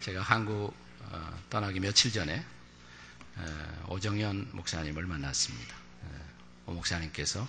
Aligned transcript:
제가 0.00 0.22
한국 0.22 0.74
어, 1.00 1.42
떠나기 1.50 1.80
며칠 1.80 2.12
전에 2.12 2.44
오정현 3.88 4.50
목사님을 4.52 5.06
만났습니다. 5.06 5.74
오 6.66 6.72
목사님께서 6.72 7.46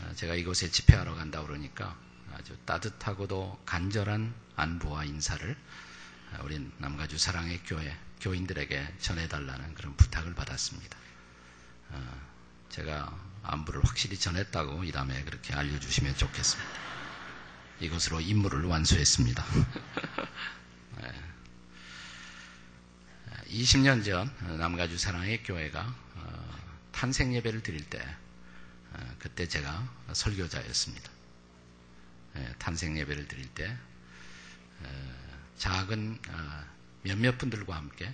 어, 0.00 0.12
제가 0.14 0.34
이곳에 0.34 0.70
집회하러 0.70 1.14
간다 1.14 1.42
그러니까 1.42 1.96
아주 2.34 2.56
따뜻하고도 2.64 3.62
간절한 3.66 4.34
안부와 4.56 5.04
인사를 5.04 5.56
어, 6.32 6.38
우리 6.44 6.70
남가주 6.78 7.18
사랑의 7.18 7.60
교회 7.64 7.96
교인들에게 8.20 8.94
전해달라는 9.00 9.74
그런 9.74 9.94
부탁을 9.96 10.34
받았습니다. 10.34 10.96
제가 12.70 13.16
안부를 13.42 13.84
확실히 13.84 14.18
전했다고 14.18 14.84
이 14.84 14.92
다음에 14.92 15.22
그렇게 15.24 15.54
알려주시면 15.54 16.16
좋겠습니다. 16.16 16.70
이것으로 17.80 18.20
임무를 18.20 18.64
완수했습니다. 18.64 19.44
20년 23.50 24.04
전 24.04 24.30
남가주 24.58 24.98
사랑의 24.98 25.42
교회가 25.42 25.94
어, 26.14 26.58
탄생 26.92 27.34
예배를 27.34 27.62
드릴 27.62 27.88
때 27.88 28.00
어, 28.92 29.16
그때 29.18 29.46
제가 29.46 29.88
설교자였습니다. 30.12 31.10
예, 32.36 32.54
탄생 32.58 32.98
예배를 32.98 33.28
드릴 33.28 33.46
때 33.48 33.76
어, 34.82 35.46
작은 35.58 36.18
몇몇 37.02 37.38
분들과 37.38 37.76
함께 37.76 38.12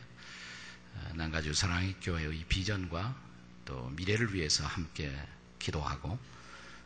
남가주 1.15 1.55
사랑의 1.55 1.97
교회의 2.01 2.45
비전과 2.49 3.17
또 3.65 3.89
미래를 3.91 4.35
위해서 4.35 4.65
함께 4.67 5.13
기도하고 5.59 6.19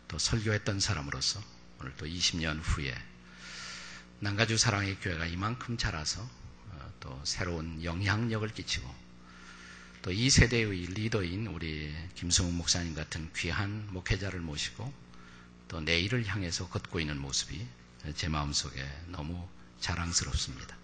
또 0.08 0.18
설교했던 0.18 0.80
사람으로서 0.80 1.42
오늘 1.80 1.94
또 1.96 2.06
20년 2.06 2.60
후에 2.62 2.94
남가주 4.20 4.56
사랑의 4.56 4.98
교회가 5.00 5.26
이만큼 5.26 5.76
자라서 5.76 6.26
또 7.06 7.20
새로운 7.24 7.82
영향력을 7.84 8.46
끼치고 8.52 9.06
또 10.02 10.12
이 10.12 10.28
세대의 10.30 10.86
리더인 10.86 11.46
우리 11.48 11.94
김성훈 12.14 12.54
목사님 12.56 12.94
같은 12.94 13.30
귀한 13.36 13.86
목회자를 13.92 14.40
모시고 14.40 14.92
또 15.68 15.80
내일을 15.80 16.26
향해서 16.26 16.68
걷고 16.68 17.00
있는 17.00 17.18
모습이 17.20 17.66
제 18.14 18.28
마음속에 18.28 18.84
너무 19.08 19.48
자랑스럽습니다. 19.80 20.76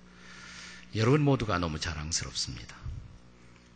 여러분 0.96 1.22
모두가 1.22 1.58
너무 1.58 1.78
자랑스럽습니다. 1.78 2.76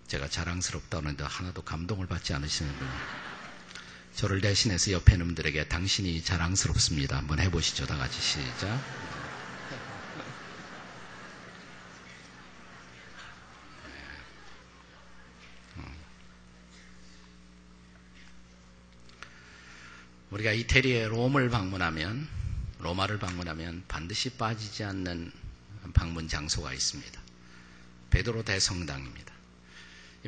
제가 0.09 0.29
자랑스럽다는데 0.29 1.25
하나도 1.25 1.63
감동을 1.63 2.07
받지 2.07 2.35
않으시는군요. 2.35 2.91
저를 4.15 4.41
대신해서 4.41 4.93
옆에 4.93 5.17
놈들에게 5.17 5.69
당신이 5.69 6.23
자랑스럽습니다. 6.23 7.17
한번 7.17 7.39
해보시죠. 7.39 7.87
다 7.87 7.97
같이 7.97 8.21
시작. 8.21 9.16
우리가 20.31 20.53
이태리의 20.53 21.09
롬을 21.09 21.51
방문하면 21.51 22.29
로마를 22.81 23.19
방문하면 23.19 23.85
반드시 23.89 24.31
빠지지 24.31 24.85
않는 24.85 25.33
방문 25.95 26.29
장소가 26.29 26.73
있습니다. 26.73 27.21
베드로 28.11 28.43
대성당입니다. 28.45 29.33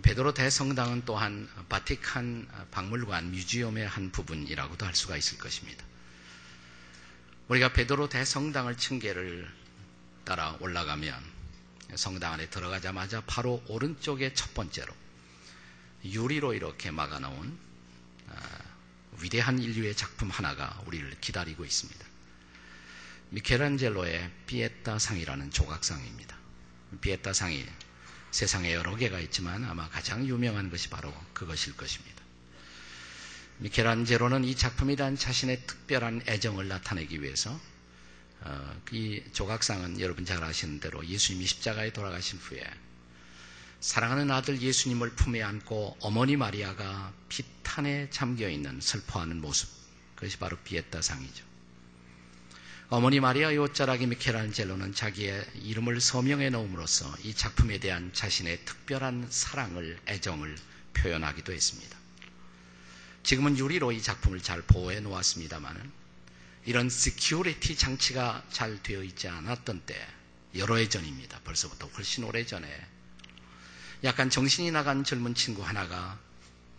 베드로 0.02 0.34
대성당은 0.34 1.02
또한 1.04 1.48
바티칸 1.68 2.48
박물관 2.70 3.32
뮤지엄의 3.32 3.88
한 3.88 4.12
부분이라고도 4.12 4.86
할 4.86 4.94
수가 4.94 5.16
있을 5.16 5.38
것입니다. 5.38 5.84
우리가 7.48 7.72
베드로 7.72 8.08
대성당을 8.08 8.76
층계를 8.76 9.50
따라 10.24 10.56
올라가면 10.60 11.14
성당 11.96 12.34
안에 12.34 12.50
들어가자마자 12.50 13.22
바로 13.26 13.62
오른쪽에 13.66 14.34
첫 14.34 14.54
번째로 14.54 14.92
유리로 16.04 16.54
이렇게 16.54 16.90
막아놓은 16.90 17.58
위대한 19.28 19.58
인류의 19.58 19.94
작품 19.94 20.30
하나가 20.30 20.82
우리를 20.86 21.20
기다리고 21.20 21.62
있습니다. 21.62 22.06
미켈란젤로의 23.28 24.30
피에타 24.46 24.98
상이라는 24.98 25.50
조각상입니다. 25.50 26.34
피에타 27.02 27.34
상이 27.34 27.66
세상에 28.30 28.72
여러 28.72 28.96
개가 28.96 29.20
있지만 29.20 29.64
아마 29.64 29.86
가장 29.90 30.26
유명한 30.26 30.70
것이 30.70 30.88
바로 30.88 31.12
그것일 31.34 31.76
것입니다. 31.76 32.22
미켈란젤로는 33.58 34.44
이 34.44 34.54
작품에 34.54 34.96
대한 34.96 35.14
자신의 35.14 35.66
특별한 35.66 36.22
애정을 36.26 36.66
나타내기 36.68 37.20
위해서 37.20 37.60
어, 38.40 38.82
이 38.92 39.22
조각상은 39.34 40.00
여러분 40.00 40.24
잘 40.24 40.42
아시는 40.42 40.80
대로 40.80 41.04
예수님이 41.06 41.44
십자가에 41.44 41.92
돌아가신 41.92 42.38
후에 42.38 42.64
사랑하는 43.80 44.30
아들 44.32 44.60
예수님을 44.60 45.10
품에 45.10 45.40
안고 45.40 45.98
어머니 46.00 46.36
마리아가 46.36 47.12
피탄에 47.28 48.10
잠겨 48.10 48.48
있는 48.48 48.80
슬퍼하는 48.80 49.40
모습. 49.40 49.68
그것이 50.16 50.36
바로 50.38 50.56
피에타상이죠. 50.64 51.44
어머니 52.88 53.20
마리아의 53.20 53.58
옷자락에 53.58 54.06
미켈란젤로는 54.06 54.94
자기의 54.94 55.46
이름을 55.62 56.00
서명해 56.00 56.50
놓음으로써 56.50 57.14
이 57.22 57.34
작품에 57.34 57.78
대한 57.78 58.12
자신의 58.12 58.64
특별한 58.64 59.28
사랑을, 59.30 60.00
애정을 60.08 60.56
표현하기도 60.94 61.52
했습니다. 61.52 61.96
지금은 63.22 63.58
유리로 63.58 63.92
이 63.92 64.02
작품을 64.02 64.40
잘 64.40 64.62
보호해 64.62 65.00
놓았습니다만은 65.00 65.92
이런 66.64 66.90
security 66.90 67.76
장치가 67.76 68.42
잘 68.50 68.82
되어 68.82 69.04
있지 69.04 69.28
않았던 69.28 69.82
때 69.86 69.94
여러 70.56 70.76
해 70.76 70.88
전입니다. 70.88 71.38
벌써부터 71.40 71.86
훨씬 71.88 72.24
오래 72.24 72.44
전에 72.44 72.66
약간 74.04 74.30
정신이 74.30 74.70
나간 74.70 75.04
젊은 75.04 75.34
친구 75.34 75.62
하나가 75.62 76.18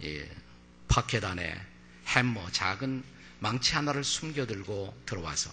예, 0.03 0.29
파켓 0.87 1.23
안에 1.23 1.59
햄머 2.07 2.49
작은 2.51 3.03
망치 3.39 3.75
하나를 3.75 4.03
숨겨들고 4.03 5.03
들어와서 5.05 5.51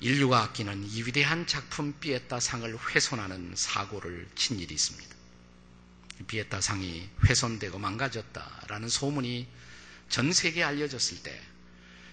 인류가 0.00 0.42
아끼는 0.42 0.84
이 0.84 1.02
위대한 1.02 1.46
작품 1.46 1.98
비에타 1.98 2.40
상을 2.40 2.78
훼손하는 2.94 3.52
사고를 3.56 4.28
친 4.34 4.58
일이 4.60 4.74
있습니다. 4.74 5.16
비에타 6.26 6.60
상이 6.60 7.08
훼손되고 7.24 7.78
망가졌다라는 7.78 8.88
소문이 8.88 9.48
전 10.08 10.32
세계에 10.32 10.62
알려졌을 10.62 11.22
때 11.22 11.58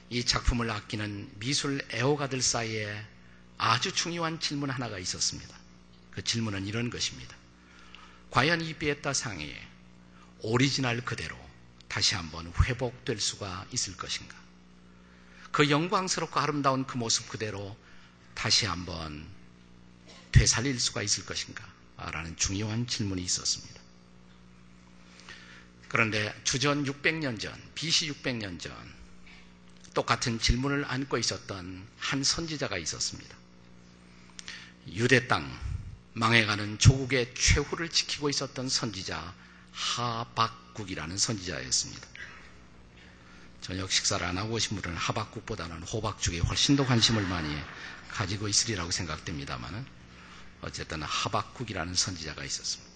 이 0.10 0.24
작품을 0.24 0.70
아끼는 0.70 1.32
미술 1.40 1.84
애호가들 1.92 2.42
사이에 2.42 3.06
아주 3.58 3.92
중요한 3.92 4.40
질문 4.40 4.70
하나가 4.70 5.00
있었습니다. 5.00 5.56
그 6.12 6.24
질문은 6.24 6.68
이런 6.68 6.90
것입니다. 6.90 7.36
과연 8.36 8.60
이 8.60 8.74
비에타 8.74 9.14
상이 9.14 9.56
오리지널 10.42 11.00
그대로 11.06 11.38
다시 11.88 12.16
한번 12.16 12.52
회복될 12.66 13.18
수가 13.18 13.66
있을 13.72 13.96
것인가? 13.96 14.36
그 15.54 15.70
영광스럽고 15.70 16.38
아름다운 16.42 16.86
그 16.86 16.98
모습 16.98 17.30
그대로 17.30 17.78
다시 18.34 18.66
한번 18.66 19.26
되살릴 20.34 20.78
수가 20.82 21.02
있을 21.02 21.26
것인가? 21.26 21.66
라는 21.96 22.36
중요한 22.36 22.86
질문이 22.86 23.24
있었습니다. 23.24 23.80
그런데 25.88 26.38
주전 26.44 26.84
600년 26.84 27.40
전, 27.40 27.58
BC 27.74 28.12
600년 28.12 28.60
전, 28.60 28.76
똑같은 29.94 30.42
질문을 30.42 30.84
안고 30.90 31.18
있었던 31.20 31.88
한 32.00 32.24
선지자가 32.26 32.78
있었습니다. 32.80 33.34
유대 34.90 35.26
땅, 35.26 35.50
망해가는 36.18 36.80
조국의 36.80 37.34
최후를 37.36 37.90
지키고 37.90 38.30
있었던 38.30 38.70
선지자 38.70 39.34
하박국이라는 39.74 41.18
선지자였습니다. 41.18 42.08
저녁 43.60 43.92
식사를 43.92 44.26
안 44.26 44.38
하고 44.38 44.54
오신 44.54 44.80
분은 44.80 44.96
하박국보다는 44.96 45.84
호박죽에 45.84 46.40
훨씬 46.40 46.78
더 46.78 46.86
관심을 46.86 47.22
많이 47.28 47.54
가지고 48.12 48.48
있으리라고 48.48 48.92
생각됩니다만은 48.92 49.86
어쨌든 50.62 51.04
하박국이라는 51.04 51.94
선지자가 51.94 52.46
있었습니다. 52.46 52.96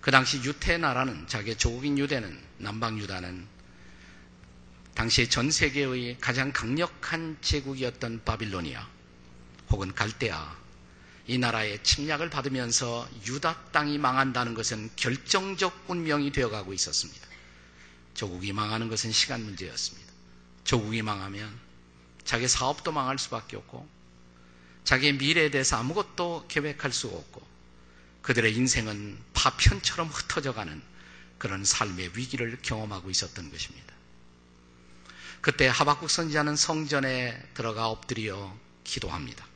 그 0.00 0.10
당시 0.10 0.38
유태 0.44 0.78
나라는 0.78 1.28
자기의 1.28 1.58
조국인 1.58 1.98
유대는 1.98 2.42
남방 2.56 2.98
유다는 2.98 3.46
당시 4.94 5.28
전 5.28 5.50
세계의 5.50 6.16
가장 6.20 6.52
강력한 6.52 7.36
제국이었던 7.42 8.22
바빌로니아 8.24 8.88
혹은 9.68 9.94
갈대아 9.94 10.65
이 11.28 11.38
나라의 11.38 11.82
침략을 11.82 12.30
받으면서 12.30 13.08
유다 13.26 13.70
땅이 13.72 13.98
망한다는 13.98 14.54
것은 14.54 14.90
결정적 14.94 15.84
운명이 15.88 16.30
되어가고 16.32 16.72
있었습니다. 16.72 17.26
조국이 18.14 18.52
망하는 18.52 18.88
것은 18.88 19.10
시간 19.12 19.44
문제였습니다. 19.44 20.12
조국이 20.64 21.02
망하면 21.02 21.58
자기 22.24 22.48
사업도 22.48 22.92
망할 22.92 23.18
수밖에 23.18 23.56
없고 23.56 23.88
자기의 24.84 25.14
미래에 25.14 25.50
대해서 25.50 25.76
아무것도 25.76 26.46
계획할 26.48 26.92
수가 26.92 27.16
없고 27.16 27.46
그들의 28.22 28.54
인생은 28.54 29.18
파편처럼 29.34 30.08
흩어져 30.08 30.54
가는 30.54 30.80
그런 31.38 31.64
삶의 31.64 32.12
위기를 32.14 32.58
경험하고 32.62 33.10
있었던 33.10 33.50
것입니다. 33.50 33.94
그때 35.40 35.66
하박국 35.66 36.10
선지자는 36.10 36.56
성전에 36.56 37.40
들어가 37.54 37.88
엎드려 37.88 38.56
기도합니다. 38.84 39.46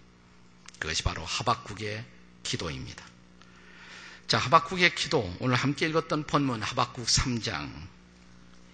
그것이 0.80 1.04
바로 1.04 1.24
하박국의 1.24 2.04
기도입니다. 2.42 3.04
자, 4.26 4.38
하박국의 4.38 4.94
기도. 4.94 5.36
오늘 5.40 5.54
함께 5.54 5.86
읽었던 5.86 6.24
본문 6.24 6.62
하박국 6.62 7.06
3장 7.06 7.70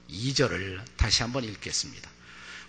2절을 0.08 0.82
다시 0.96 1.22
한번 1.22 1.44
읽겠습니다. 1.44 2.08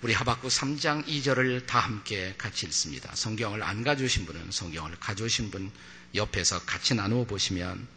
우리 0.02 0.14
하박국 0.14 0.50
3장 0.50 1.06
2절을 1.06 1.66
다 1.68 1.80
함께 1.80 2.34
같이 2.38 2.66
읽습니다. 2.66 3.14
성경을 3.16 3.62
안 3.64 3.84
가져오신 3.84 4.26
분은 4.26 4.52
성경을 4.52 4.98
가져오신 5.00 5.52
분 5.52 5.72
옆에서 6.16 6.62
같이 6.66 6.96
나누어 6.96 7.26
보시면 7.26 7.88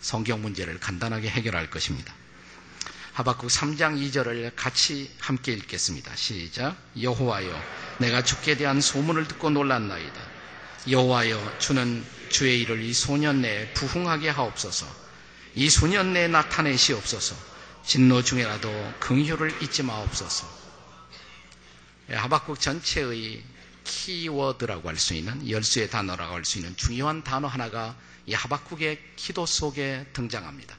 성경 0.00 0.42
문제를 0.42 0.80
간단하게 0.80 1.28
해결할 1.30 1.70
것입니다. 1.70 2.12
하박국 3.12 3.50
3장 3.50 4.00
2절을 4.10 4.52
같이 4.56 5.14
함께 5.20 5.52
읽겠습니다. 5.52 6.16
시작. 6.16 6.76
여호와여, 7.00 7.62
내가 7.98 8.24
주께 8.24 8.56
대한 8.56 8.80
소문을 8.80 9.28
듣고 9.28 9.50
놀랐나이다. 9.50 10.31
여호와여, 10.88 11.58
주는 11.58 12.04
주의 12.28 12.60
일을 12.62 12.82
이 12.82 12.92
소년 12.92 13.42
내에 13.42 13.72
부흥하게 13.74 14.30
하옵소서. 14.30 14.86
이 15.54 15.68
소년 15.70 16.12
내에 16.12 16.28
나타내시옵소서. 16.28 17.36
진노 17.84 18.22
중에라도 18.22 18.70
긍휼을 19.00 19.62
잊지 19.62 19.82
마옵소서. 19.82 20.62
예, 22.10 22.14
하박국 22.14 22.60
전체의 22.60 23.42
키워드라고 23.84 24.88
할 24.88 24.96
수 24.96 25.14
있는 25.14 25.48
열수의 25.48 25.90
단어라고 25.90 26.34
할 26.34 26.44
수 26.44 26.58
있는 26.58 26.76
중요한 26.76 27.22
단어 27.24 27.48
하나가 27.48 27.96
이 28.26 28.34
하박국의 28.34 29.00
기도 29.16 29.46
속에 29.46 30.06
등장합니다. 30.12 30.76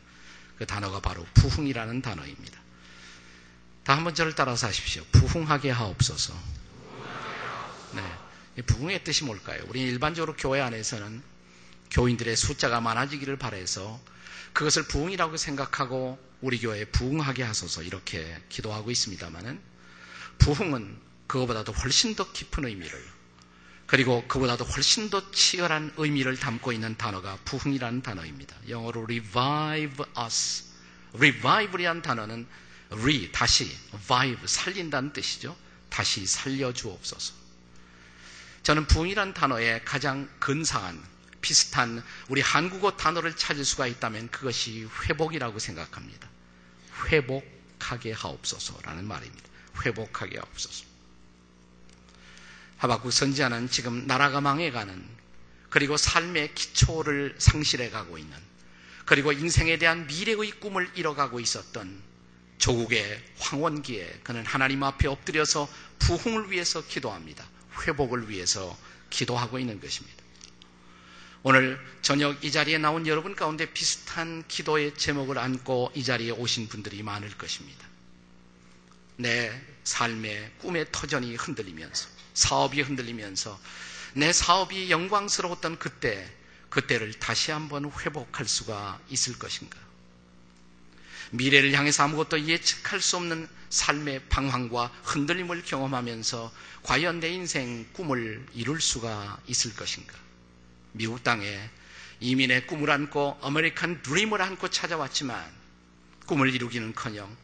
그 0.58 0.66
단어가 0.66 1.00
바로 1.00 1.26
부흥이라는 1.34 2.02
단어입니다. 2.02 2.60
다 3.84 3.96
한번 3.98 4.16
저를 4.16 4.34
따라서 4.34 4.68
하십시오. 4.68 5.04
부흥하게 5.12 5.72
하옵소서. 5.72 6.34
네. 7.94 8.23
부흥의 8.62 9.04
뜻이 9.04 9.24
뭘까요? 9.24 9.64
우리 9.68 9.82
일반적으로 9.82 10.36
교회 10.38 10.62
안에서는 10.62 11.24
교인들의 11.92 12.36
숫자가 12.36 12.82
많아지기를 12.82 13.38
바래서 13.38 14.00
그것을 14.54 14.84
부흥이라고 14.88 15.38
생각하고 15.38 16.20
우리 16.42 16.60
교회에 16.60 16.86
부흥하게 16.86 17.44
하소서 17.44 17.84
이렇게 17.84 18.38
기도하고 18.50 18.92
있습니다만은 18.92 19.60
부흥은 20.40 20.98
그거보다도 21.28 21.72
훨씬 21.72 22.16
더 22.16 22.32
깊은 22.32 22.66
의미를 22.66 23.04
그리고 23.86 24.24
그보다도 24.28 24.64
훨씬 24.66 25.10
더 25.10 25.32
치열한 25.32 25.94
의미를 25.98 26.38
담고 26.38 26.72
있는 26.72 26.98
단어가 26.98 27.38
부흥이라는 27.46 28.02
단어입니다. 28.02 28.56
영어로 28.70 29.04
revive 29.04 30.06
us. 30.26 30.64
revive이라는 31.14 32.02
단어는 32.02 32.48
re, 32.92 33.32
다시, 33.32 33.70
vive, 34.08 34.48
살린다는 34.48 35.14
뜻이죠. 35.14 35.56
다시 35.90 36.26
살려 36.26 36.74
주옵소서. 36.74 37.43
저는 38.64 38.88
부흥이라는 38.88 39.34
단어에 39.34 39.82
가장 39.84 40.30
근사한, 40.40 41.02
비슷한 41.42 42.02
우리 42.30 42.40
한국어 42.40 42.96
단어를 42.96 43.36
찾을 43.36 43.66
수가 43.66 43.88
있다면 43.88 44.32
그것이 44.32 44.88
회복이라고 45.04 45.60
생각합니다. 45.60 46.30
회복하게 47.08 48.14
하옵소서라는 48.14 49.06
말입니다. 49.06 49.44
회복하게 49.86 50.40
하옵소서. 50.40 50.86
하박국 52.78 53.12
선지자는 53.12 53.70
지금 53.70 54.08
나라가 54.08 54.40
망해가는 54.40 55.06
그리고 55.70 55.98
삶의 55.98 56.54
기초를 56.56 57.36
상실해 57.40 57.90
가고 57.90 58.18
있는 58.18 58.38
그리고 59.06 59.34
인생에 59.34 59.78
대한 59.78 60.08
미래의 60.08 60.52
꿈을 60.60 60.90
잃어가고 60.96 61.42
있었던 61.42 62.02
조국의 62.58 63.22
황원기에 63.40 64.22
그는 64.24 64.46
하나님 64.46 64.84
앞에 64.84 65.10
엎드려서 65.10 65.68
부흥을 66.00 66.52
위해서 66.52 66.86
기도합니다. 66.86 67.46
회복을 67.82 68.30
위해서 68.30 68.78
기도하고 69.10 69.60
있는 69.60 69.80
것입니다. 69.80 70.24
오늘 71.44 71.80
저녁 72.02 72.44
이 72.44 72.52
자리에 72.52 72.78
나온 72.78 73.06
여러분 73.06 73.36
가운데 73.36 73.66
비슷한 73.72 74.44
기도의 74.48 74.96
제목을 74.96 75.38
안고 75.38 75.92
이 75.94 76.04
자리에 76.04 76.32
오신 76.32 76.70
분들이 76.70 77.04
많을 77.04 77.38
것입니다. 77.38 77.86
내 79.18 79.52
삶의 79.84 80.54
꿈의 80.60 80.88
터전이 80.92 81.36
흔들리면서 81.36 82.08
사업이 82.34 82.82
흔들리면서 82.82 83.60
내 84.14 84.32
사업이 84.32 84.90
영광스러웠던 84.90 85.80
그때, 85.80 86.32
그때를 86.70 87.14
다시 87.14 87.52
한번 87.52 87.92
회복할 87.92 88.48
수가 88.48 89.00
있을 89.10 89.38
것인가? 89.38 89.78
미래를 91.34 91.74
향해서 91.74 92.04
아무것도 92.04 92.46
예측할 92.48 93.02
수 93.02 93.18
없는 93.18 93.48
삶의 93.70 94.26
방황과 94.30 94.92
흔들림을 95.04 95.64
경험하면서 95.64 96.54
과연 96.84 97.22
내 97.22 97.30
인생 97.30 97.88
꿈을 97.92 98.46
이룰 98.54 98.80
수가 98.80 99.40
있을 99.48 99.76
것인가? 99.76 100.14
미국 100.92 101.24
땅에 101.24 101.60
이민의 102.20 102.68
꿈을 102.68 102.92
안고 102.92 103.40
아메리칸 103.42 104.04
드림을 104.04 104.44
안고 104.44 104.70
찾아왔지만 104.70 105.44
꿈을 106.28 106.54
이루기는 106.54 106.94
커녕 106.94 107.36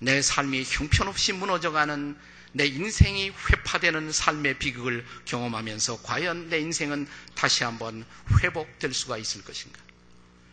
내 0.00 0.22
삶이 0.22 0.64
형편없이 0.66 1.34
무너져가는 1.34 2.16
내 2.52 2.66
인생이 2.66 3.28
회파되는 3.28 4.10
삶의 4.10 4.58
비극을 4.58 5.04
경험하면서 5.26 6.00
과연 6.02 6.48
내 6.48 6.60
인생은 6.60 7.06
다시 7.34 7.62
한번 7.64 8.06
회복될 8.40 8.94
수가 8.94 9.18
있을 9.18 9.44
것인가? 9.44 9.78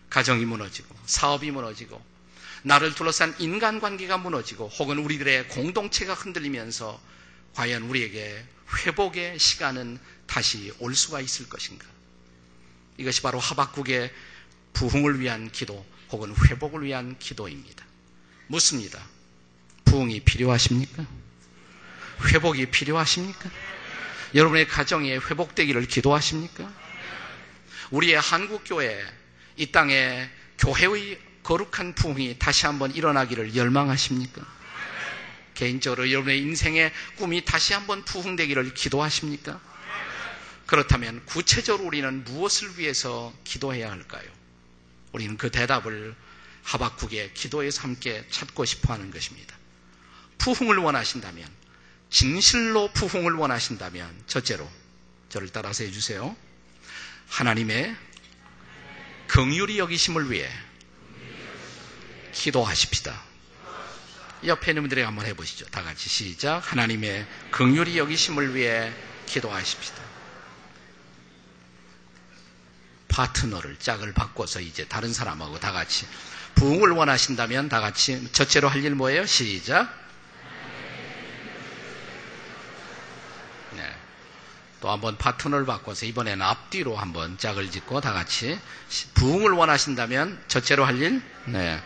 가정이 0.10 0.44
무너지고 0.44 0.94
사업이 1.06 1.52
무너지고 1.52 2.11
나를 2.64 2.94
둘러싼 2.94 3.36
인간관계가 3.40 4.18
무너지고 4.18 4.68
혹은 4.68 5.00
우리들의 5.00 5.48
공동체가 5.50 6.14
흔들리면서 6.14 7.02
과연 7.54 7.84
우리에게 7.84 8.44
회복의 8.86 9.40
시간은 9.40 10.00
다시 10.28 10.72
올 10.80 10.96
수가 10.96 11.22
있을 11.22 11.50
것인가? 11.50 11.86
이것이 12.98 13.22
바로 13.22 13.40
하박국의 13.40 14.14
부흥을 14.74 15.20
위한 15.20 15.52
기도 15.52 15.86
혹은 16.12 16.34
회복을 16.36 16.84
위한 16.84 17.18
기도입니다. 17.20 17.86
묻습니다. 18.48 19.04
부흥이 19.86 20.22
필요하십니까? 20.22 21.06
회복이 22.28 22.68
필요하십니까? 22.68 23.50
여러분의 24.36 24.68
가정에 24.68 25.16
회복되기를 25.16 25.88
기도하십니까? 25.88 26.72
우리의 27.90 28.20
한국교회, 28.20 29.04
이 29.58 29.72
땅에 29.72 30.30
교회의 30.58 31.20
거룩한 31.52 31.96
부흥이 31.96 32.38
다시 32.40 32.66
한번 32.66 32.96
일어나기를 32.96 33.58
열망하십니까? 33.58 34.42
개인적으로 35.54 36.10
여러분의 36.10 36.40
인생의 36.40 36.94
꿈이 37.18 37.44
다시 37.44 37.74
한번 37.74 38.06
부흥되기를 38.06 38.74
기도하십니까? 38.74 39.60
그렇다면 40.66 41.22
구체적으로 41.26 41.86
우리는 41.86 42.24
무엇을 42.24 42.80
위해서 42.80 43.34
기도해야 43.44 43.92
할까요? 43.92 44.24
우리는 45.12 45.36
그 45.36 45.52
대답을 45.52 46.16
하박국의 46.64 47.34
기도에서 47.34 47.82
함께 47.82 48.26
찾고 48.30 48.64
싶어 48.64 48.94
하는 48.94 49.12
것입니다. 49.12 49.54
부흥을 50.38 50.78
원하신다면 50.78 51.46
진실로 52.10 52.90
부흥을 52.94 53.34
원하신다면 53.34 54.24
첫째로 54.26 54.72
저를 55.28 55.50
따라서 55.50 55.84
해주세요. 55.84 56.34
하나님의 57.28 57.94
긍휼이 59.28 59.80
여기심을 59.80 60.32
위해 60.32 60.50
기도하십시다. 62.32 63.20
옆에 64.46 64.72
있는 64.72 64.84
분들이 64.84 65.02
한번 65.02 65.26
해보시죠. 65.26 65.66
다 65.68 65.84
같이 65.84 66.10
시작. 66.10 66.60
하나님의 66.72 67.28
긍휼이 67.52 67.98
여기심을 67.98 68.56
위해 68.56 68.92
기도하십시다. 69.28 70.02
파트너를 73.08 73.78
짝을 73.78 74.14
바꿔서 74.14 74.62
이제 74.62 74.86
다른 74.88 75.14
사람하고 75.14 75.60
다 75.60 75.72
같이 75.72 76.08
부흥을 76.56 76.92
원하신다면 76.92 77.70
다 77.70 77.80
같이 77.82 78.32
첫째로 78.32 78.70
할 78.70 78.84
일 78.84 78.96
뭐예요? 78.96 79.26
시작. 79.26 80.02
또 84.82 84.90
한번 84.90 85.16
파트너를 85.16 85.68
바꿔서 85.68 86.08
이번에는 86.08 86.44
앞뒤로 86.44 86.98
한번 86.98 87.38
짝을 87.38 87.70
짓고 87.70 88.02
다 88.02 88.14
같이 88.14 88.60
부흥을 89.14 89.52
원하신다면 89.52 90.44
첫째로 90.48 90.86
할 90.86 91.00
일, 91.00 91.22
네. 91.46 91.80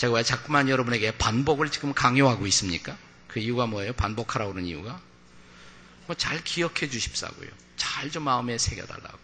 제가 0.00 0.14
왜 0.14 0.22
자꾸만 0.22 0.70
여러분에게 0.70 1.10
반복을 1.18 1.70
지금 1.70 1.92
강요하고 1.92 2.46
있습니까? 2.46 2.96
그 3.28 3.38
이유가 3.38 3.66
뭐예요? 3.66 3.92
반복하라고 3.92 4.52
그러는 4.52 4.66
이유가? 4.66 4.98
뭐 6.06 6.16
잘 6.16 6.42
기억해 6.42 6.88
주십사고요. 6.88 7.50
잘 7.76 8.10
좀 8.10 8.22
마음에 8.22 8.56
새겨달라고. 8.56 9.18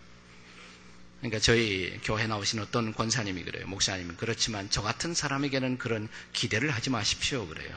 그러니까 1.20 1.38
저희 1.40 1.98
교회 2.04 2.26
나오신 2.26 2.60
어떤 2.60 2.92
권사님이 2.92 3.44
그래요. 3.44 3.66
목사님이 3.66 4.16
그렇지만 4.18 4.68
저 4.68 4.82
같은 4.82 5.14
사람에게는 5.14 5.78
그런 5.78 6.10
기대를 6.34 6.68
하지 6.74 6.90
마십시오. 6.90 7.46
그래요. 7.48 7.74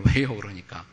왜요? 0.00 0.36
그러니까 0.36 0.84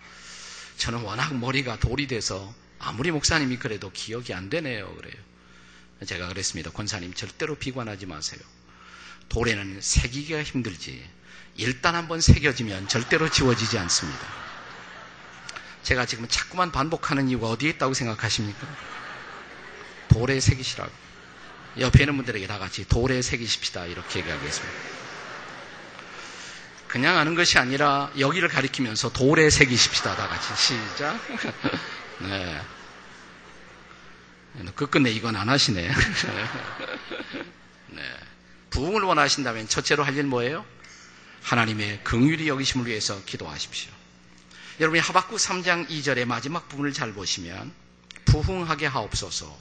저는 0.78 1.02
워낙 1.02 1.36
머리가 1.36 1.80
돌이 1.80 2.08
돼서 2.08 2.56
아무리 2.80 3.12
목사님이 3.12 3.58
그래도 3.58 3.92
기억이 3.92 4.34
안 4.34 4.50
되네요. 4.50 4.96
그래요. 4.96 5.22
제가 6.08 6.30
그랬습니다. 6.30 6.72
권사님 6.72 7.14
절대로 7.14 7.56
비관하지 7.56 8.06
마세요. 8.06 8.40
돌에는 9.28 9.82
새기기가 9.82 10.44
힘들지 10.44 11.04
일단 11.58 11.96
한번 11.96 12.22
새겨지면 12.22 12.88
절대로 12.88 13.30
지워지지 13.30 13.78
않습니다. 13.78 14.20
제가 15.84 16.06
지금 16.06 16.28
자꾸만 16.28 16.72
반복하는 16.72 17.28
이유가 17.30 17.48
어디에 17.50 17.72
있다고 17.72 17.94
생각하십니까? 17.94 18.68
돌에 20.10 20.40
새기시라고. 20.40 20.92
옆에 21.80 22.02
있는 22.04 22.18
분들에게 22.18 22.48
다 22.48 22.60
같이 22.60 22.88
돌에 22.88 23.22
새기십시다. 23.22 23.86
이렇게 23.86 24.20
얘기하겠습니다. 24.20 24.74
그냥 26.88 27.18
하는 27.18 27.36
것이 27.36 27.58
아니라 27.58 28.12
여기를 28.20 28.50
가리키면서 28.50 29.14
돌에 29.14 29.50
새기십시다. 29.50 30.16
다 30.16 30.28
같이. 30.28 30.54
시작. 30.56 31.18
네. 32.20 32.62
끝끝내 34.76 35.10
이건 35.12 35.38
안 35.38 35.48
하시네. 35.48 35.90
네. 37.88 38.02
부흥을 38.70 39.04
원하신다면 39.04 39.70
첫째로 39.70 40.04
할 40.04 40.16
일 40.18 40.26
뭐예요? 40.26 40.66
하나님의 41.42 42.04
긍휼히 42.04 42.48
여기심을 42.48 42.88
위해서 42.88 43.24
기도하십시오. 43.26 43.92
여러분이 44.80 45.00
하박국 45.00 45.38
3장 45.38 45.88
2절의 45.90 46.26
마지막 46.26 46.68
부분을 46.70 46.94
잘 46.94 47.14
보시면 47.14 47.72
부흥하게 48.26 48.88
하옵소서 48.88 49.58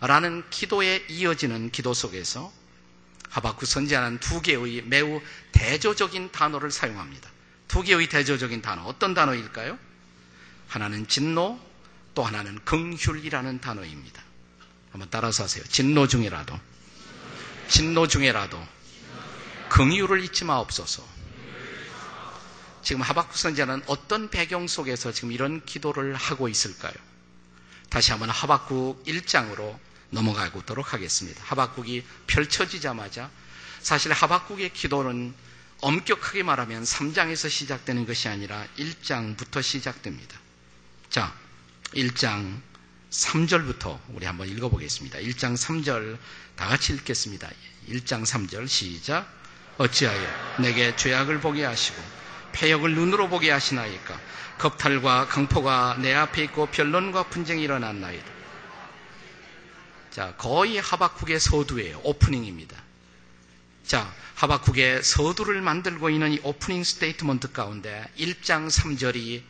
라는 0.00 0.42
기도에 0.50 1.04
이어지는 1.08 1.70
기도 1.70 1.94
속에서 1.94 2.52
하박국 3.30 3.66
선지자는 3.66 4.18
두 4.18 4.42
개의 4.42 4.82
매우 4.82 5.22
대조적인 5.52 6.32
단어를 6.32 6.70
사용합니다. 6.70 7.30
두 7.68 7.82
개의 7.82 8.08
대조적인 8.08 8.60
단어 8.60 8.82
어떤 8.82 9.14
단어일까요? 9.14 9.78
하나는 10.68 11.06
진노 11.06 11.58
또 12.14 12.24
하나는 12.24 12.58
긍휼이라는 12.64 13.60
단어입니다. 13.60 14.22
한번 14.90 15.08
따라서 15.10 15.44
하세요. 15.44 15.64
진노 15.64 16.08
중에라도 16.08 16.58
진노 17.68 18.06
중에라도 18.06 18.62
긍휼을 19.72 20.22
잊지 20.24 20.44
마옵소서. 20.44 21.02
지금 22.82 23.00
하박국 23.00 23.38
선지자는 23.38 23.82
어떤 23.86 24.28
배경 24.28 24.66
속에서 24.68 25.12
지금 25.12 25.32
이런 25.32 25.64
기도를 25.64 26.14
하고 26.14 26.48
있을까요? 26.48 26.92
다시 27.88 28.10
한번 28.10 28.28
하박국 28.28 29.02
1장으로 29.06 29.78
넘어가 30.10 30.50
보도록 30.50 30.92
하겠습니다. 30.92 31.42
하박국이 31.44 32.04
펼쳐지자마자 32.26 33.30
사실 33.80 34.12
하박국의 34.12 34.74
기도는 34.74 35.32
엄격하게 35.80 36.42
말하면 36.42 36.84
3장에서 36.84 37.48
시작되는 37.48 38.04
것이 38.04 38.28
아니라 38.28 38.66
1장부터 38.76 39.62
시작됩니다. 39.62 40.38
자, 41.08 41.34
1장 41.94 42.60
3절부터 43.10 43.98
우리 44.10 44.26
한번 44.26 44.50
읽어보겠습니다. 44.50 45.18
1장 45.20 45.56
3절 45.56 46.18
다 46.56 46.68
같이 46.68 46.92
읽겠습니다. 46.92 47.48
1장 47.88 48.26
3절 48.26 48.68
시작. 48.68 49.41
어찌하여 49.82 50.60
내게 50.60 50.94
죄악을 50.94 51.40
보게 51.40 51.64
하시고 51.64 52.00
폐역을 52.52 52.94
눈으로 52.94 53.28
보게 53.28 53.50
하시나이까 53.50 54.20
겁탈과 54.58 55.26
강포가 55.26 55.96
내 55.98 56.14
앞에 56.14 56.44
있고 56.44 56.66
변론과 56.66 57.24
분쟁이 57.24 57.62
일어났나이다. 57.64 58.24
자, 60.12 60.36
거의 60.36 60.78
하박국의 60.78 61.40
서두예요. 61.40 62.00
오프닝입니다. 62.04 62.76
자, 63.84 64.14
하박국의 64.36 65.02
서두를 65.02 65.60
만들고 65.62 66.10
있는 66.10 66.32
이 66.32 66.40
opening 66.44 66.84
statement 66.84 67.50
가운데 67.50 68.06
1장 68.16 68.70
3절이 68.70 69.42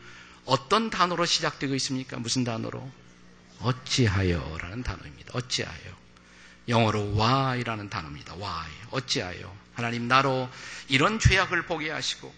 어떤 0.47 0.89
단어로 0.89 1.27
시작되고 1.27 1.75
있습니까? 1.75 2.17
무슨 2.19 2.45
단어로? 2.45 2.91
어찌하여라는 3.61 4.83
단어입니다. 4.83 5.33
어찌하여. 5.35 6.03
영어로 6.69 7.17
why라는 7.19 7.91
단어입니다. 7.91 8.35
why. 8.37 8.71
어찌하여. 8.93 9.62
하나님 9.75 10.09
나로 10.09 10.49
이런 10.88 11.19
죄악을 11.19 11.67
보게 11.67 11.91
하시고 11.91 12.33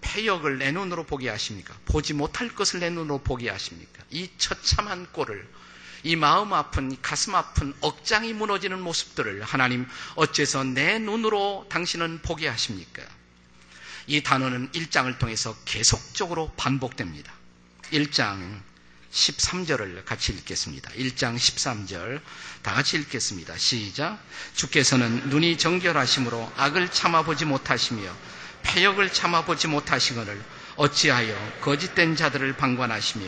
패역을 0.00 0.58
내 0.58 0.72
눈으로 0.72 1.04
보게 1.04 1.28
하십니까? 1.28 1.74
보지 1.84 2.14
못할 2.14 2.48
것을 2.54 2.80
내 2.80 2.90
눈으로 2.90 3.18
보게 3.18 3.50
하십니까? 3.50 4.02
이 4.10 4.28
처참한 4.38 5.06
꼴을 5.12 5.46
이 6.02 6.16
마음 6.16 6.54
아픈, 6.54 7.00
가슴 7.02 7.34
아픈, 7.34 7.74
억장이 7.80 8.32
무너지는 8.32 8.80
모습들을 8.80 9.42
하나님 9.42 9.86
어째서 10.14 10.64
내 10.64 10.98
눈으로 10.98 11.66
당신은 11.68 12.22
보게 12.22 12.48
하십니까? 12.48 13.02
이 14.06 14.22
단어는 14.22 14.72
1장을 14.72 15.18
통해서 15.18 15.54
계속적으로 15.66 16.52
반복됩니다. 16.56 17.32
1장 17.92 18.60
13절을 19.12 20.04
같이 20.04 20.32
읽겠습니다. 20.32 20.90
1장 20.92 21.36
13절 21.36 22.20
다 22.62 22.72
같이 22.74 22.96
읽겠습니다. 22.98 23.56
시작. 23.58 24.18
주께서는 24.54 25.28
눈이 25.30 25.58
정결하심으로 25.58 26.52
악을 26.56 26.90
참아보지 26.90 27.44
못하시며 27.44 28.02
폐역을 28.62 29.12
참아보지 29.12 29.66
못하시거늘 29.68 30.40
어찌하여 30.76 31.60
거짓된 31.60 32.14
자들을 32.16 32.56
방관하시며 32.56 33.26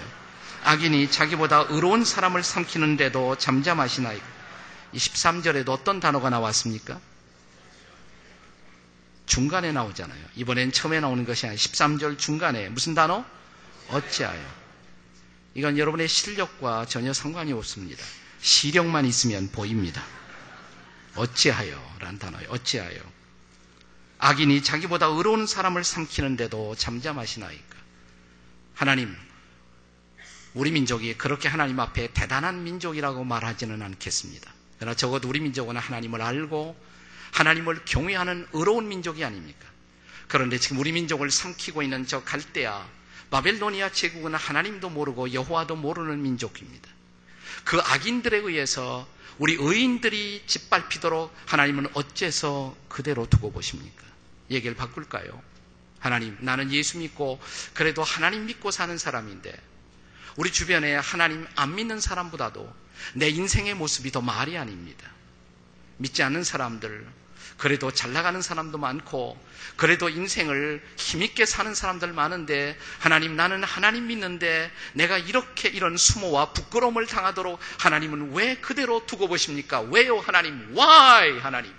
악인이 0.65 1.11
자기보다 1.11 1.67
의로운 1.71 2.05
사람을 2.05 2.43
삼키는데도 2.45 3.37
잠잠하시나이까? 3.39 4.25
이 4.93 4.99
13절에도 4.99 5.71
어떤 5.71 5.99
단어가 5.99 6.31
나왔습니까? 6.31 7.01
중간에 9.27 9.73
나오잖아요. 9.73 10.23
이번엔 10.37 10.71
처음에 10.73 11.01
나오는 11.01 11.25
것이 11.25 11.47
아니라 11.47 11.59
13절 11.61 12.19
중간에 12.19 12.69
무슨 12.69 12.95
단어? 12.95 13.25
어찌하여. 13.89 14.62
이건 15.55 15.77
여러분의 15.79 16.09
실력과 16.09 16.87
전혀 16.87 17.13
상관이 17.13 17.53
없습니다. 17.53 18.03
시력만 18.41 19.05
있으면 19.05 19.51
보입니다. 19.51 20.03
어찌하여 21.15 21.97
라는 22.01 22.19
단어예요. 22.19 22.49
어찌하여. 22.51 22.99
악인이 24.19 24.63
자기보다 24.63 25.07
의로운 25.07 25.47
사람을 25.47 25.85
삼키는데도 25.85 26.75
잠잠하시나이까? 26.77 27.77
하나님, 28.75 29.15
우리 30.55 30.71
민족이 30.71 31.19
그렇게 31.19 31.49
하나님 31.49 31.81
앞에 31.81 32.13
대단한 32.13 32.65
민족이라고 32.65 33.25
말하지는 33.25 33.83
않겠습니다. 33.83 34.53
그러나 34.79 34.95
적어도 34.95 35.29
우리 35.29 35.41
민족은 35.41 35.77
하나님을 35.77 36.23
알고 36.23 36.77
하나님을 37.33 37.85
경외하는 37.85 38.47
의로운 38.53 38.89
민족이 38.89 39.25
아닙니까? 39.25 39.67
그런데 40.29 40.59
지금 40.59 40.79
우리 40.79 40.93
민족을 40.93 41.31
삼키고 41.31 41.83
있는 41.83 42.07
저 42.07 42.23
갈대아, 42.25 42.87
바벨로니아 43.33 43.93
제국은 43.93 44.35
하나님도 44.35 44.91
모르고 44.91 45.33
여호와도 45.33 45.75
모르는 45.77 46.21
민족입니다. 46.21 46.91
그 47.65 47.81
악인들에 47.81 48.37
의해서 48.37 49.09
우리 49.39 49.55
의인들이 49.55 50.43
짓밟히도록 50.47 51.35
하나님은 51.47 51.89
어째서 51.95 52.77
그대로 52.91 53.27
두고 53.27 53.51
보십니까? 53.51 54.05
얘기를 54.51 54.77
바꿀까요? 54.77 55.43
하나님, 55.99 56.37
나는 56.41 56.71
예수 56.73 56.99
믿고 56.99 57.41
그래도 57.73 58.03
하나님 58.03 58.45
믿고 58.45 58.71
사는 58.71 58.99
사람인데 58.99 59.59
우리 60.37 60.53
주변에 60.53 60.95
하나님 60.97 61.47
안 61.57 61.75
믿는 61.75 62.01
사람보다도 62.01 62.71
내 63.15 63.31
인생의 63.31 63.75
모습이 63.75 64.13
더 64.13 64.21
말이 64.21 64.59
아닙니다. 64.59 65.11
믿지 65.97 66.23
않는 66.23 66.45
사람들, 66.45 67.07
그래도 67.57 67.91
잘 67.91 68.13
나가는 68.13 68.41
사람도 68.41 68.79
많고, 68.79 69.39
그래도 69.77 70.09
인생을 70.09 70.83
힘있게 70.97 71.47
사는 71.47 71.75
사람들 71.75 72.13
많은데, 72.13 72.77
하나님, 72.99 73.37
나는 73.37 73.65
하나님 73.65 74.07
믿는데, 74.07 74.71
내가 74.95 75.19
이렇게 75.19 75.69
이런 75.69 75.97
수모와 75.97 76.53
부끄러움을 76.53 77.07
당하도록 77.07 77.59
하나님은 77.79 78.35
왜 78.35 78.57
그대로 78.57 79.07
두고 79.07 79.29
보십니까? 79.29 79.81
왜요, 79.81 80.19
하나님? 80.19 80.75
Why, 80.77 81.39
하나님? 81.39 81.73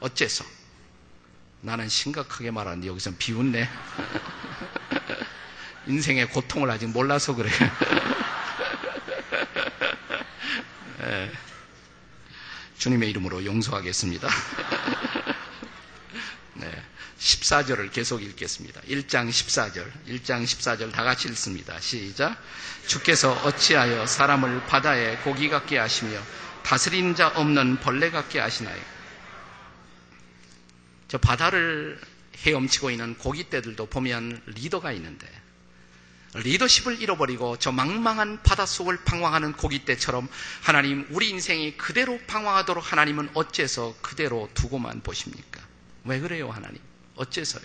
어째서? 0.00 0.44
나는 1.60 1.88
심각하게 1.88 2.50
말하는데 2.50 2.88
여기서 2.88 3.12
비웃네. 3.18 3.68
인생의 5.86 6.30
고통을 6.30 6.70
아직 6.70 6.88
몰라서 6.88 7.34
그래. 7.34 7.50
네. 10.98 11.30
주님의 12.82 13.10
이름으로 13.10 13.44
용서하겠습니다. 13.44 14.28
네. 16.54 16.82
14절을 17.20 17.92
계속 17.92 18.20
읽겠습니다. 18.24 18.80
1장 18.80 19.28
14절, 19.30 19.88
1장 20.08 20.42
14절 20.42 20.90
다 20.90 21.04
같이 21.04 21.28
읽습니다. 21.28 21.78
시작. 21.78 22.36
주께서 22.88 23.34
어찌하여 23.44 24.06
사람을 24.06 24.66
바다에 24.66 25.16
고기 25.18 25.48
같게 25.48 25.78
하시며 25.78 26.18
다스린 26.64 27.14
자 27.14 27.28
없는 27.28 27.78
벌레 27.78 28.10
같게 28.10 28.40
하시나요? 28.40 28.82
저 31.06 31.18
바다를 31.18 32.00
헤엄치고 32.38 32.90
있는 32.90 33.16
고깃대들도 33.16 33.86
보면 33.86 34.42
리더가 34.46 34.90
있는데 34.90 35.28
리더십을 36.34 37.00
잃어버리고 37.02 37.58
저 37.58 37.72
망망한 37.72 38.42
바닷속을 38.42 39.04
방황하는 39.04 39.52
고깃대처럼 39.52 40.28
하나님 40.62 41.06
우리 41.10 41.28
인생이 41.28 41.76
그대로 41.76 42.18
방황하도록 42.26 42.90
하나님은 42.90 43.30
어째서 43.34 43.96
그대로 44.00 44.48
두고만 44.54 45.02
보십니까? 45.02 45.60
왜 46.04 46.20
그래요 46.20 46.50
하나님? 46.50 46.80
어째서요? 47.16 47.64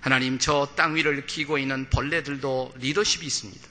하나님 0.00 0.38
저 0.38 0.74
땅 0.76 0.94
위를 0.94 1.26
기고 1.26 1.58
있는 1.58 1.88
벌레들도 1.90 2.74
리더십이 2.78 3.26
있습니다. 3.26 3.68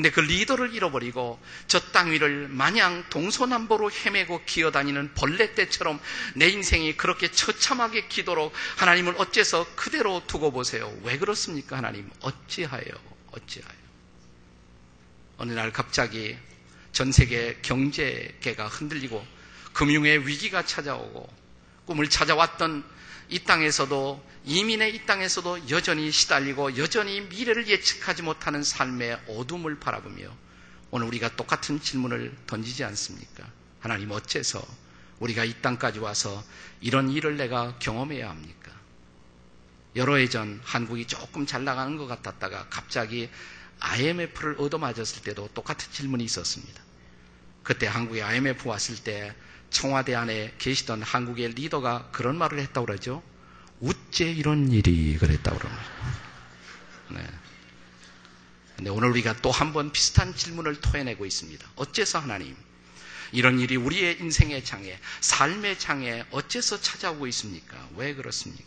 근데 0.00 0.10
그 0.10 0.20
리더를 0.20 0.74
잃어버리고 0.74 1.38
저 1.66 1.92
땅 1.92 2.10
위를 2.10 2.48
마냥 2.48 3.04
동서남북으로 3.10 3.90
헤매고 3.90 4.44
기어다니는 4.46 5.12
벌레떼처럼 5.14 6.00
내 6.36 6.48
인생이 6.48 6.96
그렇게 6.96 7.30
처참하게 7.30 8.06
기도록 8.08 8.54
하나님을 8.76 9.16
어째서 9.18 9.66
그대로 9.74 10.22
두고 10.26 10.52
보세요. 10.52 10.90
왜 11.02 11.18
그렇습니까, 11.18 11.76
하나님? 11.76 12.08
어찌하여, 12.20 12.84
어찌하여. 13.32 13.74
어느 15.36 15.52
날 15.52 15.70
갑자기 15.70 16.38
전 16.92 17.12
세계 17.12 17.58
경제계가 17.60 18.68
흔들리고 18.68 19.26
금융의 19.74 20.26
위기가 20.26 20.64
찾아오고 20.64 21.28
꿈을 21.84 22.08
찾아왔던 22.08 22.84
이 23.30 23.38
땅에서도 23.44 24.28
이민의 24.44 24.94
이 24.96 25.06
땅에서도 25.06 25.70
여전히 25.70 26.10
시달리고 26.10 26.76
여전히 26.76 27.20
미래를 27.20 27.68
예측하지 27.68 28.22
못하는 28.22 28.62
삶의 28.64 29.20
어둠을 29.28 29.78
바라보며 29.78 30.28
오늘 30.90 31.06
우리가 31.06 31.36
똑같은 31.36 31.80
질문을 31.80 32.36
던지지 32.46 32.82
않습니까? 32.84 33.48
하나님 33.78 34.10
어째서 34.10 34.60
우리가 35.20 35.44
이 35.44 35.54
땅까지 35.62 36.00
와서 36.00 36.42
이런 36.80 37.10
일을 37.10 37.36
내가 37.36 37.78
경험해야 37.78 38.28
합니까? 38.28 38.72
여러 39.96 40.16
해 40.16 40.26
전 40.28 40.60
한국이 40.64 41.06
조금 41.06 41.46
잘 41.46 41.64
나가는 41.64 41.96
것 41.96 42.06
같았다가 42.06 42.66
갑자기 42.68 43.28
IMF를 43.80 44.56
얻어맞았을 44.58 45.22
때도 45.22 45.48
똑같은 45.54 45.90
질문이 45.92 46.24
있었습니다. 46.24 46.82
그때 47.62 47.86
한국에 47.86 48.22
IMF 48.22 48.68
왔을 48.68 48.96
때 48.96 49.34
청와대 49.70 50.14
안에 50.14 50.54
계시던 50.58 51.02
한국의 51.02 51.54
리더가 51.54 52.10
그런 52.12 52.36
말을 52.38 52.58
했다고 52.60 52.86
그러죠. 52.86 53.22
우째 53.80 54.30
이런 54.30 54.70
일이 54.72 55.16
그랬다고 55.18 55.58
그러는 55.58 55.78
네. 57.10 57.26
근데 58.76 58.90
오늘 58.90 59.10
우리가 59.10 59.36
또 59.42 59.50
한 59.50 59.72
번 59.72 59.92
비슷한 59.92 60.34
질문을 60.34 60.80
토해내고 60.80 61.26
있습니다. 61.26 61.66
어째서 61.76 62.18
하나님 62.18 62.56
이런 63.32 63.60
일이 63.60 63.76
우리의 63.76 64.18
인생의 64.20 64.64
장애, 64.64 64.98
삶의 65.20 65.78
장애 65.78 66.24
어째서 66.30 66.80
찾아오고 66.80 67.26
있습니까? 67.28 67.88
왜 67.96 68.14
그렇습니까? 68.14 68.64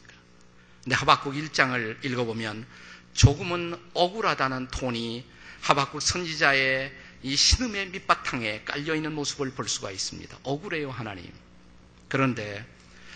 근데 0.83 0.95
하박국 0.95 1.33
1장을 1.33 2.05
읽어보면 2.05 2.65
조금은 3.13 3.75
억울하다는 3.93 4.67
톤이 4.69 5.25
하박국 5.61 6.01
선지자의 6.01 6.93
이 7.23 7.35
신음의 7.35 7.87
밑바탕에 7.89 8.63
깔려있는 8.65 9.13
모습을 9.13 9.51
볼 9.51 9.69
수가 9.69 9.91
있습니다. 9.91 10.37
억울해요, 10.43 10.91
하나님. 10.91 11.31
그런데 12.09 12.65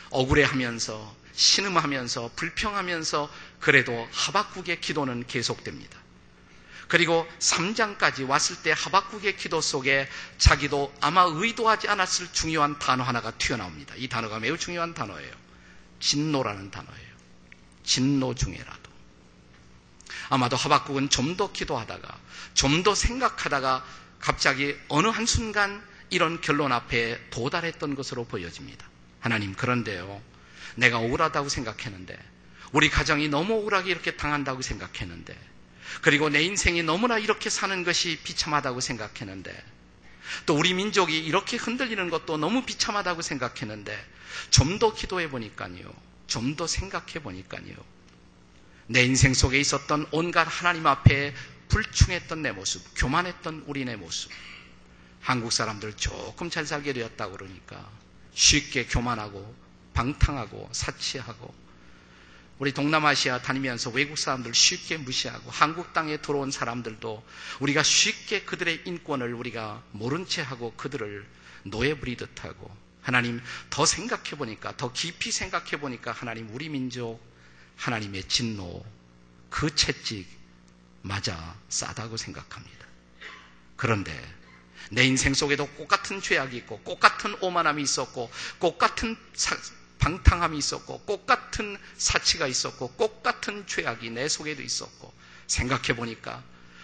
억울해하면서 0.09 1.15
신음하면서 1.33 2.31
불평하면서 2.35 3.29
그래도 3.59 4.07
하박국의 4.11 4.81
기도는 4.81 5.27
계속됩니다. 5.27 5.99
그리고 6.87 7.27
3장까지 7.39 8.27
왔을 8.27 8.63
때 8.63 8.73
하박국의 8.75 9.35
기도 9.35 9.59
속에 9.59 10.07
자기도 10.37 10.93
아마 11.01 11.25
의도하지 11.29 11.89
않았을 11.89 12.31
중요한 12.31 12.79
단어 12.79 13.03
하나가 13.03 13.31
튀어나옵니다. 13.31 13.93
이 13.97 14.07
단어가 14.07 14.39
매우 14.39 14.57
중요한 14.57 14.93
단어예요. 14.93 15.31
진노라는 15.99 16.71
단어예요. 16.71 17.07
진노 17.83 18.35
중에라도. 18.35 18.86
아마도 20.29 20.55
하박국은 20.57 21.09
좀 21.09 21.37
더 21.37 21.51
기도하다가 21.51 22.17
좀 22.53 22.83
더 22.83 22.95
생각하다가 22.95 23.85
갑자기 24.19 24.75
어느 24.87 25.07
한순간 25.07 25.83
이런 26.09 26.41
결론 26.41 26.71
앞에 26.71 27.29
도달했던 27.29 27.95
것으로 27.95 28.25
보여집니다. 28.25 28.87
하나님, 29.19 29.53
그런데요. 29.53 30.21
내가 30.75 30.99
억울하다고 30.99 31.49
생각했는데, 31.49 32.17
우리 32.71 32.89
가정이 32.89 33.27
너무 33.29 33.55
억울하게 33.55 33.91
이렇게 33.91 34.15
당한다고 34.15 34.61
생각했는데, 34.61 35.37
그리고 36.01 36.29
내 36.29 36.43
인생이 36.43 36.83
너무나 36.83 37.17
이렇게 37.17 37.49
사는 37.49 37.83
것이 37.83 38.19
비참하다고 38.23 38.79
생각했는데, 38.79 39.63
또 40.45 40.55
우리 40.55 40.73
민족이 40.73 41.17
이렇게 41.17 41.57
흔들리는 41.57 42.09
것도 42.09 42.37
너무 42.37 42.63
비참하다고 42.65 43.21
생각했는데, 43.21 43.97
좀 44.51 44.79
더 44.79 44.93
기도해 44.93 45.29
보니까요. 45.29 45.93
좀 46.27 46.55
더 46.55 46.67
생각해 46.67 47.21
보니까요. 47.21 47.75
내 48.89 49.03
인생 49.03 49.33
속에 49.33 49.59
있었던 49.59 50.07
온갖 50.11 50.43
하나님 50.45 50.87
앞에 50.87 51.33
불충했던 51.67 52.41
내 52.41 52.51
모습, 52.53 52.81
교만했던 52.95 53.65
우리네 53.67 53.97
모습. 53.97 54.31
한국 55.19 55.51
사람들 55.51 55.93
조금 55.93 56.49
잘 56.49 56.65
살게 56.65 56.93
되었다고 56.93 57.33
그러니까 57.33 57.89
쉽게 58.33 58.85
교만하고 58.85 59.53
방탕하고 59.93 60.69
사치하고 60.71 61.53
우리 62.59 62.71
동남아시아 62.71 63.41
다니면서 63.41 63.89
외국 63.89 64.17
사람들 64.17 64.53
쉽게 64.53 64.97
무시하고 64.97 65.51
한국 65.51 65.91
땅에 65.91 66.17
들어온 66.17 66.49
사람들도 66.49 67.23
우리가 67.59 67.83
쉽게 67.83 68.43
그들의 68.43 68.83
인권을 68.85 69.33
우리가 69.33 69.83
모른 69.91 70.25
채 70.25 70.41
하고 70.41 70.73
그들을 70.77 71.27
노예 71.63 71.93
부리듯 71.99 72.45
하고 72.45 72.73
하나님 73.01 73.41
더 73.69 73.85
생각해 73.85 74.31
보니까 74.37 74.77
더 74.77 74.93
깊이 74.93 75.31
생각해 75.31 75.71
보니까 75.81 76.13
하나님 76.13 76.49
우리 76.53 76.69
민족 76.69 77.19
하나님의 77.77 78.23
진노 78.25 78.83
그 79.49 79.73
채찍 79.73 80.27
맞아 81.01 81.55
싸다고 81.69 82.17
생각합니다. 82.17 82.85
그런데 83.75 84.11
내 84.91 85.05
인생 85.05 85.33
속에도 85.33 85.69
똑같은 85.77 86.21
죄악이 86.21 86.57
있고 86.57 86.81
똑같은 86.83 87.35
오만함이 87.41 87.81
있었고 87.81 88.29
똑같은 88.59 89.15
방탕함이 89.99 90.57
있었고 90.57 91.03
똑같은 91.05 91.77
사치가 91.97 92.47
있었고 92.47 92.95
똑같은 92.97 93.65
죄악이 93.67 94.09
내 94.11 94.27
속에도 94.27 94.61
있었고 94.61 95.13
생각해 95.47 95.95
보니까 95.95 96.43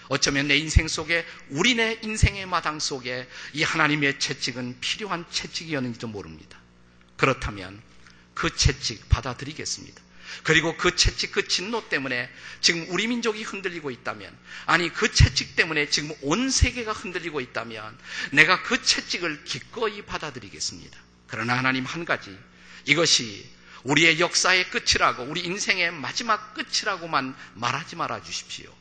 어쩌면 0.10 0.47
내 0.47 0.58
인생 0.58 0.88
속에 0.88 1.25
우리네 1.49 1.99
인생의 2.03 2.45
마당 2.45 2.79
속에 2.79 3.27
이 3.53 3.63
하나님의 3.63 4.19
채찍은 4.19 4.79
필요한 4.79 5.25
채찍이었는지도 5.32 6.08
모릅니다. 6.08 6.60
그렇다면 7.17 7.82
그 8.34 8.56
채찍 8.56 9.08
받아들이겠습니다. 9.10 10.01
그리고 10.41 10.76
그 10.78 10.96
채찍, 10.96 11.32
그 11.32 11.48
진노 11.48 11.89
때문에 11.89 12.30
지금 12.62 12.86
우리 12.89 13.08
민족이 13.08 13.43
흔들리고 13.43 13.91
있다면, 13.91 14.36
아니 14.65 14.91
그 14.91 15.12
채찍 15.12 15.56
때문에 15.56 15.89
지금 15.89 16.12
온 16.22 16.50
세계가 16.50 16.91
흔들리고 16.91 17.39
있다면, 17.41 17.98
내가 18.32 18.63
그 18.63 18.82
채찍을 18.82 19.43
기꺼이 19.43 20.02
받아들이겠습니다. 20.02 20.98
그러나 21.28 21.58
하나님 21.58 21.86
한 21.86 22.06
가지, 22.06 22.36
이것이 22.86 23.48
우리의 23.84 24.19
역사의 24.19 24.69
끝이라고, 24.69 25.24
우리 25.24 25.41
인생의 25.41 25.91
마지막 25.91 26.54
끝이라고만 26.56 27.36
말하지 27.54 27.96
말아 27.96 28.24
주십시오. 28.24 28.74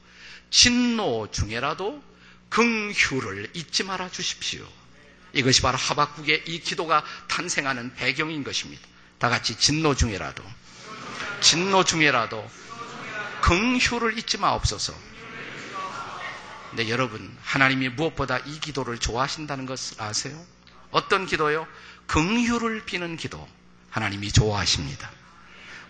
진노 0.50 1.28
중에라도 1.32 2.02
긍휼을 2.48 3.50
잊지 3.54 3.84
말아 3.84 4.10
주십시오. 4.10 4.66
이것이 5.32 5.62
바로 5.62 5.78
하박국의 5.78 6.44
이 6.46 6.60
기도가 6.60 7.04
탄생하는 7.28 7.94
배경인 7.94 8.44
것입니다. 8.44 8.86
다 9.18 9.28
같이 9.30 9.56
진노 9.56 9.94
중에라도 9.94 10.44
진노 11.42 11.84
중에라도 11.84 12.48
긍휼을 13.42 14.16
잊지 14.18 14.38
마옵소서. 14.38 14.94
근데 16.70 16.88
여러분, 16.88 17.36
하나님이 17.42 17.90
무엇보다 17.90 18.38
이 18.38 18.60
기도를 18.60 18.98
좋아하신다는 18.98 19.66
것을 19.66 20.00
아세요? 20.00 20.42
어떤 20.90 21.26
기도요? 21.26 21.66
긍휼을 22.06 22.84
비는 22.86 23.16
기도. 23.16 23.46
하나님이 23.90 24.32
좋아하십니다. 24.32 25.10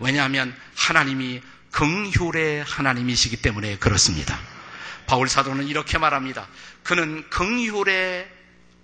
왜냐하면 0.00 0.56
하나님이 0.74 1.40
긍휼의 1.70 2.64
하나님이시기 2.64 3.36
때문에 3.36 3.78
그렇습니다. 3.78 4.38
바울 5.06 5.28
사도는 5.28 5.68
이렇게 5.68 5.98
말합니다. 5.98 6.48
그는 6.82 7.28
긍휼의 7.30 8.28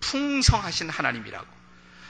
풍성하신 0.00 0.90
하나님이라고. 0.90 1.57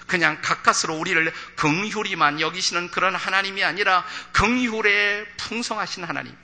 그냥 0.08 0.40
가까스로 0.42 0.96
우리를 0.96 1.32
긍휼히만 1.54 2.40
여기시는 2.40 2.90
그런 2.90 3.14
하나님이 3.14 3.62
아니라 3.62 4.04
긍휼에 4.32 5.24
풍성하신 5.36 6.02
하나님. 6.02 6.34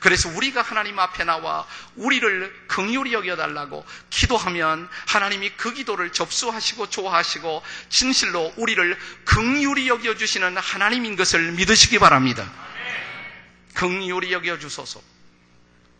그래서 0.00 0.28
우리가 0.30 0.62
하나님 0.62 0.98
앞에 0.98 1.22
나와 1.22 1.64
우리를 1.94 2.64
긍휼히 2.66 3.12
여겨달라고 3.12 3.86
기도하면 4.10 4.88
하나님이 5.06 5.50
그 5.50 5.72
기도를 5.72 6.12
접수하시고 6.12 6.90
좋아하시고 6.90 7.62
진실로 7.88 8.52
우리를 8.56 8.98
긍휼히 9.24 9.88
여겨주시는 9.88 10.56
하나님인 10.56 11.14
것을 11.14 11.52
믿으시기 11.52 12.00
바랍니다. 12.00 12.50
긍휼히 13.74 14.32
여겨주소서. 14.32 15.00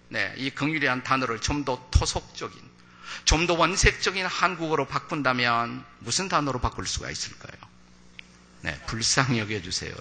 네, 0.08 0.32
이 0.36 0.50
긍휼이란 0.50 1.02
단어를 1.04 1.40
좀 1.40 1.64
더 1.64 1.88
토속적인 1.90 2.75
좀 3.24 3.46
더 3.46 3.54
원색적인 3.54 4.26
한국어로 4.26 4.86
바꾼다면 4.88 5.84
무슨 6.00 6.28
단어로 6.28 6.60
바꿀 6.60 6.86
수가 6.86 7.10
있을까요? 7.10 7.56
네, 8.62 8.80
불쌍히 8.86 9.38
여겨주세요. 9.38 9.94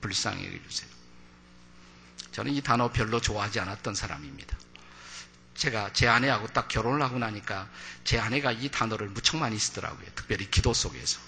불쌍히 0.00 0.46
여겨주세요. 0.46 0.90
저는 2.32 2.52
이 2.52 2.60
단어 2.62 2.90
별로 2.92 3.20
좋아하지 3.20 3.60
않았던 3.60 3.94
사람입니다. 3.94 4.56
제가 5.54 5.92
제 5.92 6.08
아내하고 6.08 6.48
딱 6.48 6.68
결혼을 6.68 7.02
하고 7.02 7.18
나니까 7.18 7.68
제 8.04 8.18
아내가 8.18 8.52
이 8.52 8.70
단어를 8.70 9.08
무척 9.08 9.36
많이 9.38 9.58
쓰더라고요. 9.58 10.06
특별히 10.14 10.50
기도 10.50 10.72
속에서. 10.72 11.20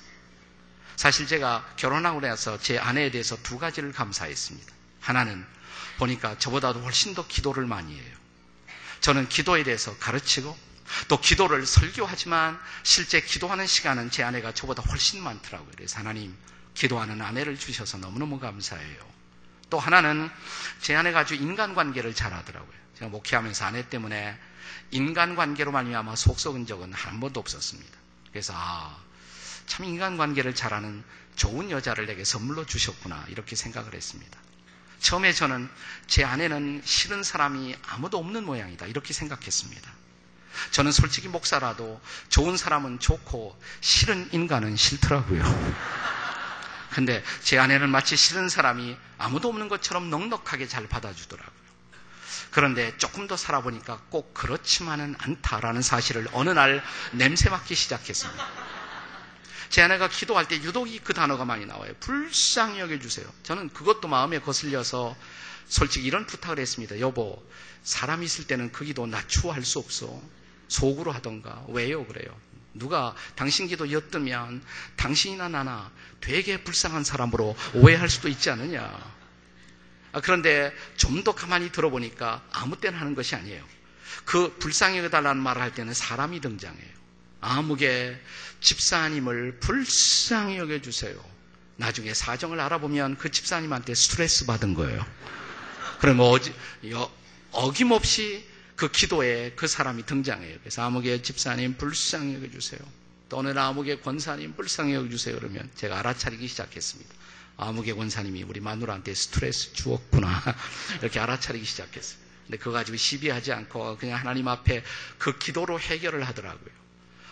사실 0.97 1.27
제가 1.27 1.75
결혼하고 1.77 2.21
나서 2.21 2.59
제 2.59 2.79
아내에 2.79 3.11
대해서 3.11 3.37
두 3.43 3.59
가지를 3.59 3.93
감사했습니다. 3.93 4.73
하나는 5.01 5.45
보니까 5.99 6.39
저보다도 6.39 6.81
훨씬 6.83 7.15
더 7.15 7.27
기도를 7.27 7.67
많이 7.67 7.95
해요. 7.99 8.17
저는 9.01 9.29
기도에 9.29 9.65
대해서 9.65 9.97
가르치고 9.99 10.57
또 11.09 11.21
기도를 11.21 11.67
설교하지만 11.67 12.59
실제 12.83 13.21
기도하는 13.21 13.67
시간은 13.67 14.11
제 14.11 14.23
아내가 14.23 14.53
저보다 14.53 14.83
훨씬 14.83 15.23
많더라고요. 15.23 15.71
그래서 15.77 15.99
하나님 15.99 16.37
기도하는 16.75 17.21
아내를 17.21 17.59
주셔서 17.59 17.99
너무너무 17.99 18.39
감사해요. 18.39 19.13
또 19.71 19.79
하나는 19.79 20.31
제 20.81 20.95
아내가 20.95 21.21
아주 21.21 21.35
인간관계를 21.35 22.15
잘하더라고요. 22.15 22.77
제가 22.99 23.11
목회하면서 23.11 23.65
아내 23.65 23.89
때문에 23.89 24.39
인간관계로 24.91 25.73
말미암아 25.73 26.17
속 26.17 26.39
썩은 26.39 26.67
적은 26.67 26.93
한 26.93 27.21
번도 27.21 27.41
없었습니다. 27.41 27.91
그래서 28.31 28.53
아, 28.55 28.99
참 29.67 29.87
인간관계를 29.87 30.55
잘하는 30.55 31.03
좋은 31.37 31.71
여자를 31.71 32.07
내게 32.07 32.25
선물로 32.25 32.67
주셨구나 32.67 33.25
이렇게 33.29 33.57
생각을 33.57 33.95
했습니다. 33.95 34.39
처음에 35.01 35.33
저는 35.33 35.69
제 36.07 36.23
아내는 36.23 36.83
싫은 36.85 37.23
사람이 37.23 37.75
아무도 37.87 38.19
없는 38.19 38.45
모양이다 38.45 38.87
이렇게 38.87 39.13
생각했습니다. 39.13 40.02
저는 40.71 40.93
솔직히 40.93 41.29
목사라도 41.29 42.01
좋은 42.29 42.57
사람은 42.57 42.99
좋고 42.99 43.59
싫은 43.81 44.31
인간은 44.33 44.77
싫더라고요. 44.77 45.43
근데 46.91 47.23
제 47.43 47.59
아내는 47.59 47.89
마치 47.89 48.17
싫은 48.17 48.49
사람이 48.49 48.97
아무도 49.19 49.49
없는 49.49 49.69
것처럼 49.69 50.11
넉넉하게 50.11 50.69
잘 50.69 50.87
받아주더라고요. 50.87 51.63
그런데 52.51 52.95
조금 52.99 53.27
더 53.27 53.37
살아보니까 53.37 54.03
꼭 54.11 54.35
그렇지만은 54.35 55.15
않다라는 55.19 55.81
사실을 55.81 56.29
어느 56.33 56.51
날 56.51 56.85
냄새 57.13 57.49
맡기 57.49 57.75
시작했습니다. 57.75 58.47
제 59.71 59.81
아내가 59.81 60.07
기도할 60.09 60.47
때 60.49 60.57
유독이 60.57 60.99
그 60.99 61.15
단어가 61.15 61.47
많이 61.47 61.65
나와요. 61.65 61.95
불쌍히 61.99 62.79
여겨주세요. 62.79 63.27
저는 63.43 63.71
그것도 63.71 64.07
마음에 64.07 64.39
거슬려서 64.39 65.17
솔직히 65.67 66.07
이런 66.07 66.27
부탁을 66.27 66.59
했습니다. 66.59 67.01
여보, 67.01 67.43
사람 67.83 68.23
있을 68.23 68.47
때는 68.47 68.71
그 68.71 68.85
기도 68.85 69.07
낮추어 69.07 69.55
수 69.65 69.79
없어. 69.79 70.21
속으로 70.73 71.13
하던가. 71.13 71.65
왜요? 71.69 72.07
그래요. 72.07 72.35
누가 72.75 73.15
당신 73.37 73.69
기도 73.69 73.93
엿들면 73.93 74.63
당신이나 74.97 75.49
나나 75.49 75.91
되게 76.23 76.65
불쌍한 76.65 77.05
사람으로 77.05 77.55
오해할 77.75 78.09
수도 78.09 78.29
있지 78.29 78.49
않느냐. 78.51 78.81
아, 80.13 80.21
그런데 80.21 80.73
좀 80.97 81.23
더 81.25 81.35
가만히 81.35 81.71
들어보니까 81.71 82.43
아무 82.51 82.77
때나 82.81 82.99
하는 82.99 83.15
것이 83.15 83.35
아니에요. 83.35 83.63
그 84.25 84.57
불쌍히 84.59 84.99
여달라는 84.99 85.43
말을 85.43 85.61
할 85.61 85.75
때는 85.75 85.93
사람이 85.95 86.41
등장해요. 86.41 86.93
아무개 87.41 88.17
집사님을 88.61 89.59
불쌍히 89.61 90.57
여겨주세요. 90.59 91.23
나중에 91.77 92.15
사정을 92.15 92.61
알아보면 92.61 93.19
그 93.19 93.31
집사님한테 93.31 93.95
스트레스 93.95 94.47
받은 94.47 94.75
거예요. 94.75 95.05
그러면 96.01 96.27
어지, 96.27 96.55
어김없이 97.53 98.52
그 98.83 98.91
기도에 98.91 99.53
그 99.55 99.69
사람이 99.69 100.07
등장해요. 100.07 100.59
그래서 100.59 100.83
아무개 100.83 101.23
집사님 101.23 101.77
불쌍히 101.77 102.35
여겨주세요. 102.35 102.81
또는 103.29 103.57
아무개 103.57 104.01
권사님 104.01 104.57
불쌍히 104.57 104.95
여겨주세요. 104.95 105.37
그러면 105.39 105.71
제가 105.77 106.01
알아차리기 106.01 106.49
시작했습니다. 106.49 107.15
아무개 107.59 107.93
권사님이 107.93 108.43
우리 108.43 108.59
마누라한테 108.59 109.15
스트레스 109.15 109.73
주었구나. 109.73 110.43
이렇게 111.01 111.21
알아차리기 111.21 111.65
시작했어요. 111.65 112.19
근데 112.47 112.59
그거 112.59 112.73
가지고 112.73 112.97
시비하지 112.97 113.53
않고 113.53 113.99
그냥 113.99 114.19
하나님 114.19 114.49
앞에 114.49 114.83
그 115.17 115.39
기도로 115.39 115.79
해결을 115.79 116.25
하더라고요. 116.25 116.82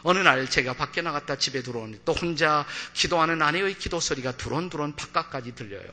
어느 0.02 0.18
날 0.18 0.48
제가 0.48 0.74
밖에 0.74 1.02
나갔다 1.02 1.36
집에 1.36 1.62
들어오니 1.62 2.00
또 2.04 2.12
혼자 2.12 2.64
기도하는 2.94 3.42
아내의 3.42 3.74
기도 3.78 4.00
소리가 4.00 4.36
두런두런 4.36 4.96
바깥까지 4.96 5.54
들려요. 5.54 5.86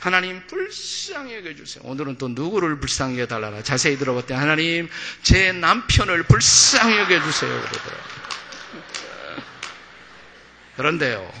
하나님 0.00 0.46
불쌍히 0.46 1.34
여겨주세요. 1.36 1.84
오늘은 1.84 2.18
또 2.18 2.28
누구를 2.28 2.80
불쌍히 2.80 3.18
여달라나 3.20 3.62
자세히 3.62 3.96
들어봤더니 3.98 4.38
하나님 4.38 4.88
제 5.22 5.52
남편을 5.52 6.24
불쌍히 6.24 6.98
여겨주세요. 6.98 7.62
그런데요. 10.76 11.32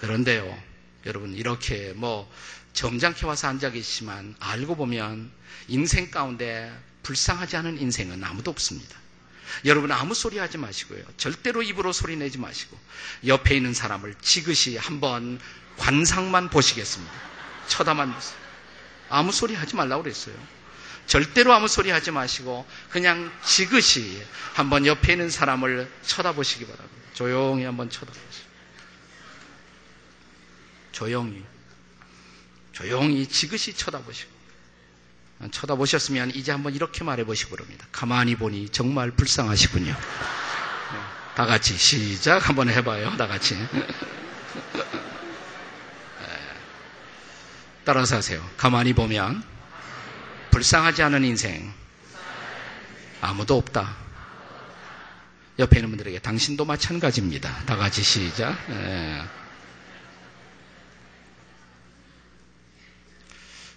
그런데요. 0.00 0.62
여러분 1.06 1.34
이렇게 1.34 1.92
뭐 1.94 2.30
점잖게 2.74 3.26
와서 3.26 3.48
앉아 3.48 3.70
계시지만 3.70 4.34
알고 4.40 4.76
보면 4.76 5.30
인생 5.68 6.10
가운데 6.10 6.72
불쌍하지 7.02 7.56
않은 7.58 7.80
인생은 7.80 8.22
아무도 8.24 8.50
없습니다. 8.50 9.03
여러분 9.64 9.90
아무 9.92 10.14
소리 10.14 10.38
하지 10.38 10.58
마시고요. 10.58 11.02
절대로 11.16 11.62
입으로 11.62 11.92
소리 11.92 12.16
내지 12.16 12.38
마시고 12.38 12.78
옆에 13.26 13.56
있는 13.56 13.74
사람을 13.74 14.14
지그시 14.20 14.76
한번 14.76 15.40
관상만 15.76 16.50
보시겠습니다. 16.50 17.12
쳐다만 17.68 18.12
보세요. 18.12 18.38
아무 19.08 19.32
소리 19.32 19.54
하지 19.54 19.76
말라고 19.76 20.02
그랬어요. 20.02 20.34
절대로 21.06 21.52
아무 21.52 21.68
소리 21.68 21.90
하지 21.90 22.10
마시고 22.10 22.66
그냥 22.90 23.30
지그시 23.44 24.22
한번 24.54 24.86
옆에 24.86 25.12
있는 25.12 25.30
사람을 25.30 25.90
쳐다보시기 26.02 26.66
바랍니다. 26.66 27.08
조용히 27.12 27.64
한번 27.64 27.90
쳐다보세요. 27.90 28.44
조용히 30.92 31.44
조용히 32.72 33.26
지그시 33.26 33.74
쳐다보시고 33.74 34.33
쳐다보셨으면 35.50 36.30
이제 36.34 36.52
한번 36.52 36.74
이렇게 36.74 37.04
말해보시고 37.04 37.50
그럽니다. 37.50 37.86
가만히 37.92 38.36
보니 38.36 38.68
정말 38.70 39.10
불쌍하시군요. 39.10 39.92
네, 39.92 39.96
다 41.34 41.46
같이 41.46 41.76
시작 41.76 42.48
한번 42.48 42.70
해봐요. 42.70 43.16
다 43.16 43.26
같이. 43.26 43.54
네. 43.54 43.86
따라서 47.84 48.16
하세요. 48.16 48.42
가만히 48.56 48.92
보면 48.94 49.42
불쌍하지 50.50 51.02
않은 51.02 51.24
인생 51.24 51.72
아무도 53.20 53.56
없다. 53.56 53.96
옆에 55.58 55.78
있는 55.78 55.90
분들에게 55.90 56.18
당신도 56.20 56.64
마찬가지입니다. 56.64 57.64
다 57.66 57.76
같이 57.76 58.02
시작. 58.02 58.56
네. 58.68 59.22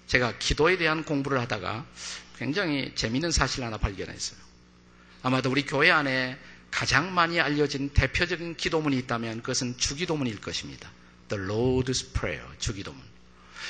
제가 0.08 0.38
기도에 0.40 0.78
대한 0.78 1.04
공부를 1.04 1.40
하다가 1.42 1.86
굉장히 2.38 2.94
재미있는 2.96 3.32
사실 3.32 3.64
하나 3.64 3.78
발견했어요. 3.78 4.40
아마도 5.24 5.50
우리 5.50 5.66
교회 5.66 5.92
안에 5.92 6.38
가장 6.72 7.14
많이 7.14 7.40
알려진 7.40 7.90
대표적인 7.90 8.56
기도문이 8.56 8.98
있다면 9.00 9.42
그것은 9.42 9.78
주기도문일 9.78 10.42
것입니다. 10.42 10.92
The 11.30 11.44
Lord's 11.46 12.14
Prayer, 12.14 12.46
주기도문. 12.60 13.02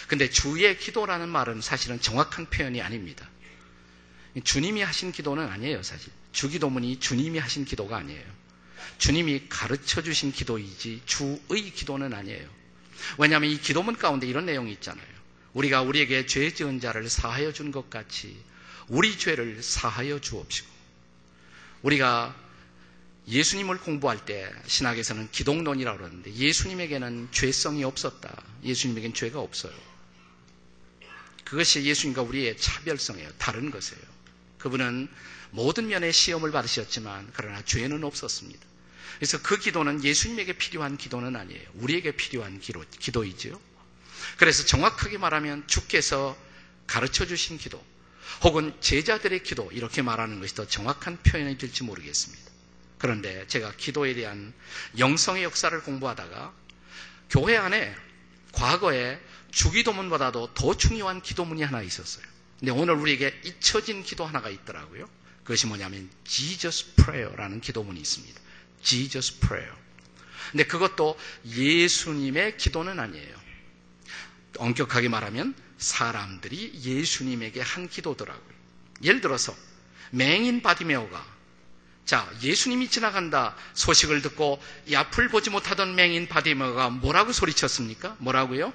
근데 0.08 0.30
주의 0.30 0.78
기도라는 0.78 1.30
말은 1.30 1.62
사실은 1.62 2.00
정확한 2.00 2.48
표현이 2.50 2.82
아닙니다. 2.82 3.28
주님이 4.44 4.82
하신 4.84 5.12
기도는 5.12 5.48
아니에요, 5.48 5.82
사실. 5.82 6.12
주기도문이 6.32 7.00
주님이 7.00 7.40
하신 7.40 7.66
기도가 7.66 7.98
아니에요. 7.98 8.24
주님이 9.00 9.48
가르쳐 9.50 10.02
주신 10.02 10.32
기도이지 10.32 11.02
주의 11.06 11.72
기도는 11.72 12.14
아니에요. 12.14 12.48
왜냐하면 13.18 13.50
이 13.50 13.60
기도문 13.60 13.96
가운데 13.98 14.28
이런 14.28 14.46
내용이 14.46 14.72
있잖아요. 14.74 15.17
우리가 15.58 15.82
우리에게 15.82 16.26
죄 16.28 16.54
지은 16.54 16.80
자를 16.80 17.10
사하여 17.10 17.52
준 17.52 17.72
것 17.72 17.90
같이 17.90 18.38
우리 18.88 19.18
죄를 19.18 19.62
사하여 19.64 20.20
주옵시고 20.22 20.68
우리가 21.82 22.36
예수님을 23.28 23.80
공부할 23.80 24.24
때 24.24 24.50
신학에서는 24.68 25.32
기독론이라고 25.32 25.98
그러는데 25.98 26.34
예수님에게는 26.34 27.30
죄성이 27.32 27.84
없었다. 27.84 28.42
예수님에게는 28.64 29.14
죄가 29.16 29.40
없어요. 29.40 29.74
그것이 31.44 31.84
예수님과 31.84 32.22
우리의 32.22 32.58
차별성이에요. 32.58 33.30
다른 33.38 33.72
것이에요. 33.72 34.02
그분은 34.60 35.10
모든 35.52 35.88
면의 35.88 36.14
시험을 36.14 36.52
받으셨지만 36.52 37.32
그러나 37.34 37.62
죄는 37.66 38.04
없었습니다. 38.04 38.60
그래서 39.18 39.42
그 39.42 39.58
기도는 39.58 40.04
예수님에게 40.04 40.54
필요한 40.54 40.98
기도는 40.98 41.36
아니에요. 41.36 41.68
우리에게 41.76 42.12
필요한 42.16 42.60
기도, 42.60 42.84
기도이죠. 43.00 43.60
그래서 44.38 44.66
정확하게 44.66 45.18
말하면 45.18 45.68
주께서 45.68 46.38
가르쳐 46.86 47.26
주신 47.26 47.58
기도 47.58 47.84
혹은 48.44 48.74
제자들의 48.82 49.44
기도 49.44 49.70
이렇게 49.72 50.02
말하는 50.02 50.40
것이 50.40 50.56
더 50.56 50.68
정확한 50.68 51.18
표현이 51.24 51.58
될지 51.58 51.84
모르겠습니다. 51.84 52.52
그런데 52.98 53.46
제가 53.48 53.74
기도에 53.78 54.14
대한 54.14 54.54
영성의 54.98 55.44
역사를 55.44 55.80
공부하다가 55.82 56.54
교회 57.30 57.58
안에 57.58 57.96
과거에 58.54 59.20
주기도문보다도 59.52 60.54
더 60.54 60.78
중요한 60.78 61.22
기도문이 61.22 61.64
하나 61.64 61.82
있었어요. 61.82 62.26
근데 62.60 62.72
오늘 62.72 62.96
우리에게 62.96 63.40
잊혀진 63.44 64.04
기도 64.04 64.26
하나가 64.26 64.50
있더라고요. 64.50 65.08
그것이 65.44 65.68
뭐냐면 65.68 66.10
Jesus 66.24 66.96
Prayer라는 66.96 67.62
기도문이 67.62 68.00
있습니다. 68.00 68.42
Jesus 68.82 69.40
Prayer. 69.40 69.74
근데 70.52 70.66
그것도 70.66 71.18
예수님의 71.46 72.58
기도는 72.58 73.00
아니에요. 73.00 73.37
엄격하게 74.58 75.10
말하면 75.10 75.56
사람들이 75.78 76.74
예수님에게 76.84 77.62
한 77.62 77.88
기도더라고요. 77.90 78.58
예를 79.04 79.22
들어서 79.22 79.56
맹인 80.12 80.62
바디메오가 80.62 81.38
자 82.06 82.30
예수님이 82.42 82.90
지나간다 82.90 83.56
소식을 83.74 84.22
듣고 84.22 84.62
앞을 84.94 85.30
보지 85.30 85.50
못하던 85.50 85.96
맹인 85.96 86.28
바디메오가 86.28 86.90
뭐라고 86.90 87.34
소리쳤습니까? 87.34 88.16
뭐라고요? 88.20 88.74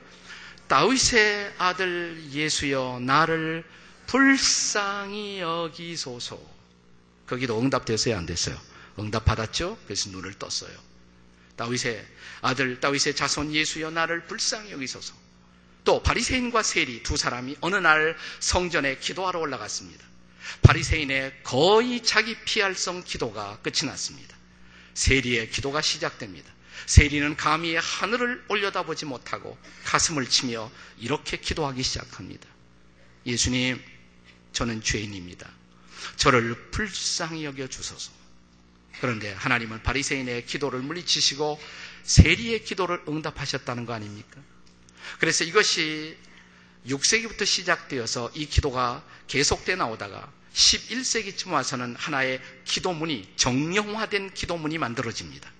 다윗의 0.68 1.54
아들 1.58 2.22
예수여 2.30 3.00
나를 3.02 3.64
불쌍히 4.06 5.40
여기소서 5.40 6.40
거기도 7.26 7.58
응답됐어요? 7.60 8.16
안 8.16 8.26
됐어요? 8.26 8.58
응답받았죠? 8.98 9.78
그래서 9.84 10.10
눈을 10.10 10.34
떴어요. 10.34 10.72
다윗의 11.56 12.06
아들, 12.42 12.80
다윗의 12.80 13.14
자손 13.14 13.54
예수여 13.54 13.90
나를 13.90 14.26
불쌍히 14.26 14.72
여기소서. 14.72 15.14
또 15.84 16.02
바리새인과 16.02 16.62
세리 16.62 17.02
두 17.02 17.16
사람이 17.16 17.56
어느 17.60 17.76
날 17.76 18.16
성전에 18.40 18.98
기도하러 18.98 19.40
올라갔습니다. 19.40 20.04
바리새인의 20.62 21.40
거의 21.42 22.02
자기 22.02 22.36
피할성 22.44 23.04
기도가 23.04 23.58
끝이 23.62 23.86
났습니다. 23.88 24.36
세리의 24.94 25.50
기도가 25.50 25.80
시작됩니다. 25.80 26.52
세리는 26.86 27.36
감히 27.36 27.76
하늘을 27.76 28.44
올려다보지 28.48 29.06
못하고 29.06 29.58
가슴을 29.84 30.28
치며 30.28 30.70
이렇게 30.98 31.36
기도하기 31.36 31.82
시작합니다. 31.82 32.46
예수님, 33.26 33.80
저는 34.52 34.82
죄인입니다. 34.82 35.48
저를 36.16 36.70
불쌍히 36.70 37.44
여겨 37.44 37.68
주소서. 37.68 38.10
그런데 39.00 39.32
하나님은 39.32 39.82
바리새인의 39.82 40.46
기도를 40.46 40.80
물리치시고 40.80 41.60
세리의 42.02 42.64
기도를 42.64 43.02
응답하셨다는 43.08 43.86
거 43.86 43.92
아닙니까? 43.94 44.40
그래서 45.18 45.44
이것이 45.44 46.16
6세기부터 46.86 47.46
시작되어서 47.46 48.32
이 48.34 48.46
기도가 48.46 49.04
계속돼 49.28 49.76
나오다가 49.76 50.32
11세기쯤 50.54 51.52
와서는 51.52 51.96
하나의 51.96 52.40
기도문이 52.64 53.32
정형화된 53.36 54.34
기도문이 54.34 54.78
만들어집니다. 54.78 55.50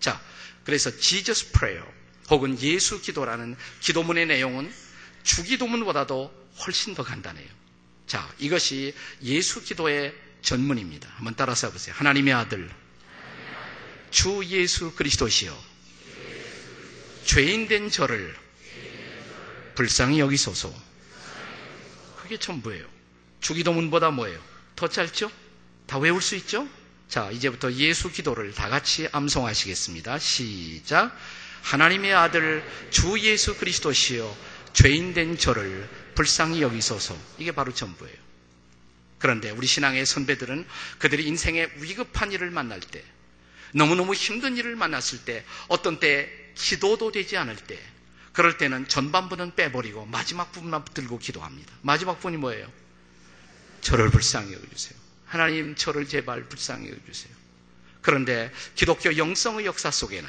자, 0.00 0.20
그래서 0.64 0.96
Jesus 0.96 1.50
Prayer 1.52 1.86
혹은 2.30 2.58
예수 2.60 3.00
기도라는 3.00 3.56
기도문의 3.80 4.26
내용은 4.26 4.72
주기도문보다도 5.24 6.42
훨씬 6.64 6.94
더 6.94 7.02
간단해요. 7.02 7.48
자, 8.06 8.32
이것이 8.38 8.94
예수 9.22 9.62
기도의 9.62 10.14
전문입니다. 10.42 11.08
한번 11.16 11.34
따라서 11.36 11.68
해보세요. 11.68 11.94
하나님의 11.96 12.34
아들, 12.34 12.70
주 14.10 14.44
예수 14.46 14.92
그리스도시요. 14.94 15.56
죄인된 17.24 17.90
저를 17.90 18.36
불쌍히 19.74 20.20
여기소서. 20.20 20.72
그게 22.22 22.38
전부예요. 22.38 22.86
주기도문보다 23.40 24.10
뭐예요? 24.10 24.40
더 24.76 24.88
짧죠? 24.88 25.30
다 25.86 25.98
외울 25.98 26.22
수 26.22 26.36
있죠? 26.36 26.68
자, 27.08 27.30
이제부터 27.30 27.72
예수 27.74 28.10
기도를 28.10 28.54
다 28.54 28.68
같이 28.68 29.08
암송하시겠습니다. 29.12 30.18
시작. 30.18 31.14
하나님의 31.62 32.14
아들 32.14 32.64
주 32.90 33.18
예수 33.20 33.56
그리스도시여 33.56 34.36
죄인된 34.72 35.36
저를 35.38 35.88
불쌍히 36.14 36.62
여기소서. 36.62 37.16
이게 37.38 37.52
바로 37.52 37.74
전부예요. 37.74 38.16
그런데 39.18 39.50
우리 39.50 39.66
신앙의 39.66 40.04
선배들은 40.04 40.66
그들이 40.98 41.26
인생의 41.28 41.70
위급한 41.76 42.32
일을 42.32 42.50
만날 42.50 42.80
때, 42.80 43.04
너무너무 43.72 44.14
힘든 44.14 44.56
일을 44.56 44.74
만났을 44.74 45.24
때, 45.24 45.44
어떤 45.68 46.00
때 46.00 46.28
기도도 46.56 47.12
되지 47.12 47.36
않을 47.36 47.54
때, 47.56 47.78
그럴 48.32 48.56
때는 48.56 48.88
전반부는 48.88 49.54
빼버리고 49.54 50.06
마지막 50.06 50.52
부분만 50.52 50.84
들고 50.94 51.18
기도합니다. 51.18 51.72
마지막 51.82 52.14
부분이 52.14 52.38
뭐예요? 52.38 52.70
저를 53.82 54.10
불쌍히 54.10 54.52
여겨주세요. 54.52 54.98
하나님 55.26 55.74
저를 55.74 56.08
제발 56.08 56.44
불쌍히 56.44 56.88
여겨주세요. 56.88 57.32
그런데 58.00 58.52
기독교 58.74 59.16
영성의 59.16 59.66
역사 59.66 59.90
속에는 59.90 60.28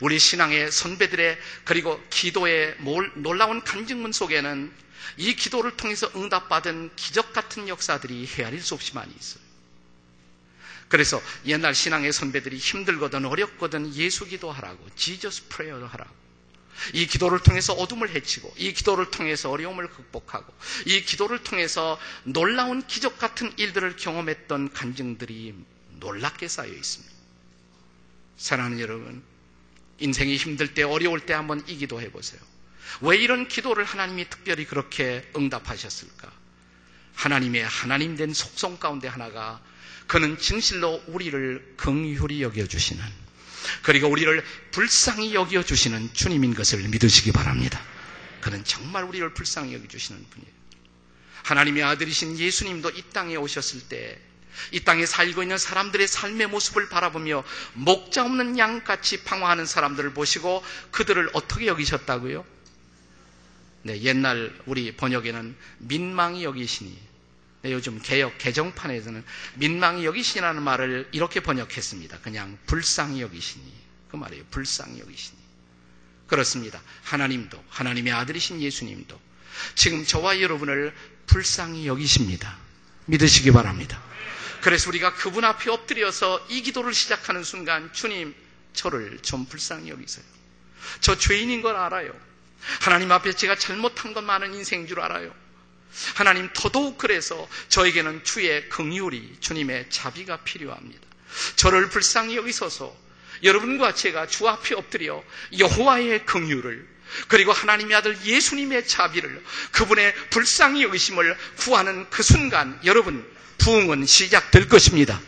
우리 0.00 0.18
신앙의 0.18 0.70
선배들의 0.70 1.38
그리고 1.64 2.02
기도의 2.10 2.76
놀라운 3.16 3.62
간증문 3.62 4.12
속에는 4.12 4.72
이 5.16 5.34
기도를 5.34 5.76
통해서 5.76 6.10
응답받은 6.14 6.90
기적 6.96 7.32
같은 7.32 7.68
역사들이 7.68 8.26
헤아릴 8.26 8.60
수 8.60 8.74
없이 8.74 8.94
많이 8.94 9.12
있어요. 9.18 9.42
그래서 10.88 11.22
옛날 11.46 11.74
신앙의 11.74 12.12
선배들이 12.12 12.56
힘들거든 12.56 13.24
어렵거든 13.26 13.94
예수 13.94 14.26
기도하라고 14.26 14.88
지저스 14.96 15.48
프레어를 15.48 15.86
하라고 15.86 16.27
이 16.92 17.06
기도를 17.06 17.40
통해서 17.40 17.72
어둠을 17.72 18.10
해치고 18.10 18.54
이 18.56 18.72
기도를 18.72 19.10
통해서 19.10 19.50
어려움을 19.50 19.88
극복하고 19.90 20.52
이 20.86 21.02
기도를 21.02 21.42
통해서 21.42 21.98
놀라운 22.24 22.86
기적 22.86 23.18
같은 23.18 23.52
일들을 23.56 23.96
경험했던 23.96 24.72
간증들이 24.72 25.54
놀랍게 26.00 26.48
쌓여 26.48 26.72
있습니다. 26.72 27.14
사랑하는 28.36 28.80
여러분, 28.80 29.22
인생이 29.98 30.36
힘들 30.36 30.74
때 30.74 30.82
어려울 30.84 31.20
때 31.20 31.32
한번 31.34 31.62
이 31.68 31.76
기도 31.76 32.00
해 32.00 32.10
보세요. 32.10 32.40
왜 33.00 33.16
이런 33.16 33.48
기도를 33.48 33.84
하나님이 33.84 34.30
특별히 34.30 34.64
그렇게 34.64 35.28
응답하셨을까? 35.36 36.30
하나님의 37.14 37.64
하나님 37.64 38.16
된 38.16 38.32
속성 38.32 38.78
가운데 38.78 39.08
하나가 39.08 39.60
그는 40.06 40.38
진실로 40.38 41.02
우리를 41.08 41.74
긍휼히 41.76 42.42
여겨 42.42 42.66
주시는 42.66 43.02
그리고 43.82 44.08
우리를 44.08 44.44
불쌍히 44.70 45.34
여겨 45.34 45.62
주시는 45.62 46.10
주님인 46.12 46.54
것을 46.54 46.78
믿으시기 46.88 47.32
바랍니다. 47.32 47.80
그는 48.40 48.64
정말 48.64 49.04
우리를 49.04 49.34
불쌍히 49.34 49.74
여겨 49.74 49.88
주시는 49.88 50.24
분이에요. 50.30 50.52
하나님의 51.44 51.82
아들이신 51.82 52.38
예수님도 52.38 52.90
이 52.90 53.02
땅에 53.12 53.36
오셨을 53.36 53.88
때 53.88 54.28
이 54.72 54.80
땅에 54.80 55.06
살고 55.06 55.42
있는 55.42 55.58
사람들의 55.58 56.06
삶의 56.06 56.48
모습을 56.48 56.88
바라보며 56.88 57.44
목자 57.74 58.24
없는 58.24 58.58
양같이 58.58 59.24
방황하는 59.24 59.66
사람들을 59.66 60.14
보시고 60.14 60.62
그들을 60.90 61.30
어떻게 61.32 61.66
여기셨다고요? 61.66 62.44
네, 63.82 64.02
옛날 64.02 64.52
우리 64.66 64.94
번역에는 64.96 65.56
민망히 65.78 66.44
여기시니 66.44 66.90
네, 66.90 67.07
요즘 67.64 68.00
개혁 68.00 68.38
개정판에서는 68.38 69.24
민망히 69.54 70.04
여기시라는 70.04 70.62
말을 70.62 71.08
이렇게 71.12 71.40
번역했습니다. 71.40 72.20
그냥 72.20 72.58
불쌍히 72.66 73.20
여기시니 73.20 73.72
그 74.10 74.16
말이에요. 74.16 74.44
불쌍히 74.50 75.00
여기시니 75.00 75.38
그렇습니다. 76.28 76.80
하나님도 77.02 77.62
하나님의 77.68 78.12
아들이신 78.12 78.60
예수님도 78.62 79.20
지금 79.74 80.04
저와 80.04 80.40
여러분을 80.40 80.94
불쌍히 81.26 81.86
여기십니다. 81.86 82.56
믿으시기 83.06 83.50
바랍니다. 83.50 84.00
그래서 84.60 84.88
우리가 84.90 85.14
그분 85.14 85.44
앞에 85.44 85.70
엎드려서 85.70 86.46
이 86.50 86.62
기도를 86.62 86.92
시작하는 86.92 87.42
순간 87.42 87.92
주님 87.92 88.34
저를 88.72 89.18
좀 89.22 89.46
불쌍히 89.46 89.90
여기세요. 89.90 90.24
저 91.00 91.16
죄인인 91.16 91.62
걸 91.62 91.76
알아요. 91.76 92.12
하나님 92.80 93.10
앞에 93.12 93.32
제가 93.32 93.56
잘못한 93.56 94.14
건 94.14 94.24
많은 94.24 94.54
인생인 94.54 94.86
줄 94.86 95.00
알아요. 95.00 95.34
하나님 96.14 96.50
더더욱 96.52 96.98
그래서 96.98 97.48
저에게는 97.68 98.24
주의 98.24 98.68
긍휼이 98.68 99.38
주님의 99.40 99.86
자비가 99.90 100.38
필요합니다. 100.38 101.00
저를 101.56 101.88
불쌍히 101.90 102.36
여기소서 102.36 102.94
여러분과 103.42 103.94
제가 103.94 104.26
주 104.26 104.48
앞에 104.48 104.74
엎드려 104.74 105.22
여호와의 105.58 106.26
긍휼을 106.26 106.98
그리고 107.28 107.52
하나님의 107.52 107.96
아들 107.96 108.18
예수님의 108.24 108.86
자비를 108.86 109.42
그분의 109.72 110.14
불쌍히 110.30 110.82
여기심을 110.82 111.36
구하는 111.58 112.08
그 112.10 112.22
순간 112.22 112.78
여러분 112.84 113.24
부흥은 113.58 114.06
시작될 114.06 114.68
것입니다. 114.68 115.20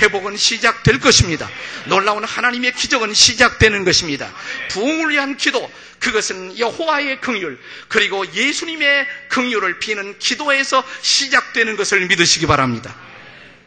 회복은 0.00 0.36
시작될 0.36 1.00
것입니다. 1.00 1.48
놀라운 1.86 2.24
하나님의 2.24 2.72
기적은 2.72 3.14
시작되는 3.14 3.84
것입니다. 3.84 4.32
부흥을 4.70 5.10
위한 5.10 5.36
기도, 5.36 5.70
그것은 6.00 6.58
여호와의 6.58 7.20
긍휼 7.20 7.58
그리고 7.88 8.26
예수님의 8.32 9.06
긍휼을 9.28 9.78
비는 9.78 10.18
기도에서 10.18 10.84
시작되는 11.02 11.76
것을 11.76 12.06
믿으시기 12.06 12.46
바랍니다. 12.46 12.94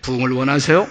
부흥을 0.02 0.32
원하세요? 0.32 0.90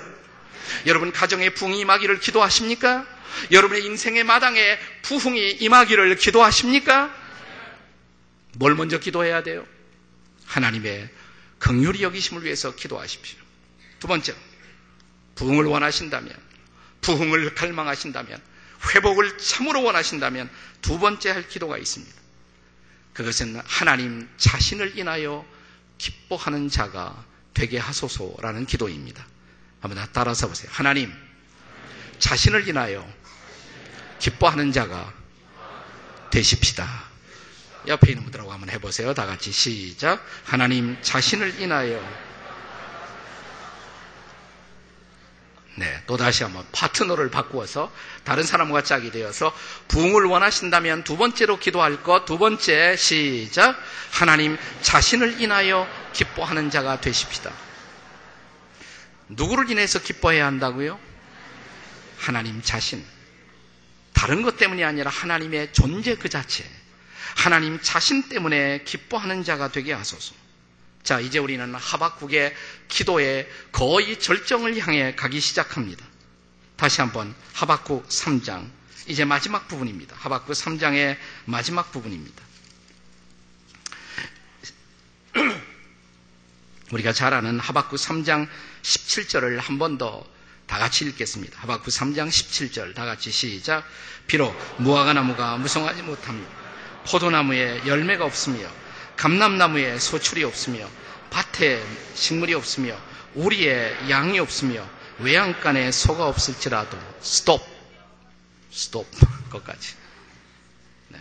여러분 0.87 1.13
가정에 1.13 1.51
부흥이 1.51 1.81
임하기를 1.81 2.21
기도하십니까? 2.21 3.07
여러분의 3.51 3.85
인생의 3.85 4.25
마당에 4.25 4.79
부흥이 5.03 5.51
임하기를 5.61 6.17
기도하십니까? 6.17 7.15
뭘 8.55 8.75
먼저 8.75 8.99
기도해야 8.99 9.43
돼요? 9.43 9.67
하나님의 10.47 11.09
긍휼이 11.59 12.03
여기심을 12.03 12.45
위해서 12.45 12.75
기도하십시오. 12.75 13.39
두 14.01 14.07
번째, 14.07 14.35
부흥을 15.35 15.65
원하신다면, 15.65 16.35
부흥을 17.01 17.55
갈망하신다면, 17.55 18.41
회복을 18.95 19.39
참으로 19.39 19.83
원하신다면 19.83 20.49
두 20.83 20.99
번째 20.99 21.31
할 21.31 21.49
기도가 21.49 21.79
있습니다. 21.79 22.15
그것은 23.13 23.61
하나님 23.65 24.29
자신을 24.37 24.97
인하여 24.99 25.45
기뻐하는 25.99 26.69
자가 26.69 27.25
되게 27.55 27.79
하소서라는 27.79 28.67
기도입니다. 28.67 29.27
한번 29.81 30.07
따라서 30.13 30.47
보세요. 30.47 30.71
하나님 30.73 31.13
자신을 32.21 32.69
인하여 32.69 33.09
기뻐하는 34.21 34.71
자가 34.73 35.13
되십시다. 36.31 37.08
옆에 37.87 38.11
있는 38.11 38.25
분들하고 38.25 38.53
한번 38.53 38.71
해보세요. 38.71 39.15
다 39.15 39.27
같이 39.27 39.53
시작. 39.53 40.25
하나님 40.45 40.97
자신을 41.01 41.61
인하여 41.61 42.03
네, 45.79 46.03
또 46.09 46.17
다시 46.17 46.43
한번 46.43 46.67
파트너를 46.73 47.31
바꾸어서 47.31 47.93
다른 48.25 48.43
사람과 48.43 48.83
짝이 48.83 49.13
되어서 49.13 49.55
부흥을 49.87 50.25
원하신다면 50.25 51.05
두 51.05 51.17
번째로 51.17 51.61
기도할 51.61 52.03
것, 52.03 52.25
두 52.25 52.37
번째 52.37 52.97
시작. 52.97 53.77
하나님 54.11 54.59
자신을 54.83 55.41
인하여 55.41 55.89
기뻐하는 56.13 56.71
자가 56.71 57.01
되십시다. 57.01 57.53
누구를 59.29 59.71
인해서 59.71 60.01
기뻐해야 60.01 60.47
한다고요? 60.47 60.99
하나님 62.19 62.61
자신. 62.61 63.05
다른 64.15 64.43
것 64.43 64.57
때문이 64.57 64.83
아니라 64.83 65.13
하나님의 65.13 65.73
존재 65.73 66.17
그 66.17 66.29
자체. 66.29 66.65
하나님 67.37 67.81
자신 67.81 68.29
때문에 68.29 68.83
기뻐하는 68.85 69.45
자가 69.45 69.71
되게 69.73 69.93
하소서. 69.93 70.35
자, 71.03 71.21
이제 71.21 71.39
우리는 71.39 71.75
하박국의 71.75 72.55
기도의 72.89 73.49
거의 73.73 74.19
절정을 74.19 74.79
향해 74.79 75.15
가기 75.15 75.41
시작합니다. 75.41 76.05
다시 76.77 77.01
한번 77.01 77.35
하박국 77.55 78.09
3장. 78.09 78.69
이제 79.07 79.25
마지막 79.25 79.69
부분입니다. 79.69 80.17
하박국 80.19 80.53
3장의 80.53 81.17
마지막 81.47 81.91
부분입니다. 81.93 82.43
우리가 86.93 87.13
잘 87.13 87.33
아는 87.35 87.59
하박국 87.61 87.99
3장 87.99 88.49
17절을 88.83 89.57
한 89.61 89.79
번 89.79 89.99
더 89.99 90.39
다 90.69 90.79
같이 90.79 91.07
읽겠습니다. 91.07 91.59
하박국 91.63 91.89
3장 91.89 92.29
17절 92.29 92.95
다 92.95 93.07
같이 93.07 93.31
시작. 93.33 93.85
비록 94.27 94.55
무화과 94.77 95.15
나무가 95.15 95.57
무성하지 95.57 96.03
못합니다. 96.03 96.68
포도나무에 97.09 97.87
열매가 97.87 98.25
없으며 98.25 98.71
감람나무에 99.17 99.99
소출이 99.99 100.45
없으며 100.45 100.89
밭에 101.31 101.83
식물이 102.15 102.55
없으며 102.55 102.97
우리의 103.35 104.11
양이 104.11 104.39
없으며 104.39 104.89
외양간에 105.19 105.91
소가 105.91 106.29
없을지라도 106.29 106.99
스톱 107.21 107.67
Stop 108.71 109.07
거기까지 109.51 109.95
네. 111.09 111.19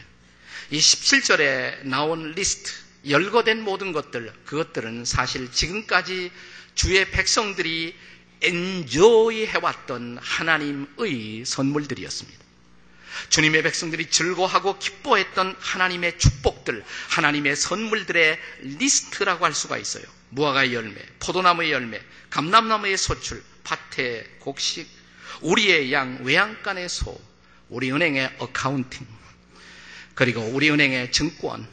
이 0.71 0.78
17절에 0.78 1.86
나온 1.86 2.32
리스트 2.34 2.71
열거된 3.08 3.62
모든 3.63 3.93
것들 3.93 4.34
그것들은 4.45 5.06
사실 5.06 5.52
지금까지 5.52 6.32
주의 6.76 7.10
백성들이 7.10 7.95
enjoy 8.41 9.47
해왔던 9.47 10.19
하나님의 10.21 11.43
선물들이었습니다. 11.45 12.46
주님의 13.30 13.63
백성들이 13.63 14.10
즐거워하고 14.10 14.80
기뻐했던 14.80 15.56
하나님의 15.60 16.17
축복들, 16.19 16.84
하나님의 17.10 17.56
선물들의 17.56 18.39
리스트라고 18.62 19.45
할 19.45 19.53
수가 19.53 19.77
있어요. 19.77 20.03
무화과의 20.30 20.73
열매, 20.73 21.01
포도나무의 21.19 21.71
열매, 21.71 22.01
감람나무의 22.30 22.97
소출, 22.97 23.43
밭의 23.63 24.25
곡식, 24.39 24.88
우리의 25.41 25.91
양, 25.93 26.19
외양간의 26.23 26.89
소, 26.89 27.19
우리 27.69 27.91
은행의 27.91 28.36
accounting, 28.39 29.05
그리고 30.15 30.41
우리 30.41 30.69
은행의 30.69 31.12
증권, 31.12 31.67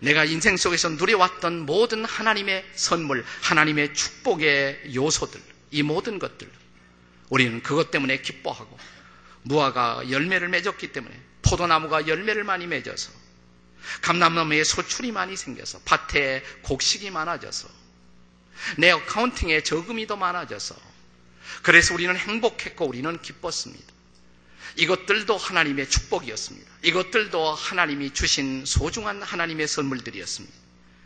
내가 0.00 0.24
인생 0.24 0.56
속에서 0.56 0.88
누려왔던 0.90 1.66
모든 1.66 2.04
하나님의 2.04 2.64
선물, 2.74 3.24
하나님의 3.42 3.94
축복의 3.94 4.94
요소들, 4.94 5.40
이 5.70 5.82
모든 5.82 6.18
것들, 6.18 6.50
우리는 7.28 7.62
그것 7.62 7.90
때문에 7.90 8.20
기뻐하고, 8.22 8.78
무화과 9.42 10.10
열매를 10.10 10.48
맺었기 10.48 10.92
때문에, 10.92 11.18
포도나무가 11.42 12.06
열매를 12.06 12.44
많이 12.44 12.66
맺어서, 12.66 13.12
감람나무에 14.02 14.64
소출이 14.64 15.12
많이 15.12 15.36
생겨서, 15.36 15.80
밭에 15.84 16.42
곡식이 16.62 17.10
많아져서, 17.10 17.68
내 18.76 18.90
어카운팅에 18.90 19.62
저금이 19.62 20.06
더 20.06 20.16
많아져서, 20.16 20.76
그래서 21.62 21.94
우리는 21.94 22.16
행복했고 22.16 22.86
우리는 22.86 23.20
기뻤습니다. 23.20 23.92
이것들도 24.76 25.36
하나님의 25.36 25.88
축복이었습니다. 25.88 26.70
이것들도 26.82 27.54
하나님이 27.54 28.12
주신 28.12 28.64
소중한 28.64 29.22
하나님의 29.22 29.66
선물들이었습니다. 29.66 30.56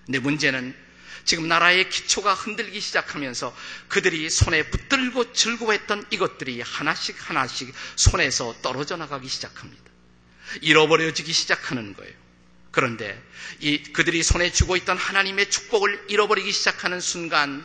근데 0.04 0.18
문제는 0.18 0.76
지금 1.24 1.48
나라의 1.48 1.88
기초가 1.88 2.34
흔들기 2.34 2.80
시작하면서 2.80 3.54
그들이 3.88 4.28
손에 4.28 4.68
붙들고 4.70 5.32
즐거워했던 5.32 6.06
이것들이 6.10 6.60
하나씩 6.60 7.16
하나씩 7.30 7.72
손에서 7.96 8.54
떨어져 8.62 8.96
나가기 8.96 9.28
시작합니다. 9.28 9.82
잃어버려지기 10.60 11.32
시작하는 11.32 11.94
거예요. 11.94 12.12
그런데 12.70 13.22
이 13.60 13.82
그들이 13.82 14.22
손에 14.22 14.50
쥐고 14.50 14.76
있던 14.78 14.96
하나님의 14.96 15.48
축복을 15.50 16.06
잃어버리기 16.08 16.50
시작하는 16.52 17.00
순간 17.00 17.64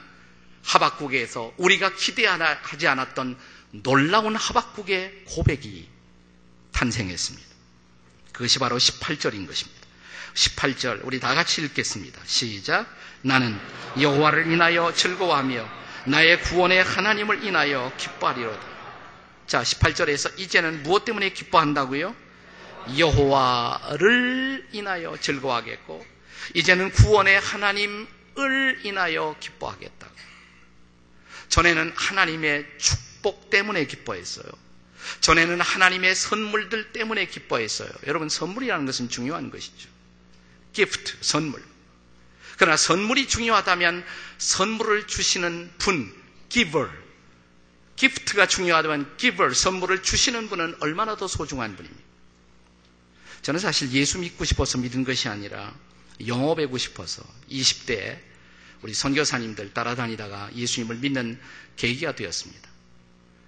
하박국에서 0.64 1.54
우리가 1.58 1.96
기대하지 1.96 2.88
않았던 2.88 3.38
놀라운 3.72 4.36
하박국의 4.36 5.24
고백이 5.26 5.90
탄생했습니다. 6.72 7.50
그것이 8.34 8.60
바로 8.60 8.78
18절인 8.78 9.48
것입니다. 9.48 9.80
18절 10.34 11.02
우리 11.04 11.20
다 11.20 11.34
같이 11.36 11.62
읽겠습니다. 11.64 12.22
시작. 12.26 12.88
나는 13.22 13.60
여호와를 14.00 14.52
인하여 14.52 14.94
즐거워하며 14.94 15.80
나의 16.06 16.42
구원의 16.42 16.84
하나님을 16.84 17.44
인하여 17.44 17.92
기뻐하리로다. 17.98 18.68
자, 19.48 19.62
18절에서 19.62 20.40
이제는 20.40 20.84
무엇 20.84 21.06
때문에 21.06 21.30
기뻐한다고요? 21.30 22.16
여호와를 22.98 24.68
인하여 24.72 25.18
즐거워하겠고 25.20 26.06
이제는 26.54 26.92
구원의 26.92 27.40
하나님을 27.40 28.80
인하여 28.84 29.36
기뻐하겠다. 29.40 30.08
전에는 31.50 31.94
하나님의 31.96 32.66
축복 32.78 33.50
때문에 33.50 33.86
기뻐했어요. 33.86 34.46
전에는 35.22 35.60
하나님의 35.60 36.16
선물들 36.16 36.92
때문에 36.92 37.26
기뻐했어요. 37.26 37.90
여러분, 38.08 38.30
선물이라는 38.30 38.86
것은 38.86 39.10
중요한 39.10 39.50
것이죠. 39.50 39.90
기프트, 40.74 41.18
선물. 41.22 41.64
그러나 42.60 42.76
선물이 42.76 43.30
중요하다면 43.30 44.06
선물을 44.38 45.08
주시는 45.08 45.72
분, 45.78 46.14
giver. 46.50 46.90
기프트가 47.96 48.48
중요하다면 48.48 49.16
giver, 49.18 49.56
선물을 49.56 50.04
주시는 50.04 50.50
분은 50.50 50.76
얼마나 50.82 51.16
더 51.16 51.26
소중한 51.28 51.78
분입니까? 51.78 52.04
저는 53.44 53.62
사실 53.62 53.90
예수 53.94 54.20
믿고 54.20 54.44
싶어서 54.44 54.78
믿은 54.78 55.06
것이 55.06 55.30
아니라 55.30 55.74
배우고 56.20 56.78
싶어서 56.78 57.24
20대에 57.50 58.20
우리 58.82 58.94
선교사님들 58.94 59.74
따라다니다가 59.74 60.50
예수님을 60.54 60.98
믿는 60.98 61.40
계기가 61.78 62.14
되었습니다. 62.14 62.70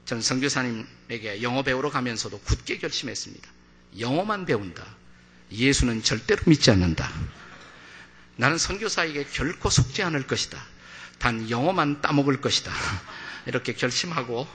저는 0.06 0.22
선교사님에게 0.24 1.42
영어 1.42 1.64
배우러 1.64 1.90
가면서도 1.90 2.40
굳게 2.40 2.78
결심했습니다. 2.78 3.50
영어만 4.00 4.46
배운다. 4.46 4.86
예수는 5.52 6.02
절대로 6.02 6.44
믿지 6.46 6.72
않는다. 6.72 7.12
나는 8.38 8.58
선교사에게 8.58 9.26
결코 9.32 9.70
속지 9.70 10.04
않을 10.04 10.28
것이다. 10.28 10.62
단 11.20 11.50
영어만 11.50 12.02
따먹을 12.02 12.42
것이다. 12.42 12.72
이렇게 13.46 13.74
결심하고 13.74 14.48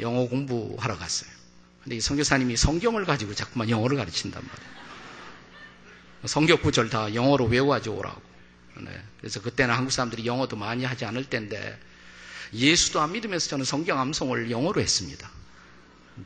영어 0.00 0.26
공부하러 0.28 0.96
갔어요. 0.96 1.30
근데 1.82 1.96
이 1.96 2.00
선교사님이 2.00 2.56
성경을 2.56 3.04
가지고 3.04 3.34
자꾸만 3.34 3.68
영어를 3.68 3.96
가르친단 3.98 4.42
말이에요. 4.42 4.74
성경 6.26 6.60
구절 6.62 6.88
다 6.88 7.14
영어로 7.14 7.44
외워가지고 7.46 7.96
오라고. 7.96 8.22
네. 8.80 8.90
그래서 9.20 9.40
그때는 9.40 9.74
한국 9.74 9.90
사람들이 9.92 10.26
영어도 10.26 10.56
많이 10.56 10.84
하지 10.84 11.04
않을 11.04 11.24
때인데 11.24 11.78
예수도 12.52 13.00
안 13.00 13.12
믿으면서 13.12 13.50
저는 13.50 13.64
성경 13.64 14.00
암송을 14.00 14.50
영어로 14.50 14.80
했습니다. 14.80 15.30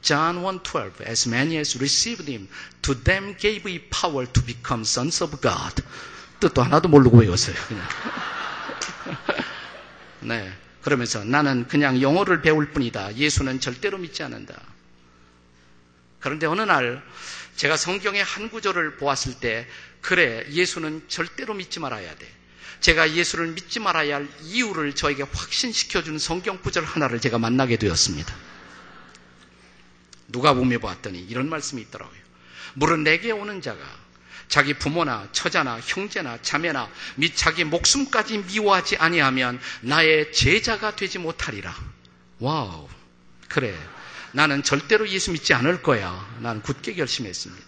John 0.02 0.42
1:12 0.42 1.06
As 1.08 1.28
many 1.28 1.56
as 1.56 1.78
received 1.78 2.30
him 2.30 2.48
to 2.82 2.94
them 3.02 3.36
gave 3.38 3.68
he 3.68 3.80
power 3.90 4.26
to 4.30 4.44
become 4.44 4.82
sons 4.82 5.22
of 5.22 5.40
God. 5.40 5.82
뜻도 6.40 6.62
하나도 6.62 6.88
모르고 6.88 7.18
외웠어요. 7.18 7.56
그냥. 7.66 7.88
네. 10.20 10.52
그러면서 10.82 11.24
나는 11.24 11.66
그냥 11.68 12.00
영어를 12.00 12.40
배울 12.40 12.70
뿐이다. 12.72 13.16
예수는 13.16 13.60
절대로 13.60 13.98
믿지 13.98 14.22
않는다. 14.22 14.54
그런데 16.20 16.46
어느 16.46 16.62
날 16.62 17.02
제가 17.56 17.76
성경의 17.76 18.22
한 18.22 18.50
구절을 18.50 18.96
보았을 18.96 19.34
때 19.34 19.66
그래 20.00 20.46
예수는 20.50 21.04
절대로 21.08 21.54
믿지 21.54 21.80
말아야 21.80 22.14
돼. 22.14 22.26
제가 22.80 23.12
예수를 23.12 23.48
믿지 23.48 23.80
말아야 23.80 24.16
할 24.16 24.28
이유를 24.42 24.94
저에게 24.94 25.24
확신시켜준 25.24 26.18
성경 26.18 26.60
구절 26.62 26.84
하나를 26.84 27.20
제가 27.20 27.38
만나게 27.38 27.76
되었습니다. 27.76 28.34
누가 30.28 30.54
보며 30.54 30.78
보았더니 30.78 31.20
이런 31.20 31.48
말씀이 31.48 31.82
있더라고요. 31.82 32.18
물은 32.74 33.02
내게 33.02 33.32
오는 33.32 33.60
자가 33.60 33.80
자기 34.48 34.74
부모나 34.74 35.28
처자나 35.32 35.80
형제나 35.80 36.38
자매나 36.40 36.90
및 37.16 37.36
자기 37.36 37.64
목숨까지 37.64 38.38
미워하지 38.38 38.96
아니하면 38.96 39.60
나의 39.82 40.32
제자가 40.32 40.96
되지 40.96 41.18
못하리라. 41.18 41.74
와우. 42.38 42.88
그래. 43.48 43.76
나는 44.32 44.62
절대로 44.62 45.08
예수 45.08 45.32
믿지 45.32 45.54
않을 45.54 45.82
거야. 45.82 46.36
나는 46.40 46.62
굳게 46.62 46.94
결심했습니다. 46.94 47.66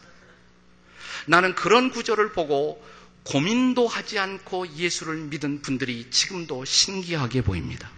나는 1.26 1.54
그런 1.54 1.90
구절을 1.90 2.32
보고 2.32 2.82
고민도 3.24 3.86
하지 3.86 4.18
않고 4.18 4.68
예수를 4.76 5.16
믿은 5.16 5.62
분들이 5.62 6.08
지금도 6.10 6.64
신기하게 6.64 7.42
보입니다. 7.42 7.90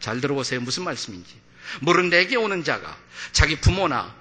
잘 0.00 0.20
들어보세요. 0.20 0.60
무슨 0.60 0.84
말씀인지. 0.84 1.34
무릇 1.80 2.08
내게 2.08 2.36
오는 2.36 2.64
자가 2.64 2.96
자기 3.32 3.60
부모나 3.60 4.14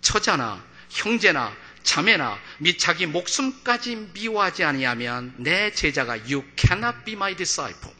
처자나 0.00 0.64
형제나 0.90 1.54
자매나 1.82 2.38
및 2.58 2.78
자기 2.78 3.06
목숨까지 3.06 4.10
미워하지 4.12 4.64
아니하면 4.64 5.34
내 5.38 5.72
제자가 5.72 6.14
you 6.14 6.44
cannot 6.56 7.04
be 7.04 7.14
my 7.14 7.34
disciple. 7.36 7.94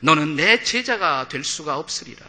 너는 0.00 0.36
내 0.36 0.62
제자가 0.62 1.28
될 1.28 1.44
수가 1.44 1.78
없으리라. 1.78 2.24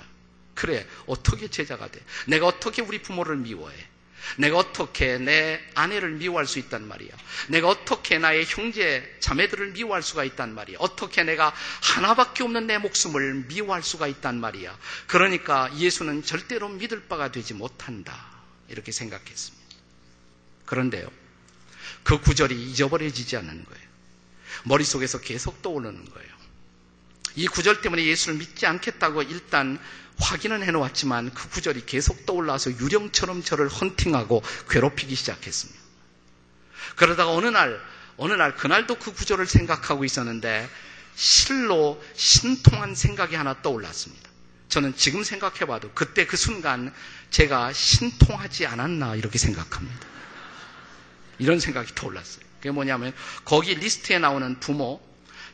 그래, 0.55 0.87
어떻게 1.05 1.47
제자가 1.47 1.89
돼? 1.91 1.99
내가 2.25 2.47
어떻게 2.47 2.81
우리 2.81 3.01
부모를 3.01 3.35
미워해? 3.37 3.75
내가 4.37 4.57
어떻게 4.57 5.17
내 5.17 5.61
아내를 5.75 6.11
미워할 6.11 6.45
수 6.45 6.59
있단 6.59 6.87
말이야. 6.87 7.11
내가 7.47 7.69
어떻게 7.69 8.17
나의 8.17 8.45
형제, 8.45 9.15
자매들을 9.19 9.71
미워할 9.71 10.03
수가 10.03 10.23
있단 10.25 10.53
말이야. 10.53 10.77
어떻게 10.79 11.23
내가 11.23 11.53
하나밖에 11.81 12.43
없는 12.43 12.67
내 12.67 12.77
목숨을 12.77 13.45
미워할 13.47 13.83
수가 13.83 14.07
있단 14.07 14.39
말이야. 14.39 14.77
그러니까 15.07 15.69
예수는 15.77 16.23
절대로 16.23 16.67
믿을 16.69 17.03
바가 17.07 17.31
되지 17.31 17.53
못한다. 17.53 18.31
이렇게 18.67 18.91
생각했습니다. 18.91 19.56
그런데요. 20.67 21.09
그 22.03 22.19
구절이 22.21 22.55
잊어버려지지 22.69 23.35
않는 23.37 23.65
거예요. 23.65 23.87
머릿속에서 24.65 25.19
계속 25.19 25.63
떠오르는 25.63 26.05
거예요. 26.05 26.37
이 27.35 27.47
구절 27.47 27.81
때문에 27.81 28.05
예수를 28.05 28.37
믿지 28.37 28.65
않겠다고 28.65 29.23
일단 29.23 29.79
확인은 30.19 30.63
해놓았지만 30.63 31.33
그 31.33 31.49
구절이 31.49 31.85
계속 31.85 32.25
떠올라서 32.25 32.71
유령처럼 32.71 33.43
저를 33.43 33.67
헌팅하고 33.67 34.43
괴롭히기 34.69 35.15
시작했습니다. 35.15 35.79
그러다가 36.95 37.31
어느 37.31 37.47
날, 37.47 37.79
어느 38.17 38.33
날, 38.33 38.55
그날도 38.55 38.95
그 38.97 39.13
구절을 39.13 39.45
생각하고 39.45 40.05
있었는데 40.05 40.67
실로 41.15 42.03
신통한 42.15 42.95
생각이 42.95 43.35
하나 43.35 43.61
떠올랐습니다. 43.61 44.29
저는 44.69 44.95
지금 44.95 45.23
생각해봐도 45.23 45.91
그때 45.93 46.25
그 46.25 46.35
순간 46.35 46.93
제가 47.29 47.71
신통하지 47.73 48.65
않았나 48.65 49.15
이렇게 49.15 49.37
생각합니다. 49.37 50.16
이런 51.39 51.59
생각이 51.59 51.93
떠올랐어요. 51.95 52.45
그게 52.57 52.71
뭐냐면 52.71 53.13
거기 53.45 53.75
리스트에 53.75 54.19
나오는 54.19 54.59
부모, 54.59 55.01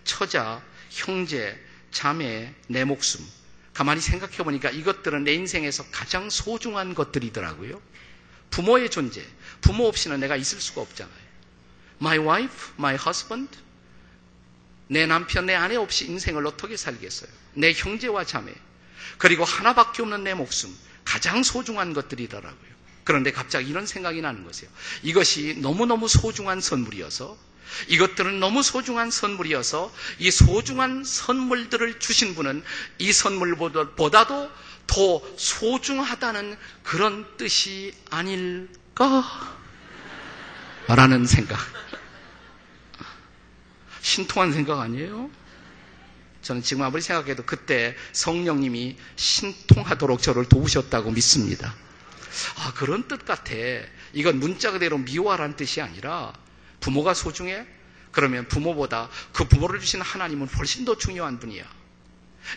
처자, 0.04 0.62
형제, 0.90 1.60
자매, 1.92 2.54
내 2.68 2.84
목숨. 2.84 3.26
가만히 3.74 4.02
생각해 4.02 4.38
보니까 4.38 4.70
이것들은 4.70 5.24
내 5.24 5.34
인생에서 5.34 5.86
가장 5.92 6.30
소중한 6.30 6.94
것들이더라고요. 6.94 7.82
부모의 8.52 8.90
존재. 8.92 9.26
부모 9.62 9.88
없이는 9.88 10.20
내가 10.20 10.36
있을 10.36 10.62
수가 10.62 10.82
없잖아요. 10.82 11.24
My 12.00 12.20
wife, 12.20 12.74
my 12.78 12.96
husband. 12.96 13.58
내 14.88 15.06
남편, 15.08 15.46
내 15.46 15.56
아내 15.56 15.76
없이 15.76 16.06
인생을 16.06 16.46
어떻게 16.46 16.78
살겠어요? 16.78 17.32
내 17.54 17.74
형제와 17.74 18.26
자매. 18.26 18.54
그리고 19.18 19.44
하나밖에 19.44 20.04
없는 20.04 20.24
내 20.24 20.34
목숨. 20.34 20.76
가장 21.04 21.42
소중한 21.44 21.94
것들이더라고요. 21.94 22.73
그런데 23.04 23.32
갑자기 23.32 23.70
이런 23.70 23.86
생각이 23.86 24.22
나는 24.22 24.44
거예요. 24.44 24.70
이것이 25.04 25.56
너무너무 25.60 26.08
소중한 26.08 26.62
선물이어서 26.62 27.38
이것들은 27.88 28.40
너무 28.40 28.62
소중한 28.64 29.10
선물이어서 29.12 29.94
이 30.20 30.32
소중한 30.32 31.04
선물들을 31.04 32.00
주신 32.00 32.36
분은 32.36 32.64
이 33.00 33.12
선물보다도 33.12 34.52
더 34.88 35.22
소중하다는 35.38 36.58
그런 36.84 37.26
뜻이 37.38 37.94
아닐까? 38.10 39.24
라는 40.88 41.26
생각. 41.26 41.58
신통한 44.02 44.52
생각 44.52 44.80
아니에요? 44.82 45.30
저는 46.42 46.62
지금 46.62 46.84
아무리 46.84 47.02
생각해도 47.02 47.44
그때 47.46 47.96
성령님이 48.12 48.98
신통하도록 49.16 50.22
저를 50.22 50.48
도우셨다고 50.50 51.12
믿습니다. 51.12 51.74
아, 52.58 52.74
그런 52.74 53.08
뜻 53.08 53.26
같아. 53.26 53.54
이건 54.14 54.40
문자 54.40 54.72
그대로 54.72 54.98
미워하라는 54.98 55.56
뜻이 55.56 55.82
아니라 55.82 56.34
부모가 56.80 57.14
소중해? 57.14 57.66
그러면 58.12 58.48
부모보다 58.48 59.10
그 59.32 59.46
부모를 59.46 59.80
주신 59.80 60.02
하나님은 60.02 60.48
훨씬 60.48 60.86
더 60.86 60.98
중요한 60.98 61.40
분이야. 61.40 61.64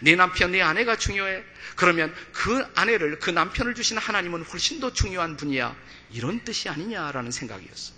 내 0.02 0.16
남편, 0.16 0.52
내 0.52 0.60
아내가 0.60 0.96
중요해? 0.96 1.42
그러면 1.76 2.14
그 2.32 2.64
아내를, 2.74 3.18
그 3.18 3.30
남편을 3.30 3.74
주신 3.74 3.98
하나님은 3.98 4.42
훨씬 4.44 4.80
더 4.80 4.92
중요한 4.92 5.36
분이야. 5.36 5.74
이런 6.10 6.44
뜻이 6.44 6.68
아니냐라는 6.68 7.30
생각이었어. 7.30 7.94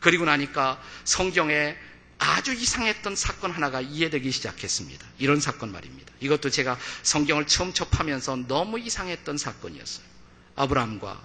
그리고 0.00 0.24
나니까 0.24 0.80
성경에 1.04 1.76
아주 2.18 2.52
이상했던 2.52 3.16
사건 3.16 3.50
하나가 3.50 3.80
이해되기 3.80 4.30
시작했습니다. 4.30 5.06
이런 5.18 5.40
사건 5.40 5.72
말입니다. 5.72 6.12
이것도 6.20 6.50
제가 6.50 6.78
성경을 7.02 7.46
처음 7.46 7.72
접하면서 7.72 8.36
너무 8.48 8.78
이상했던 8.78 9.38
사건이었어요. 9.38 10.17
아브라함과 10.58 11.20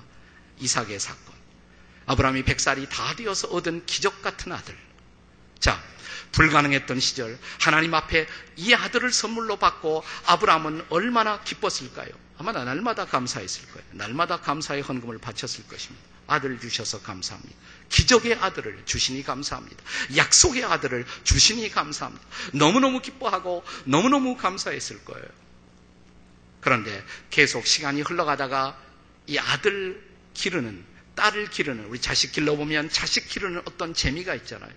이삭의 0.59 0.99
사건. 0.99 1.33
아브라함이 2.05 2.43
백살이 2.43 2.87
다 2.89 3.15
되어서 3.15 3.47
얻은 3.49 3.85
기적 3.85 4.21
같은 4.21 4.51
아들. 4.51 4.77
자, 5.59 5.81
불가능했던 6.31 6.99
시절 6.99 7.37
하나님 7.59 7.93
앞에 7.93 8.27
이 8.57 8.73
아들을 8.73 9.11
선물로 9.11 9.57
받고 9.57 10.03
아브라함은 10.25 10.85
얼마나 10.89 11.41
기뻤을까요? 11.41 12.09
아마 12.37 12.51
날마다 12.51 13.05
감사했을 13.05 13.67
거예요. 13.69 13.87
날마다 13.91 14.41
감사의 14.41 14.81
헌금을 14.81 15.19
바쳤을 15.19 15.67
것입니다. 15.67 16.03
아들 16.27 16.59
주셔서 16.59 17.01
감사합니다. 17.01 17.55
기적의 17.89 18.35
아들을 18.35 18.83
주시니 18.85 19.23
감사합니다. 19.23 19.83
약속의 20.15 20.63
아들을 20.63 21.05
주시니 21.23 21.69
감사합니다. 21.69 22.25
너무너무 22.53 23.01
기뻐하고 23.01 23.63
너무너무 23.85 24.35
감사했을 24.35 25.03
거예요. 25.05 25.27
그런데 26.61 27.05
계속 27.29 27.67
시간이 27.67 28.01
흘러가다가 28.01 28.77
이 29.27 29.37
아들 29.37 30.01
기르는 30.33 30.83
딸을 31.15 31.49
기르는 31.49 31.85
우리 31.85 31.99
자식 31.99 32.31
길러보면 32.31 32.89
자식 32.89 33.27
기르는 33.27 33.61
어떤 33.65 33.93
재미가 33.93 34.33
있잖아요. 34.35 34.71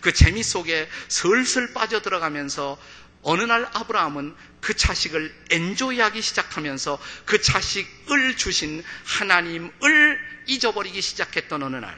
그 0.00 0.12
재미 0.12 0.42
속에 0.42 0.88
슬슬 1.08 1.72
빠져들어가면서 1.72 2.78
어느 3.22 3.42
날 3.42 3.68
아브라함은 3.72 4.34
그 4.60 4.74
자식을 4.74 5.34
엔조이하기 5.50 6.20
시작하면서 6.22 6.98
그 7.26 7.40
자식을 7.40 8.36
주신 8.36 8.82
하나님을 9.04 10.18
잊어버리기 10.46 11.00
시작했던 11.00 11.62
어느 11.62 11.76
날 11.76 11.96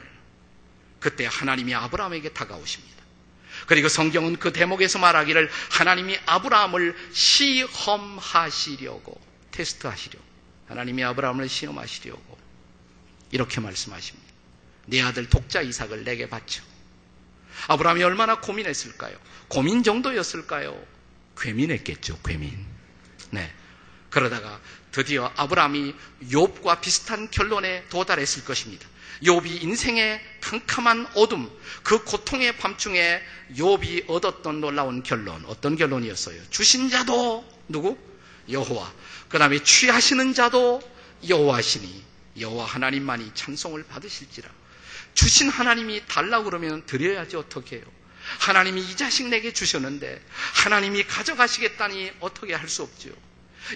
그때 0.99 1.27
하나님이 1.29 1.73
아브라함에게 1.75 2.33
다가오십니다. 2.33 2.93
그리고 3.67 3.89
성경은 3.89 4.37
그 4.37 4.51
대목에서 4.51 4.99
말하기를 4.99 5.49
하나님이 5.71 6.17
아브라함을 6.25 6.95
시험하시려고 7.13 9.21
테스트하시려고 9.51 10.32
하나님이 10.67 11.03
아브라함을 11.03 11.49
시험하시려고 11.49 12.37
이렇게 13.31 13.59
말씀하십니다. 13.61 14.33
네 14.85 15.01
아들 15.01 15.29
독자 15.29 15.61
이삭을 15.61 16.03
내게 16.03 16.29
바쳐. 16.29 16.61
아브라함이 17.67 18.03
얼마나 18.03 18.39
고민했을까요? 18.39 19.17
고민 19.47 19.83
정도였을까요? 19.83 20.79
괴민했겠죠, 21.37 22.19
괴민. 22.21 22.65
네. 23.31 23.51
그러다가 24.09 24.59
드디어 24.91 25.31
아브라함이 25.35 25.95
욥과 26.29 26.81
비슷한 26.81 27.29
결론에 27.31 27.83
도달했을 27.89 28.45
것입니다. 28.45 28.87
욥이 29.23 29.63
인생의 29.63 30.21
캄캄한 30.41 31.07
어둠, 31.15 31.49
그 31.81 32.03
고통의 32.03 32.57
밤중에 32.57 33.21
욥이 33.55 34.09
얻었던 34.09 34.59
놀라운 34.61 35.01
결론, 35.01 35.43
어떤 35.45 35.75
결론이었어요? 35.75 36.41
주신 36.49 36.89
자도 36.89 37.45
누구? 37.67 37.97
여호와. 38.49 38.91
그 39.29 39.37
다음에 39.39 39.59
취하시는 39.63 40.33
자도 40.33 40.81
여호와시니 41.27 42.03
여호와 42.39 42.65
하나님만이 42.65 43.31
찬송을 43.33 43.83
받으실지라. 43.83 44.49
주신 45.13 45.49
하나님이 45.49 46.03
달라고 46.07 46.45
그러면 46.45 46.85
드려야지 46.85 47.35
어떻게 47.35 47.77
해요? 47.77 47.85
하나님이 48.39 48.81
이 48.81 48.95
자식 48.95 49.27
내게 49.27 49.53
주셨는데 49.53 50.23
하나님이 50.53 51.03
가져가시겠다니 51.03 52.11
어떻게 52.19 52.53
할 52.53 52.67
수 52.69 52.83
없죠. 52.83 53.09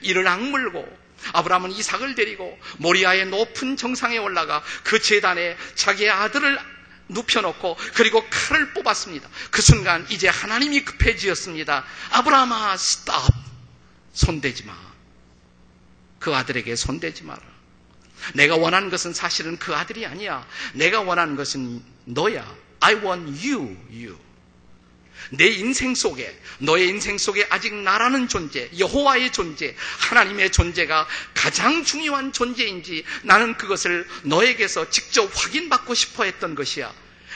이를 0.02 0.28
악물고 0.28 0.86
아브라함은 1.34 1.72
이삭을 1.72 2.16
데리고 2.16 2.58
모리아의 2.78 3.28
높은 3.28 3.78
정상에 3.78 4.18
올라가 4.18 4.64
그 4.84 5.02
재단에 5.02 5.58
자기의 5.76 6.10
아들을 6.10 6.60
눕혀놓고 7.10 7.78
그리고 7.94 8.26
칼을 8.30 8.74
뽑았습니다. 8.74 9.30
그 9.50 9.62
순간 9.62 10.06
이제 10.10 10.28
하나님이 10.28 10.82
급해지었습니다. 10.84 11.86
아브라함아 12.12 12.78
스탑 12.78 13.47
손대지 14.18 14.64
마. 14.66 14.76
그 16.18 16.36
아들에게 16.36 16.76
손대지 16.76 17.24
마라. 17.24 17.40
내가 18.34 18.58
원하는 18.58 18.90
것은 18.90 19.14
사실은 19.14 19.58
그 19.60 19.76
아들이 19.76 20.06
아니야. 20.08 20.46
내가 20.74 21.02
원하는 21.02 21.36
것은 21.36 21.84
너야. 22.06 22.56
I 22.80 22.96
want 22.96 23.48
you, 23.48 23.78
you. 23.92 24.18
내 25.30 25.48
인생 25.48 25.94
속에, 25.94 26.36
너의 26.60 26.88
인생 26.88 27.18
속에 27.18 27.46
아직 27.50 27.76
나라는 27.76 28.28
존재, 28.28 28.70
여호와의 28.78 29.32
존재, 29.32 29.76
하나님의 30.10 30.52
존재가 30.52 31.08
가장 31.36 31.84
중요한 31.84 32.34
존재인지 32.34 33.04
나는 33.24 33.56
그것을 33.56 34.08
너에게서 34.24 34.90
직접 34.90 35.30
확인받고 35.34 35.94
싶어 35.94 36.24
했던 36.24 36.56
것이야. 36.56 36.92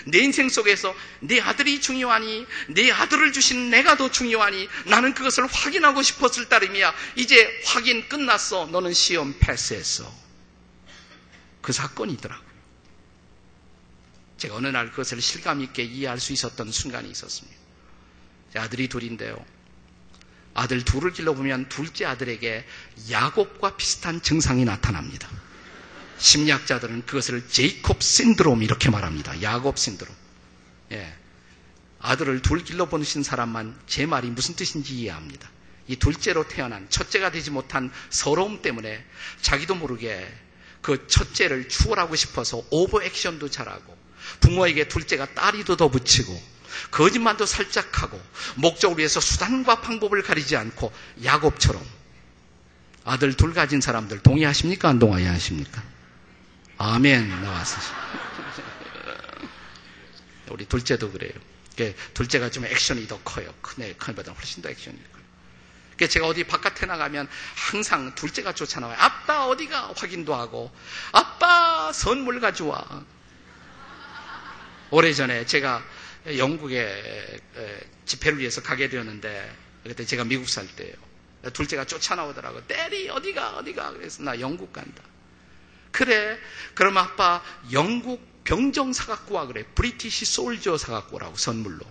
내 0.06 0.20
인생 0.20 0.50
속에서 0.50 0.96
내 1.20 1.40
아들이 1.40 1.82
중요하니, 1.82 2.46
내 2.70 2.92
아들을 2.92 3.32
주신 3.34 3.70
내가 3.70 3.98
더 3.98 4.10
중요하니, 4.12 4.68
나는 4.86 5.14
그것을 5.14 5.46
확인하고 5.48 6.02
싶었을 6.02 6.50
따름이야. 6.50 6.94
이제 7.16 7.62
확인 7.66 8.08
끝났어. 8.08 8.68
너는 8.68 8.94
시험 8.94 9.36
패스했어. 9.40 10.12
그 11.62 11.72
사건이더라고요. 11.74 12.52
제가 14.38 14.56
어느 14.56 14.68
날 14.68 14.90
그것을 14.90 15.22
실감 15.22 15.62
있게 15.62 15.84
이해할 15.84 16.20
수 16.20 16.34
있었던 16.34 16.72
순간이 16.72 17.10
있었습니다. 17.12 17.58
아들이 18.56 18.88
둘인데요. 18.88 19.44
아들 20.54 20.84
둘을 20.84 21.12
길러보면 21.14 21.70
둘째 21.70 22.06
아들에게 22.06 22.66
야곱과 23.12 23.78
비슷한 23.78 24.22
증상이 24.22 24.66
나타납니다. 24.66 25.30
심리학자들은 26.22 27.08
그것을 27.08 27.48
제이콥 27.50 28.02
신드롬 28.04 28.62
이렇게 28.62 28.90
말합니다. 28.92 29.42
야곱 29.42 29.78
신드롬. 29.80 30.14
예. 30.92 31.14
아들을 32.00 32.42
둘 32.42 32.64
길러보신 32.64 33.24
사람만 33.24 33.80
제 33.88 34.06
말이 34.06 34.30
무슨 34.30 34.56
뜻인지 34.56 34.96
이해합니다. 35.00 35.50
이 35.88 35.96
둘째로 35.96 36.48
태어난 36.48 36.88
첫째가 36.90 37.32
되지 37.32 37.50
못한 37.50 37.92
서러움 38.12 38.62
때문에 38.62 39.04
자기도 39.42 39.76
모르게 39.76 40.32
그 40.82 41.08
첫째를 41.08 41.68
추월하고 41.68 42.16
싶어서 42.16 42.64
오버 42.70 43.02
액션도 43.02 43.50
잘하고 43.50 43.98
부모에게 44.42 44.88
둘째가 44.88 45.34
딸이도 45.34 45.76
더 45.78 45.90
붙이고 45.90 46.40
거짓말도 46.92 47.46
살짝 47.46 48.02
하고 48.02 48.22
목적을 48.56 49.00
위해서 49.00 49.20
수단과 49.20 49.82
방법을 49.82 50.22
가리지 50.22 50.56
않고 50.56 50.92
야곱처럼 51.24 51.84
아들 53.06 53.34
둘 53.36 53.54
가진 53.54 53.82
사람들 53.82 54.20
동의하십니까? 54.20 54.88
안 54.88 55.00
동의하십니까? 55.00 55.91
아멘 56.84 57.30
나왔어. 57.44 57.80
우리 60.50 60.66
둘째도 60.66 61.12
그래요. 61.12 61.32
둘째가 62.16 62.50
좀 62.50 62.66
액션이 62.66 63.08
더 63.08 63.22
커요. 63.22 63.54
큰애, 63.62 63.94
큰애보다 63.94 64.32
훨씬 64.32 64.64
더 64.64 64.70
액션이 64.70 64.98
커요. 64.98 65.22
제가 66.08 66.26
어디 66.26 66.44
바깥에 66.44 66.88
나가면 66.88 67.30
항상 67.56 68.16
둘째가 68.16 68.56
쫓아나와요. 68.56 68.98
아빠 69.00 69.46
어디가 69.46 69.94
확인도 69.96 70.34
하고, 70.34 70.72
아빠 71.12 71.92
선물 71.94 72.40
가져와. 72.40 73.06
오래전에 74.90 75.46
제가 75.46 75.84
영국에 76.36 77.40
집회를 78.06 78.40
위해서 78.40 78.64
가게 78.64 78.90
되었는데, 78.90 79.56
그때 79.84 80.04
제가 80.04 80.24
미국 80.24 80.50
살 80.50 80.68
때예요. 80.76 80.96
둘째가 81.54 81.86
쫓아나오더라고. 81.86 82.66
때리 82.66 83.08
어디가 83.10 83.58
어디가 83.58 83.92
그래서 83.92 84.24
나 84.24 84.40
영국 84.40 84.74
간다. 84.74 85.04
그래 85.92 86.38
그럼 86.74 86.98
아빠 86.98 87.44
영국 87.72 88.30
병정 88.44 88.94
사갖고 88.94 89.36
와 89.36 89.46
그래. 89.46 89.64
브리티시 89.76 90.26
솔저 90.26 90.78
사갖고 90.78 91.16
오라고 91.18 91.36
선물로. 91.38 91.86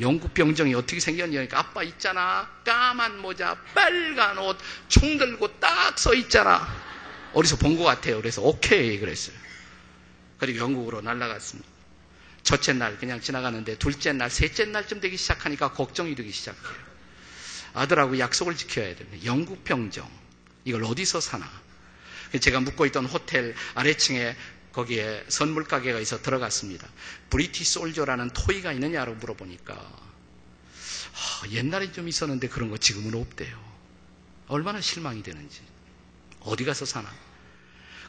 영국 0.00 0.34
병정이 0.34 0.74
어떻게 0.74 1.00
생겼냐니까 1.00 1.58
아빠 1.58 1.82
있잖아. 1.84 2.50
까만 2.64 3.20
모자, 3.20 3.54
빨간 3.74 4.38
옷, 4.38 4.58
총 4.88 5.18
들고 5.18 5.58
딱 5.60 5.98
서 5.98 6.14
있잖아. 6.14 6.66
어디서 7.32 7.56
본 7.56 7.76
것 7.76 7.84
같아요. 7.84 8.16
그래서 8.20 8.42
오케이 8.42 8.98
그랬어요. 8.98 9.36
그리고 10.38 10.58
영국으로 10.60 11.00
날라갔습니다. 11.00 11.68
첫째 12.42 12.72
날 12.74 12.98
그냥 12.98 13.20
지나가는데 13.20 13.78
둘째 13.78 14.12
날, 14.12 14.30
셋째 14.30 14.64
날쯤 14.66 15.00
되기 15.00 15.16
시작하니까 15.16 15.72
걱정이 15.72 16.14
되기 16.14 16.30
시작해요. 16.32 16.84
아들하고 17.74 18.18
약속을 18.18 18.56
지켜야 18.56 18.94
되는데 18.94 19.24
영국 19.24 19.64
병정 19.64 20.08
이걸 20.64 20.84
어디서 20.84 21.20
사나? 21.20 21.50
제가 22.40 22.60
묵고 22.60 22.86
있던 22.86 23.06
호텔 23.06 23.54
아래층에 23.74 24.36
거기에 24.72 25.24
선물 25.28 25.64
가게가 25.64 26.00
있어 26.00 26.20
들어갔습니다. 26.20 26.88
브리티 27.30 27.64
솔저라는 27.64 28.30
토이가 28.30 28.72
있느냐고 28.72 29.14
물어보니까 29.14 29.74
하, 29.74 31.50
옛날에 31.50 31.92
좀 31.92 32.08
있었는데 32.08 32.48
그런 32.48 32.70
거 32.70 32.76
지금은 32.76 33.14
없대요. 33.14 33.56
얼마나 34.48 34.80
실망이 34.80 35.22
되는지. 35.22 35.60
어디 36.40 36.64
가서 36.64 36.84
사나? 36.84 37.10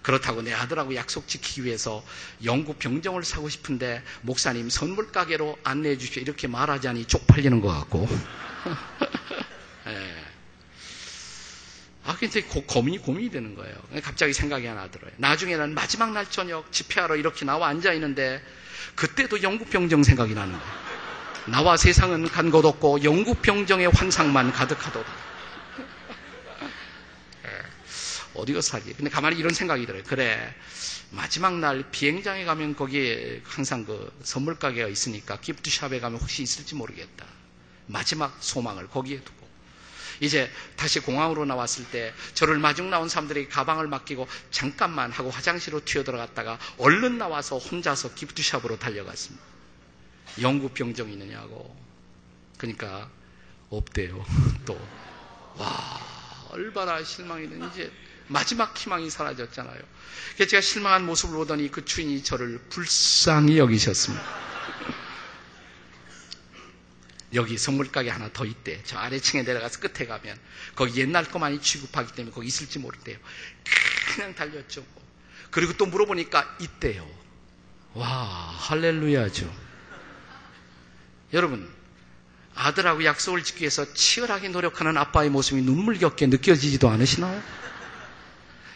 그렇다고 0.01 0.41
내 0.43 0.53
아들하고 0.53 0.95
약속 0.95 1.27
지키기 1.27 1.63
위해서 1.65 2.05
영국 2.43 2.77
병정을 2.77 3.23
사고 3.23 3.49
싶은데 3.49 4.03
목사님 4.21 4.69
선물 4.69 5.11
가게로 5.11 5.57
안내해 5.63 5.97
주십시오. 5.97 6.21
이렇게 6.21 6.47
말하자니 6.47 7.05
쪽팔리는 7.05 7.59
것 7.61 7.69
같고. 7.69 8.07
네. 9.85 10.21
아, 12.05 12.15
근데 12.15 12.41
고민이 12.41 12.99
고민이 12.99 13.31
되는 13.31 13.55
거예요. 13.55 13.75
갑자기 14.03 14.31
생각이 14.31 14.65
하나 14.67 14.87
들어요. 14.89 15.11
나중에 15.17 15.57
는 15.57 15.73
마지막 15.73 16.11
날 16.11 16.29
저녁 16.29 16.71
집회하러 16.71 17.15
이렇게 17.15 17.45
나와 17.45 17.67
앉아 17.69 17.93
있는데 17.93 18.43
그때도 18.93 19.41
영국 19.41 19.71
병정 19.71 20.03
생각이 20.03 20.35
나는 20.35 20.53
거예요. 20.53 20.85
나와 21.47 21.77
세상은 21.77 22.27
간곳 22.27 22.65
없고 22.65 23.03
영국 23.03 23.41
병정의 23.41 23.87
환상만 23.87 24.51
가득하도다. 24.51 25.11
예. 27.45 27.49
어디가 28.35 28.61
사지? 28.61 28.93
근데 28.93 29.09
가만히 29.09 29.37
이런 29.37 29.53
생각이 29.53 29.85
들어요. 29.87 30.03
그래. 30.03 30.53
마지막 31.09 31.57
날 31.57 31.83
비행장에 31.91 32.45
가면 32.45 32.75
거기에 32.75 33.41
항상 33.45 33.85
그 33.85 34.11
선물 34.23 34.59
가게가 34.59 34.87
있으니까 34.89 35.39
기프트샵에 35.39 35.99
가면 35.99 36.19
혹시 36.19 36.43
있을지 36.43 36.75
모르겠다. 36.75 37.25
마지막 37.87 38.37
소망을 38.41 38.87
거기에 38.87 39.21
두고. 39.21 39.44
이제 40.19 40.51
다시 40.75 40.99
공항으로 40.99 41.45
나왔을 41.45 41.85
때 41.85 42.13
저를 42.33 42.57
마중 42.57 42.89
나온 42.89 43.09
사람들이 43.09 43.49
가방을 43.49 43.87
맡기고 43.87 44.27
잠깐만 44.51 45.11
하고 45.11 45.29
화장실로 45.29 45.83
튀어들어갔다가 45.83 46.59
얼른 46.77 47.17
나와서 47.17 47.57
혼자서 47.57 48.13
기프트샵으로 48.13 48.79
달려갔습니다. 48.79 49.43
영국 50.41 50.73
병정 50.73 51.11
있느냐고. 51.11 51.75
그러니까 52.57 53.09
없대요. 53.69 54.25
또. 54.65 54.79
와, 55.57 55.99
얼마나 56.51 57.01
실망이 57.03 57.47
되는지 57.49 57.91
마지막 58.27 58.75
희망이 58.75 59.09
사라졌잖아요. 59.09 59.79
제가 60.49 60.61
실망한 60.61 61.05
모습을 61.05 61.37
보더니 61.37 61.69
그 61.71 61.85
주인이 61.85 62.23
저를 62.23 62.59
불쌍히 62.69 63.57
여기셨습니다. 63.57 64.54
여기 67.35 67.57
선물 67.57 67.91
가게 67.91 68.09
하나 68.09 68.29
더 68.31 68.45
있대. 68.45 68.81
저 68.83 68.97
아래층에 68.97 69.43
내려가서 69.43 69.79
끝에 69.79 70.07
가면 70.07 70.37
거기 70.75 70.99
옛날 71.01 71.25
거 71.25 71.37
많이 71.39 71.61
취급하기 71.61 72.13
때문에 72.13 72.33
거기 72.33 72.47
있을지 72.47 72.79
모른대요. 72.79 73.17
그냥 74.15 74.33
달렸죠. 74.35 74.85
그리고 75.51 75.73
또 75.73 75.85
물어보니까 75.85 76.57
있대요. 76.61 77.07
와, 77.93 78.07
할렐루야죠. 78.07 79.53
여러분, 81.33 81.69
아들하고 82.53 83.03
약속을 83.03 83.43
지키기 83.43 83.63
위해서 83.63 83.93
치열하게 83.93 84.49
노력하는 84.49 84.97
아빠의 84.97 85.29
모습이 85.29 85.61
눈물겹게 85.61 86.27
느껴지지도 86.27 86.89
않으시나요? 86.89 87.41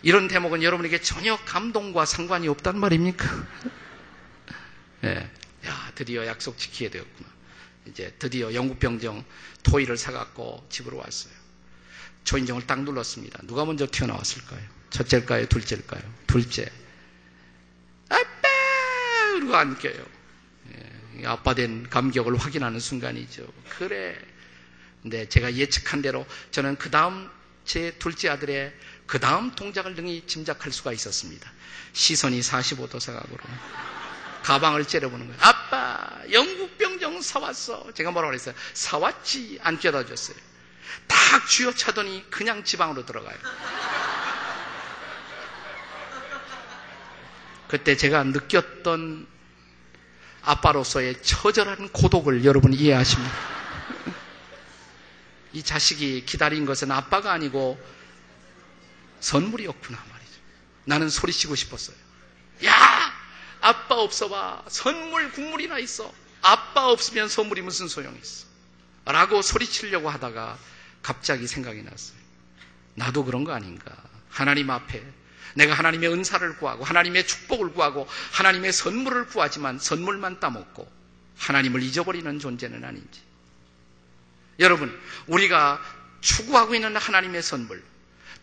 이런 0.02 0.28
대목은 0.28 0.64
여러분에게 0.64 1.02
전혀 1.02 1.38
감동과 1.38 2.06
상관이 2.06 2.48
없단 2.48 2.80
말입니까? 2.80 3.26
네. 5.02 5.30
야, 5.66 5.92
드디어 5.96 6.26
약속 6.26 6.58
지키게 6.58 6.90
되었구나. 6.90 7.39
이제 7.88 8.14
드디어 8.20 8.54
영국 8.54 8.80
병정 8.80 9.24
토이를 9.64 9.98
사갖고 9.98 10.66
집으로 10.70 10.98
왔어요. 10.98 11.34
초인종을 12.24 12.68
딱 12.68 12.84
눌렀습니다. 12.84 13.40
누가 13.44 13.66
먼저 13.66 13.88
튀어나왔을까요? 13.90 14.62
첫째일까요? 14.90 15.48
둘째일까요? 15.48 16.02
둘째. 16.28 16.70
아빠! 18.10 18.50
그러고 19.34 19.56
안겨요. 19.56 20.06
예, 21.20 21.26
아빠 21.26 21.56
된 21.56 21.90
감격을 21.90 22.38
확인하는 22.38 22.80
순간이죠. 22.80 23.48
그래. 23.70 24.18
근데 25.02 25.28
제가 25.30 25.54
예측한 25.56 26.02
대로 26.02 26.26
저는 26.52 26.78
그 26.78 26.92
다음 26.92 27.30
제 27.66 27.92
둘째 28.00 28.30
아들의 28.30 28.74
그 29.06 29.20
다음 29.20 29.52
동작을 29.56 29.96
능히 29.96 30.26
짐작할 30.28 30.72
수가 30.72 30.92
있었습니다. 30.94 31.52
시선이 31.94 32.40
45도 32.42 33.00
사각으로. 33.00 33.44
가방을 34.44 34.86
째려보는 34.86 35.28
거예요. 35.28 35.42
아빠, 35.42 36.10
영국 36.32 36.78
병정 36.78 37.22
사왔어. 37.22 37.92
제가 37.94 38.12
뭐라고 38.12 38.32
그랬어요? 38.32 38.56
사왔지. 38.74 39.60
안 39.62 39.80
째다 39.80 40.06
줬어요. 40.06 40.38
딱 41.08 41.48
쥐어 41.48 41.74
차더니 41.74 42.30
그냥 42.30 42.64
지방으로 42.64 43.06
들어가요. 43.06 43.38
그때 47.68 47.96
제가 47.96 48.24
느꼈던 48.24 49.28
아빠로서의 50.42 51.22
처절한 51.22 51.90
고독을 51.90 52.44
여러분 52.46 52.74
이해하십니까? 52.74 53.60
이 55.54 55.64
자식이 55.64 56.26
기다린 56.26 56.66
것은 56.66 56.92
아빠가 56.92 57.32
아니고 57.32 57.80
선물이었구나 59.20 59.98
말이죠. 59.98 60.32
나는 60.86 61.10
소리치고 61.10 61.56
싶었어요. 61.56 61.96
야! 62.66 62.99
아빠 63.70 63.96
없어봐. 63.96 64.64
선물 64.68 65.32
국물이나 65.32 65.78
있어. 65.78 66.12
아빠 66.42 66.88
없으면 66.88 67.30
선물이 67.30 67.62
무슨 67.62 67.88
소용이 67.88 68.18
있어. 68.20 68.48
라고 69.06 69.42
소리치려고 69.42 70.10
하다가 70.10 70.58
갑자기 71.04 71.46
생각이 71.46 71.84
났어요. 71.84 72.18
나도 72.96 73.26
그런 73.26 73.44
거 73.44 73.54
아닌가. 73.54 73.96
하나님 74.30 74.72
앞에 74.72 75.04
내가 75.54 75.74
하나님의 75.74 76.12
은사를 76.12 76.58
구하고 76.58 76.84
하나님의 76.84 77.28
축복을 77.28 77.74
구하고 77.74 78.08
하나님의 78.32 78.74
선물을 78.74 79.28
구하지만 79.28 79.78
선물만 79.80 80.40
따먹고 80.40 80.92
하나님을 81.38 81.84
잊어버리는 81.84 82.40
존재는 82.40 82.84
아닌지. 82.84 83.22
여러분, 84.60 85.00
우리가 85.28 85.80
추구하고 86.22 86.76
있는 86.76 86.98
하나님의 86.98 87.42
선물, 87.44 87.84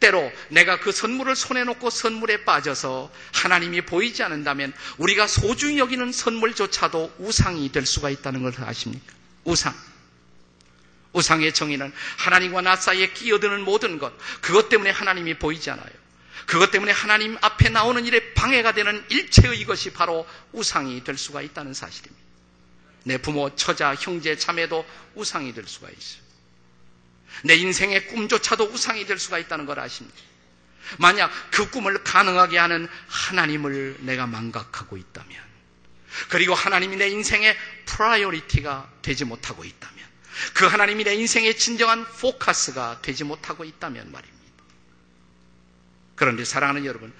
때로 0.01 0.31
내가 0.51 0.79
그 0.79 0.93
선물을 0.93 1.35
손에 1.37 1.65
놓고 1.65 1.91
선물에 1.91 2.45
빠져서 2.45 3.11
하나님이 3.33 3.83
보이지 3.83 4.23
않는다면 4.23 4.73
우리가 4.99 5.27
소중히 5.27 5.79
여기는 5.79 6.13
선물조차도 6.13 7.15
우상이 7.19 7.73
될 7.73 7.87
수가 7.87 8.11
있다는 8.11 8.43
걸 8.43 8.53
아십니까? 8.65 9.13
우상. 9.45 9.75
우상의 11.13 11.55
정의는 11.55 11.93
하나님과 12.19 12.61
나 12.61 12.77
사이에 12.77 13.13
끼어드는 13.13 13.63
모든 13.63 13.99
것, 13.99 14.13
그것 14.43 14.69
때문에 14.69 14.91
하나님이 14.91 15.39
보이지 15.39 15.71
않아요. 15.71 15.89
그것 16.47 16.71
때문에 16.71 16.93
하나님 16.93 17.37
앞에 17.41 17.71
나오는 17.71 18.05
일에 18.05 18.35
방해가 18.35 18.73
되는 18.73 19.05
일체의 19.09 19.59
이것이 19.59 19.93
바로 19.93 20.27
우상이 20.53 21.03
될 21.05 21.17
수가 21.17 21.43
있다는 21.43 21.73
사실입니다. 21.75 22.25
내 23.05 23.19
부모, 23.19 23.55
처자, 23.57 23.95
형제, 23.95 24.37
자매도 24.37 24.85
우상이 25.15 25.55
될 25.55 25.67
수가 25.67 25.89
있어요. 25.89 26.26
내 27.45 27.55
인생의 27.55 28.09
꿈조차도 28.09 28.65
우상이 28.65 29.07
될 29.07 29.19
수가 29.19 29.39
있다는 29.39 29.67
걸 29.67 29.81
아십니다. 29.81 30.17
만약 30.99 31.31
그 31.51 31.69
꿈을 31.71 32.03
가능하게 32.05 32.59
하는 32.59 32.89
하나님을 33.09 33.99
내가 34.01 34.27
망각하고 34.27 34.97
있다면, 34.97 35.47
그리고 36.29 36.55
하나님이 36.55 36.97
내 36.97 37.09
인생의 37.09 37.57
priority가 37.87 38.91
되지 39.03 39.25
못하고 39.25 39.65
있다면, 39.65 39.97
그 40.55 40.67
하나님이 40.67 41.05
내 41.05 41.15
인생의 41.15 41.59
진정한 41.59 42.05
포커스가 42.05 43.01
되지 43.03 43.25
못하고 43.25 43.65
있다면 43.65 44.13
말입니다. 44.13 44.37
그런데 46.15 46.45
사랑하는 46.45 46.85
여러분, 46.85 47.13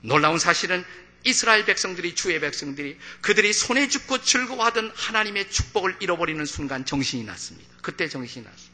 놀라운 0.00 0.38
사실은 0.38 0.84
이스라엘 1.24 1.64
백성들이 1.64 2.14
주의 2.14 2.40
백성들이 2.40 2.98
그들이 3.20 3.52
손에 3.52 3.88
쥐고 3.88 4.22
즐거워하던 4.22 4.92
하나님의 4.94 5.50
축복을 5.50 5.96
잃어버리는 6.00 6.44
순간 6.44 6.84
정신이 6.84 7.24
났습니다. 7.24 7.70
그때 7.80 8.08
정신이 8.08 8.44
났습니다. 8.44 8.71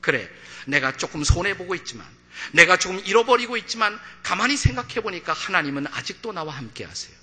그래, 0.00 0.28
내가 0.66 0.96
조금 0.96 1.24
손해 1.24 1.56
보고 1.56 1.74
있지만, 1.74 2.06
내가 2.52 2.76
조금 2.76 3.00
잃어버리고 3.04 3.56
있지만 3.56 3.98
가만히 4.22 4.56
생각해 4.56 5.00
보니까 5.00 5.32
하나님은 5.32 5.86
아직도 5.88 6.32
나와 6.32 6.54
함께 6.54 6.84
하세요. 6.84 7.16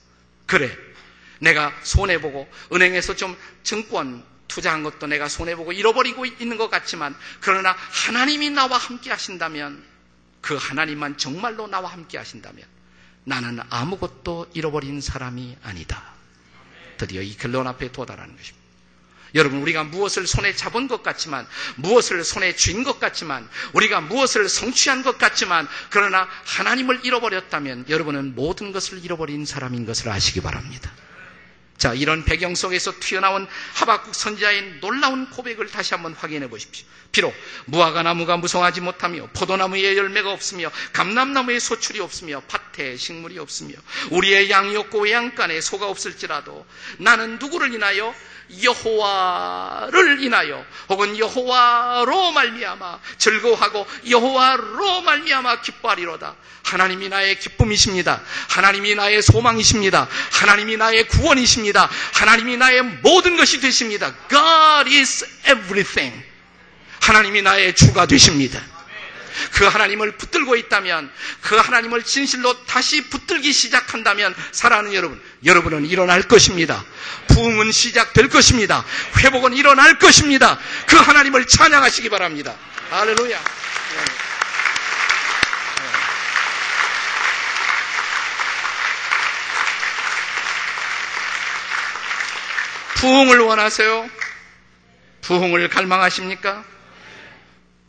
그래, 0.45 0.75
내가 1.39 1.73
손해 1.83 2.21
보고 2.21 2.49
은행에서 2.71 3.15
좀 3.15 3.37
증권 3.63 4.23
투자한 4.47 4.83
것도 4.83 5.07
내가 5.07 5.27
손해 5.27 5.55
보고 5.55 5.71
잃어버리고 5.71 6.25
있는 6.25 6.57
것 6.57 6.69
같지만 6.69 7.15
그러나 7.41 7.71
하나님이 7.71 8.51
나와 8.51 8.77
함께 8.77 9.09
하신다면 9.09 9.83
그 10.41 10.55
하나님만 10.55 11.17
정말로 11.17 11.67
나와 11.67 11.91
함께 11.91 12.17
하신다면 12.17 12.63
나는 13.23 13.59
아무것도 13.69 14.51
잃어버린 14.53 15.01
사람이 15.01 15.57
아니다. 15.63 16.13
드디어 16.97 17.21
이 17.21 17.35
결론 17.35 17.67
앞에 17.67 17.91
도달하는 17.91 18.37
것입니다. 18.37 18.64
여러분, 19.35 19.61
우리가 19.61 19.83
무엇을 19.83 20.25
손에 20.25 20.55
잡은 20.55 20.87
것 20.87 21.03
같지만, 21.03 21.45
무엇을 21.75 22.23
손에 22.23 22.55
쥔 22.55 22.83
것 22.85 22.99
같지만, 22.99 23.47
우리가 23.73 24.01
무엇을 24.01 24.47
성취한 24.49 25.03
것 25.03 25.17
같지만, 25.17 25.67
그러나 25.89 26.27
하나님을 26.45 27.01
잃어버렸다면 27.03 27.85
여러분은 27.89 28.35
모든 28.35 28.71
것을 28.71 29.03
잃어버린 29.03 29.45
사람인 29.45 29.85
것을 29.85 30.09
아시기 30.09 30.41
바랍니다. 30.41 30.91
자, 31.77 31.93
이런 31.93 32.23
배경 32.23 32.55
속에서 32.55 32.93
튀어나온 32.99 33.47
하박국 33.73 34.15
선지자의 34.15 34.79
놀라운 34.79 35.29
고백을 35.29 35.69
다시 35.69 35.93
한번 35.93 36.13
확인해 36.13 36.49
보십시오. 36.49 36.85
비록 37.11 37.33
무화과 37.65 38.03
나무가 38.03 38.37
무성하지 38.37 38.81
못하며 38.81 39.29
포도나무에 39.33 39.95
열매가 39.95 40.31
없으며 40.31 40.69
감람나무에 40.93 41.59
소출이 41.59 41.99
없으며 42.01 42.41
밭에 42.47 42.97
식물이 42.97 43.39
없으며 43.39 43.73
우리의 44.11 44.49
양이 44.49 44.75
없고 44.75 45.01
외양간에 45.01 45.61
소가 45.61 45.87
없을지라도 45.87 46.65
나는 46.97 47.39
누구를 47.39 47.73
인하여 47.73 48.13
여호와를 48.61 50.21
인하여 50.21 50.63
혹은 50.89 51.17
여호와로 51.17 52.31
말미암아 52.31 52.99
즐거워하고 53.17 53.87
여호와로 54.09 55.01
말미암아 55.01 55.61
기뻐하리로다. 55.61 56.35
하나님이 56.63 57.09
나의 57.09 57.39
기쁨이십니다. 57.39 58.21
하나님이 58.49 58.95
나의 58.95 59.21
소망이십니다. 59.21 60.07
하나님이 60.31 60.77
나의 60.77 61.07
구원이십니다. 61.07 61.64
하나님이 62.13 62.57
나의 62.57 62.83
모든 63.01 63.37
것이 63.37 63.59
되십니다. 63.59 64.13
God 64.29 64.95
is 64.95 65.25
everything. 65.49 66.23
하나님이 67.01 67.41
나의 67.41 67.75
주가 67.75 68.05
되십니다. 68.05 68.61
그 69.51 69.65
하나님을 69.65 70.17
붙들고 70.17 70.55
있다면, 70.55 71.11
그 71.41 71.55
하나님을 71.55 72.03
진실로 72.03 72.65
다시 72.65 73.09
붙들기 73.09 73.51
시작한다면, 73.51 74.33
사랑하는 74.51 74.93
여러분, 74.93 75.21
여러분은 75.43 75.85
일어날 75.85 76.23
것입니다. 76.23 76.83
부흥은 77.27 77.71
시작될 77.71 78.29
것입니다. 78.29 78.85
회복은 79.17 79.53
일어날 79.53 79.99
것입니다. 79.99 80.57
그 80.87 80.95
하나님을 80.95 81.47
찬양하시기 81.47 82.09
바랍니다. 82.09 82.55
할렐루야. 82.89 83.39
부흥을 93.05 93.37
원하세요? 93.39 94.09
부흥을 95.21 95.69
갈망하십니까? 95.69 96.65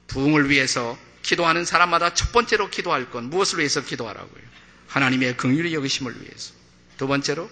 부흥을 0.08 0.50
위해서 0.50 0.98
기도하는 1.22 1.64
사람마다 1.64 2.12
첫 2.12 2.32
번째로 2.32 2.68
기도할 2.68 3.10
건 3.10 3.30
무엇을 3.30 3.60
위해서 3.60 3.80
기도하라고요? 3.82 4.42
하나님의 4.88 5.38
긍휼히 5.38 5.72
여기심을 5.72 6.20
위해서. 6.20 6.52
두 6.98 7.06
번째로 7.06 7.50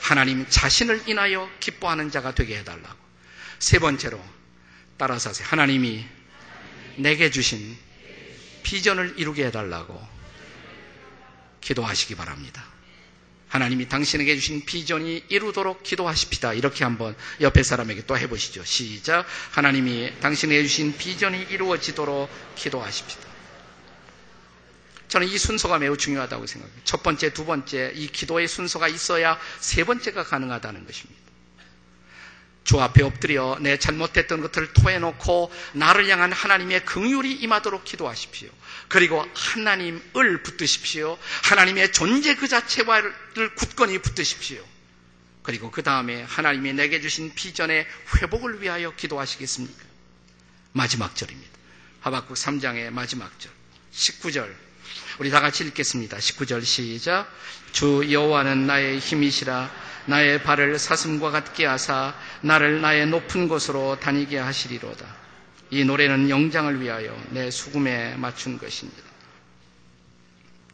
하나님 0.00 0.46
자신을 0.48 1.02
인하여 1.06 1.50
기뻐하는 1.60 2.10
자가 2.10 2.34
되게 2.34 2.56
해달라고. 2.56 2.96
세 3.58 3.78
번째로 3.78 4.18
따라서 4.96 5.28
하세요. 5.28 5.46
하나님이 5.46 6.06
내게 6.96 7.30
주신 7.30 7.76
비전을 8.62 9.14
이루게 9.18 9.44
해달라고 9.46 10.02
기도하시기 11.60 12.14
바랍니다. 12.14 12.64
하나님이 13.48 13.88
당신에게 13.88 14.34
주신 14.36 14.64
비전이 14.64 15.24
이루도록 15.28 15.82
기도하십시다. 15.82 16.52
이렇게 16.52 16.84
한번 16.84 17.16
옆에 17.40 17.62
사람에게 17.62 18.04
또 18.06 18.16
해보시죠. 18.16 18.64
시작. 18.64 19.24
하나님이 19.52 20.12
당신에게 20.20 20.62
주신 20.62 20.96
비전이 20.96 21.46
이루어지도록 21.50 22.28
기도하십시다. 22.56 23.28
저는 25.08 25.26
이 25.26 25.38
순서가 25.38 25.78
매우 25.78 25.96
중요하다고 25.96 26.46
생각해요. 26.46 26.78
첫 26.84 27.02
번째, 27.02 27.32
두 27.32 27.46
번째, 27.46 27.92
이 27.94 28.08
기도의 28.08 28.46
순서가 28.46 28.88
있어야 28.88 29.38
세 29.58 29.84
번째가 29.84 30.24
가능하다는 30.24 30.86
것입니다. 30.86 31.18
주 32.64 32.78
앞에 32.82 33.02
엎드려 33.02 33.56
내 33.62 33.78
잘못했던 33.78 34.42
것을 34.42 34.74
토해놓고 34.74 35.50
나를 35.72 36.06
향한 36.10 36.30
하나님의 36.32 36.84
긍휼이 36.84 37.32
임하도록 37.32 37.82
기도하십시오. 37.82 38.50
그리고 38.88 39.24
하나님을 39.34 40.42
붙드십시오. 40.42 41.18
하나님의 41.44 41.92
존재 41.92 42.34
그 42.34 42.48
자체와를 42.48 43.54
굳건히 43.56 43.98
붙드십시오. 43.98 44.64
그리고 45.42 45.70
그 45.70 45.82
다음에 45.82 46.22
하나님이 46.22 46.74
내게 46.74 47.00
주신 47.00 47.34
비전의 47.34 47.86
회복을 48.16 48.60
위하여 48.62 48.94
기도하시겠습니까? 48.94 49.84
마지막 50.72 51.16
절입니다. 51.16 51.50
하박국 52.00 52.36
3장의 52.36 52.90
마지막 52.90 53.38
절. 53.40 53.50
19절. 53.92 54.54
우리 55.18 55.30
다 55.30 55.40
같이 55.40 55.64
읽겠습니다. 55.64 56.16
19절 56.18 56.64
시작. 56.64 57.30
주 57.72 58.06
여호와는 58.10 58.66
나의 58.66 58.98
힘이시라 58.98 59.70
나의 60.06 60.42
발을 60.42 60.78
사슴과 60.78 61.30
같게 61.30 61.66
하사 61.66 62.14
나를 62.40 62.80
나의 62.80 63.06
높은 63.08 63.48
곳으로 63.48 63.98
다니게 64.00 64.38
하시리로다. 64.38 65.27
이 65.70 65.84
노래는 65.84 66.30
영장을 66.30 66.80
위하여 66.80 67.14
내 67.30 67.50
수금에 67.50 68.16
맞춘 68.16 68.58
것입니다. 68.58 69.02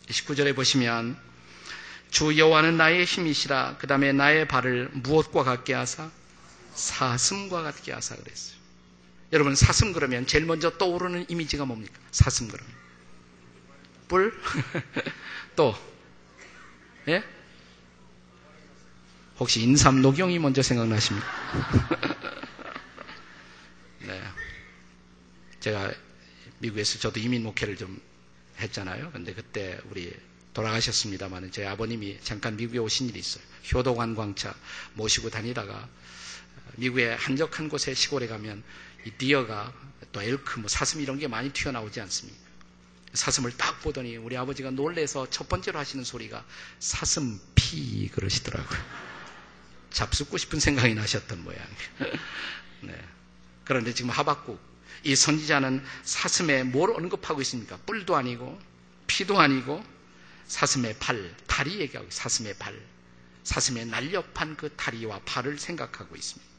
19절에 0.08 0.54
보시면 0.54 1.16
주 2.10 2.38
여호와는 2.38 2.76
나의 2.76 3.04
힘이시라 3.04 3.76
그 3.78 3.86
다음에 3.86 4.12
나의 4.12 4.46
발을 4.46 4.90
무엇과 4.92 5.42
같게 5.42 5.74
하사 5.74 6.10
사슴과 6.74 7.62
같게 7.62 7.92
하사 7.92 8.14
그랬어요. 8.16 8.56
여러분 9.32 9.56
사슴 9.56 9.92
그러면 9.92 10.26
제일 10.26 10.44
먼저 10.44 10.70
떠오르는 10.78 11.26
이미지가 11.28 11.64
뭡니까? 11.64 11.94
사슴 12.12 12.48
그러면 12.48 12.72
뿔? 14.06 14.32
또 15.56 15.74
예? 17.08 17.24
혹시 19.40 19.62
인삼 19.62 20.02
녹용이 20.02 20.38
먼저 20.38 20.62
생각나십니까? 20.62 21.26
네. 24.06 24.22
제가 25.64 25.94
미국에서 26.58 26.98
저도 26.98 27.20
이민 27.20 27.42
목회를 27.42 27.78
좀 27.78 27.98
했잖아요. 28.60 29.10
근데 29.12 29.32
그때 29.32 29.80
우리 29.88 30.14
돌아가셨습니다만 30.52 31.52
제 31.52 31.64
아버님이 31.64 32.18
잠깐 32.22 32.56
미국에 32.56 32.78
오신 32.78 33.08
일이 33.08 33.18
있어요. 33.18 33.42
효도관 33.72 34.14
광차 34.14 34.54
모시고 34.92 35.30
다니다가 35.30 35.88
미국의 36.76 37.16
한적한 37.16 37.70
곳에 37.70 37.94
시골에 37.94 38.26
가면 38.26 38.62
이 39.06 39.10
디어가 39.12 39.72
또 40.12 40.20
엘크 40.20 40.60
뭐 40.60 40.68
사슴 40.68 41.00
이런 41.00 41.18
게 41.18 41.28
많이 41.28 41.50
튀어나오지 41.50 41.98
않습니까? 42.02 42.38
사슴을 43.14 43.56
딱 43.56 43.80
보더니 43.80 44.18
우리 44.18 44.36
아버지가 44.36 44.70
놀래서 44.70 45.30
첫 45.30 45.48
번째로 45.48 45.78
하시는 45.78 46.04
소리가 46.04 46.44
사슴 46.78 47.40
피 47.54 48.08
그러시더라고요. 48.08 48.80
잡숫고 49.90 50.36
싶은 50.36 50.60
생각이 50.60 50.94
나셨던 50.94 51.42
모양이에요. 51.42 51.68
네. 52.82 53.02
그런데 53.64 53.94
지금 53.94 54.10
하박국 54.10 54.73
이 55.02 55.16
선지자는 55.16 55.84
사슴에 56.02 56.62
뭘 56.62 56.90
언급하고 56.90 57.40
있습니까? 57.42 57.76
뿔도 57.86 58.16
아니고 58.16 58.58
피도 59.06 59.38
아니고 59.40 59.84
사슴의 60.46 60.96
팔, 60.98 61.34
다리 61.46 61.80
얘기하고 61.80 62.08
사슴의 62.10 62.54
발, 62.58 62.74
사슴의 63.44 63.86
날렵한 63.86 64.56
그 64.56 64.70
다리와 64.76 65.20
팔을 65.24 65.58
생각하고 65.58 66.16
있습니다. 66.16 66.52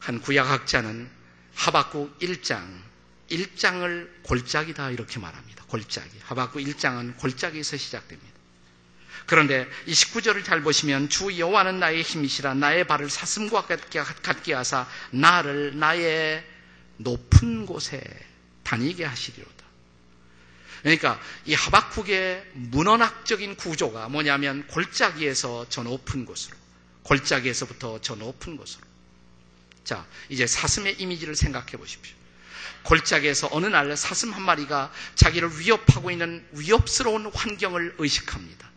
한 0.00 0.20
구약학자는 0.20 1.10
하박국 1.54 2.18
1장 2.18 2.82
1장을 3.30 4.22
골짜기다 4.22 4.90
이렇게 4.90 5.18
말합니다. 5.18 5.64
골짜기. 5.64 6.18
하박국 6.22 6.62
1장은 6.62 7.16
골짜기에서 7.16 7.76
시작됩니다. 7.76 8.35
그런데 9.26 9.68
이 9.86 9.92
19절을 9.92 10.44
잘 10.44 10.62
보시면 10.62 11.08
주 11.08 11.36
여호와는 11.36 11.80
나의 11.80 12.02
힘이시라 12.02 12.54
나의 12.54 12.86
발을 12.86 13.10
사슴과 13.10 13.66
같게 13.66 14.52
하사 14.54 14.88
나를 15.10 15.78
나의 15.78 16.44
높은 16.98 17.66
곳에 17.66 18.02
다니게 18.62 19.04
하시리로다. 19.04 19.66
그러니까 20.82 21.20
이 21.44 21.54
하박국의 21.54 22.44
문헌학적인 22.54 23.56
구조가 23.56 24.08
뭐냐면 24.08 24.64
골짜기에서 24.68 25.66
저 25.68 25.82
높은 25.82 26.24
곳으로 26.24 26.56
골짜기에서부터 27.02 28.00
저 28.02 28.14
높은 28.14 28.56
곳으로 28.56 28.84
자 29.82 30.06
이제 30.28 30.46
사슴의 30.46 31.00
이미지를 31.00 31.34
생각해 31.34 31.72
보십시오. 31.72 32.14
골짜기에서 32.84 33.48
어느 33.50 33.66
날 33.66 33.96
사슴 33.96 34.32
한 34.32 34.42
마리가 34.42 34.92
자기를 35.16 35.58
위협하고 35.58 36.12
있는 36.12 36.46
위협스러운 36.52 37.26
환경을 37.34 37.96
의식합니다. 37.98 38.75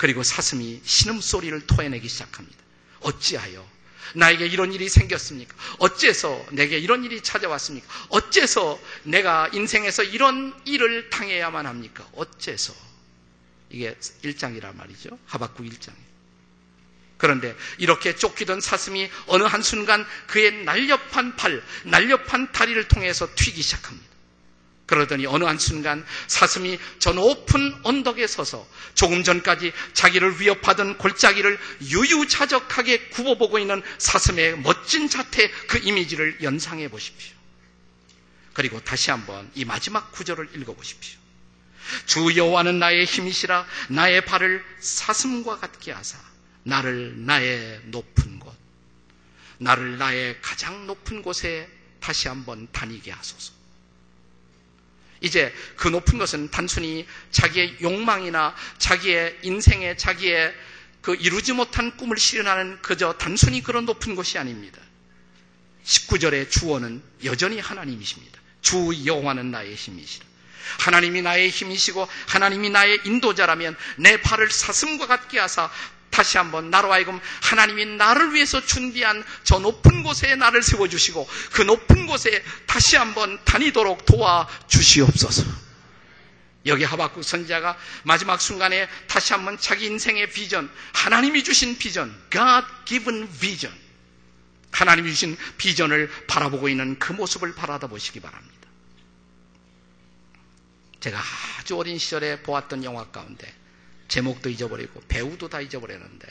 그리고 0.00 0.22
사슴이 0.22 0.80
신음소리를 0.82 1.66
토해내기 1.66 2.08
시작합니다. 2.08 2.56
어찌하여 3.00 3.68
나에게 4.14 4.46
이런 4.46 4.72
일이 4.72 4.88
생겼습니까? 4.88 5.54
어째서 5.78 6.46
내게 6.52 6.78
이런 6.78 7.04
일이 7.04 7.20
찾아왔습니까? 7.22 7.86
어째서 8.08 8.80
내가 9.02 9.50
인생에서 9.52 10.02
이런 10.04 10.58
일을 10.64 11.10
당해야만 11.10 11.66
합니까? 11.66 12.08
어째서? 12.14 12.74
이게 13.68 13.94
1장이란 14.24 14.74
말이죠. 14.74 15.18
하박국 15.26 15.66
1장에. 15.66 15.92
그런데 17.18 17.54
이렇게 17.76 18.16
쫓기던 18.16 18.62
사슴이 18.62 19.10
어느 19.26 19.42
한순간 19.42 20.06
그의 20.28 20.64
날렵한 20.64 21.36
팔, 21.36 21.62
날렵한 21.84 22.52
다리를 22.52 22.88
통해서 22.88 23.28
튀기 23.34 23.60
시작합니다. 23.60 24.09
그러더니 24.90 25.24
어느 25.26 25.44
한순간 25.44 26.04
사슴이 26.26 26.76
저 26.98 27.12
높은 27.12 27.72
언덕에 27.84 28.26
서서 28.26 28.68
조금 28.94 29.22
전까지 29.22 29.72
자기를 29.92 30.40
위협하던 30.40 30.98
골짜기를 30.98 31.58
유유자적하게 31.82 33.10
굽어보고 33.10 33.60
있는 33.60 33.82
사슴의 33.98 34.58
멋진 34.58 35.08
자태 35.08 35.48
그 35.68 35.78
이미지를 35.78 36.38
연상해 36.42 36.88
보십시오. 36.88 37.32
그리고 38.52 38.80
다시 38.80 39.12
한번 39.12 39.48
이 39.54 39.64
마지막 39.64 40.10
구절을 40.10 40.50
읽어 40.56 40.74
보십시오. 40.74 41.20
주 42.06 42.36
여호와는 42.36 42.80
나의 42.80 43.04
힘이시라 43.04 43.64
나의 43.90 44.24
발을 44.24 44.64
사슴과 44.80 45.58
같게 45.58 45.92
하사 45.92 46.18
나를 46.64 47.14
나의 47.26 47.80
높은 47.84 48.40
곳 48.40 48.52
나를 49.58 49.98
나의 49.98 50.40
가장 50.42 50.88
높은 50.88 51.22
곳에 51.22 51.68
다시 52.00 52.26
한번 52.26 52.66
다니게 52.72 53.12
하소서. 53.12 53.59
이제 55.20 55.54
그 55.76 55.88
높은 55.88 56.18
것은 56.18 56.50
단순히 56.50 57.06
자기의 57.30 57.76
욕망이나 57.82 58.54
자기의 58.78 59.38
인생에 59.42 59.96
자기의 59.96 60.54
그 61.02 61.14
이루지 61.14 61.52
못한 61.52 61.96
꿈을 61.96 62.18
실현하는 62.18 62.80
그저 62.82 63.14
단순히 63.14 63.62
그런 63.62 63.84
높은 63.84 64.14
곳이 64.14 64.38
아닙니다. 64.38 64.80
19절의 65.84 66.50
주어는 66.50 67.02
여전히 67.24 67.58
하나님이십니다. 67.58 68.38
주 68.60 69.06
여호와는 69.06 69.50
나의 69.50 69.74
힘이시라. 69.74 70.26
하나님이 70.78 71.22
나의 71.22 71.50
힘이시고 71.50 72.06
하나님이 72.28 72.70
나의 72.70 73.00
인도자라면 73.04 73.76
내 73.96 74.20
발을 74.20 74.50
사슴과 74.50 75.06
같게 75.06 75.38
하사 75.38 75.70
다시 76.20 76.36
한번 76.36 76.68
나로 76.68 76.92
하여금 76.92 77.18
하나님이 77.40 77.96
나를 77.96 78.34
위해서 78.34 78.62
준비한 78.62 79.24
저 79.42 79.58
높은 79.58 80.02
곳에 80.02 80.36
나를 80.36 80.62
세워주시고 80.62 81.26
그 81.52 81.62
높은 81.62 82.06
곳에 82.06 82.44
다시 82.66 82.96
한번 82.96 83.42
다니도록 83.46 84.04
도와 84.04 84.46
주시옵소서. 84.68 85.44
여기 86.66 86.84
하박국 86.84 87.24
선자가 87.24 87.74
마지막 88.02 88.38
순간에 88.38 88.86
다시 89.06 89.32
한번 89.32 89.56
자기 89.58 89.86
인생의 89.86 90.28
비전, 90.28 90.70
하나님이 90.92 91.42
주신 91.42 91.78
비전, 91.78 92.14
God 92.30 92.66
given 92.84 93.26
vision, 93.38 93.74
하나님이 94.72 95.08
주신 95.08 95.38
비전을 95.56 96.10
바라보고 96.26 96.68
있는 96.68 96.98
그 96.98 97.14
모습을 97.14 97.54
바라다 97.54 97.86
보시기 97.86 98.20
바랍니다. 98.20 98.68
제가 101.00 101.18
아주 101.60 101.78
어린 101.78 101.96
시절에 101.96 102.42
보았던 102.42 102.84
영화 102.84 103.06
가운데 103.06 103.58
제목도 104.10 104.50
잊어버리고 104.50 105.00
배우도 105.08 105.48
다 105.48 105.60
잊어버렸는데 105.60 106.28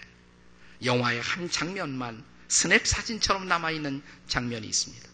영화의 0.84 1.22
한 1.22 1.50
장면만 1.50 2.24
스냅 2.48 2.86
사진처럼 2.86 3.48
남아있는 3.48 4.04
장면이 4.28 4.68
있습니다. 4.68 5.10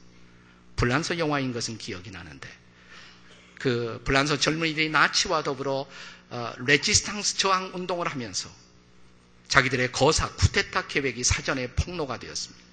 불란서 0.75 1.17
영화인 1.17 1.53
것은 1.53 1.77
기억이 1.77 2.11
나는데 2.11 2.49
그 3.59 4.01
불란서 4.03 4.39
젊은이들이 4.39 4.89
나치와 4.89 5.43
더불어 5.43 5.87
어, 6.29 6.53
레지스탕스 6.57 7.37
저항 7.37 7.71
운동을 7.73 8.07
하면서 8.07 8.49
자기들의 9.47 9.91
거사 9.91 10.29
쿠데타 10.35 10.87
계획이 10.87 11.23
사전에 11.23 11.71
폭로가 11.71 12.19
되었습니다. 12.19 12.65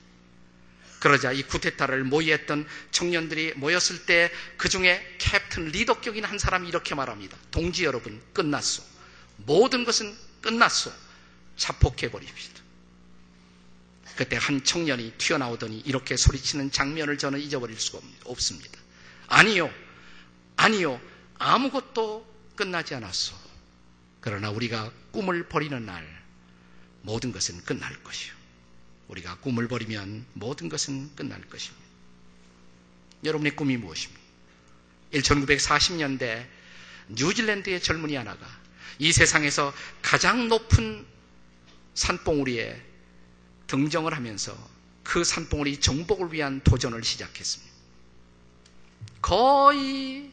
그러자 1.01 1.32
이 1.32 1.43
쿠데타를 1.43 2.05
모의했던 2.05 2.66
청년들이 2.93 3.55
모였을 3.57 4.07
때 4.07 4.30
그 4.57 4.68
중에 4.68 5.05
캡틴 5.18 5.66
리더격인 5.68 6.24
한 6.24 6.38
사람이 6.38 6.68
이렇게 6.68 6.95
말합니다. 6.95 7.36
동지 7.51 7.84
여러분 7.84 8.22
끝났소. 8.32 8.91
모든 9.47 9.84
것은 9.84 10.16
끝났소. 10.40 10.93
자폭해 11.57 12.11
버립시다. 12.11 12.62
그때 14.16 14.36
한 14.36 14.62
청년이 14.62 15.12
튀어나오더니 15.18 15.80
이렇게 15.80 16.16
소리치는 16.16 16.70
장면을 16.70 17.18
저는 17.18 17.40
잊어버릴 17.40 17.78
수가 17.78 18.01
없습니다. 18.24 18.78
아니요. 19.28 19.72
아니요. 20.57 21.01
아무것도 21.38 22.26
끝나지 22.57 22.95
않았소. 22.95 23.34
그러나 24.20 24.51
우리가 24.51 24.93
꿈을 25.11 25.49
버리는 25.49 25.84
날 25.84 26.07
모든 27.03 27.32
것은 27.32 27.62
끝날 27.64 28.03
것이요. 28.03 28.32
우리가 29.09 29.38
꿈을 29.38 29.68
버리면 29.68 30.26
모든 30.34 30.68
것은 30.68 31.14
끝날 31.16 31.40
것입니다. 31.49 31.84
여러분의 33.24 33.57
꿈이 33.57 33.76
무엇입니까? 33.76 34.20
1940년대 35.12 36.47
뉴질랜드의 37.09 37.82
젊은이 37.82 38.14
하나가 38.14 38.61
이 39.03 39.11
세상에서 39.11 39.74
가장 40.00 40.46
높은 40.46 41.05
산봉우리에 41.94 42.80
등정을 43.66 44.14
하면서 44.14 44.57
그 45.03 45.24
산봉우리 45.24 45.80
정복을 45.80 46.32
위한 46.32 46.61
도전을 46.62 47.03
시작했습니다. 47.03 47.72
거의 49.20 50.30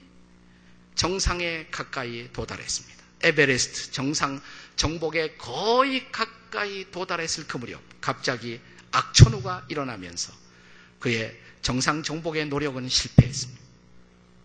정상에 0.93 1.65
가까이 1.72 2.32
도달했습니다. 2.32 3.03
에베레스트 3.24 3.91
정상 3.91 4.39
정복에 4.76 5.38
거의 5.38 6.11
가까이 6.11 6.91
도달했을 6.91 7.47
그 7.47 7.57
무렵 7.57 7.82
갑자기 7.99 8.61
악천후가 8.91 9.65
일어나면서 9.70 10.32
그의 10.99 11.36
정상 11.63 12.03
정복의 12.03 12.45
노력은 12.49 12.88
실패했습니다. 12.88 13.61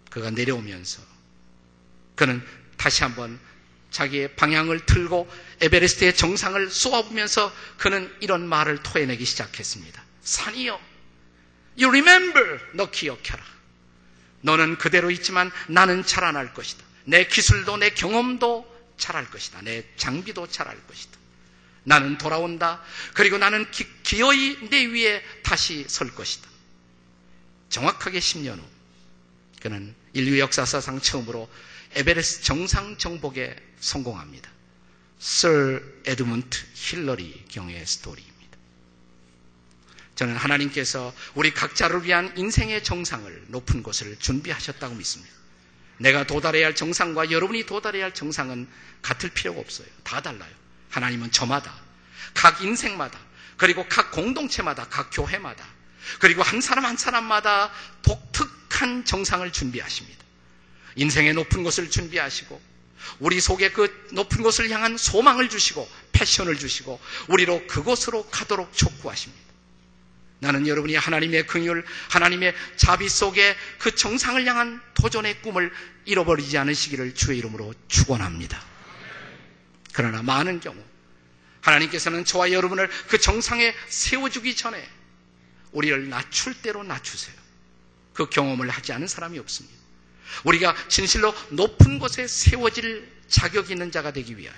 그가 0.08 0.30
내려오면서 0.30 1.02
그는 2.14 2.42
다시 2.78 3.02
한번 3.02 3.38
자기의 3.94 4.34
방향을 4.34 4.86
틀고 4.86 5.30
에베레스트의 5.60 6.16
정상을 6.16 6.68
쏘아보면서 6.68 7.54
그는 7.78 8.12
이런 8.20 8.46
말을 8.48 8.82
토해내기 8.82 9.24
시작했습니다. 9.24 10.02
산이여, 10.20 10.80
you 11.78 11.88
remember, 11.88 12.58
너 12.74 12.90
기억해라. 12.90 13.40
너는 14.40 14.78
그대로 14.78 15.12
있지만 15.12 15.52
나는 15.68 16.04
자라날 16.04 16.52
것이다. 16.52 16.84
내 17.04 17.26
기술도 17.28 17.76
내 17.76 17.90
경험도 17.90 18.74
자랄 18.96 19.30
것이다. 19.30 19.62
내 19.62 19.84
장비도 19.96 20.48
자랄 20.48 20.76
것이다. 20.88 21.16
나는 21.84 22.18
돌아온다. 22.18 22.82
그리고 23.12 23.38
나는 23.38 23.70
기, 23.70 23.86
기어이 24.02 24.70
내 24.70 24.86
위에 24.86 25.22
다시 25.44 25.84
설 25.88 26.12
것이다. 26.12 26.48
정확하게 27.68 28.18
10년 28.18 28.58
후 28.58 28.64
그는 29.60 29.94
인류 30.14 30.40
역사사상 30.40 31.00
처음으로 31.00 31.48
에베레스트 31.94 32.42
정상 32.42 32.98
정복에 32.98 33.56
성공합니다. 33.80 34.50
Sir 35.18 35.48
에드문트 36.04 36.58
힐러리 36.74 37.44
경의 37.48 37.86
스토리입니다. 37.86 38.34
저는 40.16 40.36
하나님께서 40.36 41.14
우리 41.34 41.52
각자를 41.54 42.04
위한 42.04 42.32
인생의 42.36 42.84
정상을 42.84 43.46
높은 43.48 43.82
곳을 43.82 44.16
준비하셨다고 44.18 44.94
믿습니다. 44.96 45.32
내가 45.98 46.26
도달해야 46.26 46.66
할 46.66 46.74
정상과 46.74 47.30
여러분이 47.30 47.66
도달해야 47.66 48.04
할 48.04 48.14
정상은 48.14 48.68
같을 49.00 49.30
필요가 49.30 49.60
없어요. 49.60 49.86
다 50.02 50.20
달라요. 50.20 50.52
하나님은 50.90 51.30
저마다, 51.30 51.74
각 52.34 52.62
인생마다, 52.62 53.18
그리고 53.56 53.86
각 53.88 54.10
공동체마다, 54.10 54.88
각 54.88 55.10
교회마다, 55.12 55.64
그리고 56.18 56.42
한 56.42 56.60
사람 56.60 56.84
한 56.84 56.96
사람마다 56.96 57.72
독특한 58.02 59.04
정상을 59.04 59.50
준비하십니다. 59.52 60.23
인생의 60.96 61.34
높은 61.34 61.62
곳을 61.62 61.90
준비하시고 61.90 62.60
우리 63.18 63.40
속에 63.40 63.70
그 63.70 64.08
높은 64.12 64.42
곳을 64.42 64.70
향한 64.70 64.96
소망을 64.96 65.48
주시고 65.48 65.88
패션을 66.12 66.58
주시고 66.58 67.00
우리로 67.28 67.66
그곳으로 67.66 68.26
가도록 68.30 68.72
촉구하십니다. 68.74 69.44
나는 70.40 70.66
여러분이 70.66 70.94
하나님의 70.94 71.46
긍휼, 71.46 71.84
하나님의 72.10 72.54
자비 72.76 73.08
속에 73.08 73.56
그 73.78 73.94
정상을 73.94 74.44
향한 74.46 74.80
도전의 74.94 75.42
꿈을 75.42 75.72
잃어버리지 76.04 76.58
않으시기를 76.58 77.14
주의 77.14 77.38
이름으로 77.38 77.74
축원합니다. 77.88 78.62
그러나 79.92 80.22
많은 80.22 80.60
경우 80.60 80.76
하나님께서는 81.60 82.24
저와 82.24 82.52
여러분을 82.52 82.90
그 83.08 83.18
정상에 83.18 83.74
세워주기 83.88 84.54
전에 84.54 84.86
우리를 85.72 86.08
낮출 86.08 86.54
대로 86.54 86.82
낮추세요. 86.82 87.34
그 88.12 88.28
경험을 88.28 88.68
하지 88.68 88.92
않은 88.92 89.06
사람이 89.06 89.38
없습니다. 89.38 89.83
우리가 90.44 90.74
진실로 90.88 91.34
높은 91.50 91.98
곳에 91.98 92.26
세워질 92.26 93.12
자격이 93.28 93.72
있는 93.72 93.90
자가 93.90 94.12
되기 94.12 94.36
위하여 94.36 94.56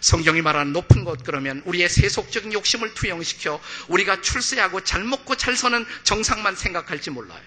성경이 0.00 0.42
말하는 0.42 0.72
높은 0.72 1.04
곳 1.04 1.22
그러면 1.24 1.62
우리의 1.64 1.88
세속적인 1.88 2.52
욕심을 2.52 2.94
투영시켜 2.94 3.60
우리가 3.88 4.20
출세하고 4.20 4.84
잘 4.84 5.04
먹고 5.04 5.36
잘 5.36 5.56
사는 5.56 5.84
정상만 6.04 6.56
생각할지 6.56 7.10
몰라요. 7.10 7.40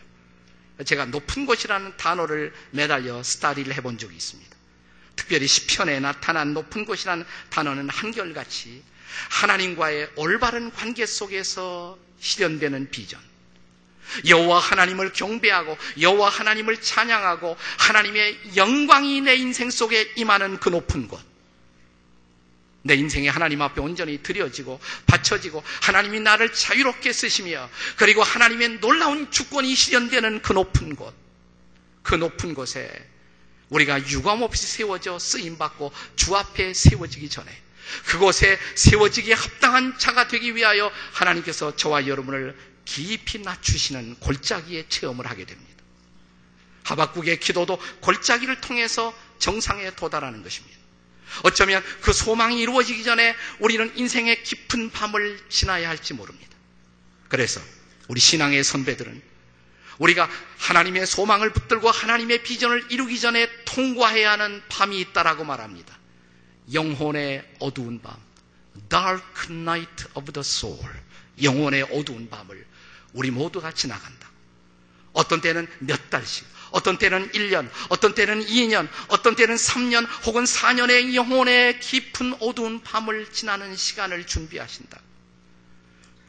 제가 0.86 1.06
높은 1.06 1.46
곳이라는 1.46 1.98
단어를 1.98 2.54
매달려 2.72 3.22
스타디를 3.22 3.74
해본 3.76 3.98
적이 3.98 4.16
있습니다. 4.16 4.58
특별히 5.16 5.48
시편에 5.48 6.00
나타난 6.00 6.54
높은 6.54 6.86
곳이라는 6.86 7.26
단어는 7.50 7.90
한결같이 7.90 8.84
하나님과의 9.30 10.12
올바른 10.16 10.72
관계 10.72 11.06
속에서 11.06 11.98
실현되는 12.20 12.90
비전. 12.92 13.20
여호와 14.28 14.60
하나님을 14.60 15.14
경배하고 15.14 15.78
여호와 16.00 16.30
하나님을 16.30 16.82
찬양하고 16.82 17.58
하나님의 17.78 18.56
영광이 18.56 19.22
내 19.22 19.36
인생 19.36 19.70
속에 19.70 20.14
임하는 20.16 20.60
그 20.60 20.70
높은 20.70 21.08
곳. 21.08 21.20
내 22.82 22.96
인생이 22.96 23.28
하나님 23.28 23.62
앞에 23.62 23.82
온전히 23.82 24.24
드려지고 24.24 24.80
바쳐지고 25.06 25.64
하나님이 25.82 26.22
나를 26.22 26.54
자유롭게 26.54 27.12
쓰시며 27.12 27.70
그리고 27.98 28.24
하나님의 28.24 28.80
놀라운 28.80 29.30
주권이 29.32 29.76
실현되는 29.76 30.42
그 30.42 30.54
높은 30.54 30.96
곳. 30.96 31.14
그 32.04 32.16
높은 32.16 32.54
곳에 32.54 32.90
우리가 33.70 34.08
유감없이 34.08 34.66
세워져 34.66 35.20
쓰임받고 35.20 35.92
주 36.16 36.36
앞에 36.36 36.74
세워지기 36.74 37.30
전에 37.30 37.52
그곳에 38.06 38.58
세워지기에 38.76 39.34
합당한 39.34 39.98
자가 39.98 40.28
되기 40.28 40.56
위하여 40.56 40.92
하나님께서 41.12 41.76
저와 41.76 42.08
여러분을 42.08 42.56
깊이 42.90 43.38
낮추시는 43.38 44.16
골짜기의 44.16 44.90
체험을 44.90 45.28
하게 45.28 45.46
됩니다. 45.46 45.84
하박국의 46.86 47.40
기도도 47.40 47.80
골짜기를 48.02 48.62
통해서 48.62 49.14
정상에 49.38 49.92
도달하는 49.96 50.42
것입니다. 50.42 50.76
어쩌면 51.44 51.84
그 52.02 52.12
소망이 52.12 52.60
이루어지기 52.60 53.04
전에 53.04 53.36
우리는 53.60 53.96
인생의 53.96 54.42
깊은 54.42 54.90
밤을 54.90 55.40
지나야 55.50 55.88
할지 55.88 56.16
모릅니다. 56.16 56.50
그래서 57.28 57.62
우리 58.08 58.20
신앙의 58.20 58.64
선배들은 58.64 59.22
우리가 60.00 60.28
하나님의 60.58 61.06
소망을 61.06 61.54
붙들고 61.54 61.92
하나님의 61.92 62.42
비전을 62.42 62.88
이루기 62.90 63.20
전에 63.20 63.48
통과해야 63.66 64.32
하는 64.32 64.64
밤이 64.68 65.00
있다라고 65.00 65.44
말합니다. 65.44 65.96
영혼의 66.74 67.48
어두운 67.60 68.02
밤, 68.02 68.18
dark 68.90 69.54
night 69.54 70.06
of 70.16 70.32
the 70.32 70.40
soul, 70.40 70.84
영혼의 71.44 71.84
어두운 71.92 72.30
밤을 72.30 72.66
우리 73.14 73.32
모두가 73.32 73.72
지나간다. 73.72 74.30
어떤 75.14 75.42
때는 75.42 75.68
몇 75.80 76.10
달씩, 76.10 76.46
어떤 76.72 76.98
때는 76.98 77.32
1년, 77.32 77.70
어떤 77.90 78.14
때는 78.14 78.46
2년, 78.46 78.88
어떤 79.08 79.36
때는 79.36 79.56
3년 79.56 80.08
혹은 80.26 80.44
4년의 80.44 81.16
영혼의 81.16 81.80
깊은 81.80 82.36
어두운 82.42 82.82
밤을 82.82 83.32
지나는 83.32 83.76
시간을 83.76 84.28
준비하신다. 84.28 85.00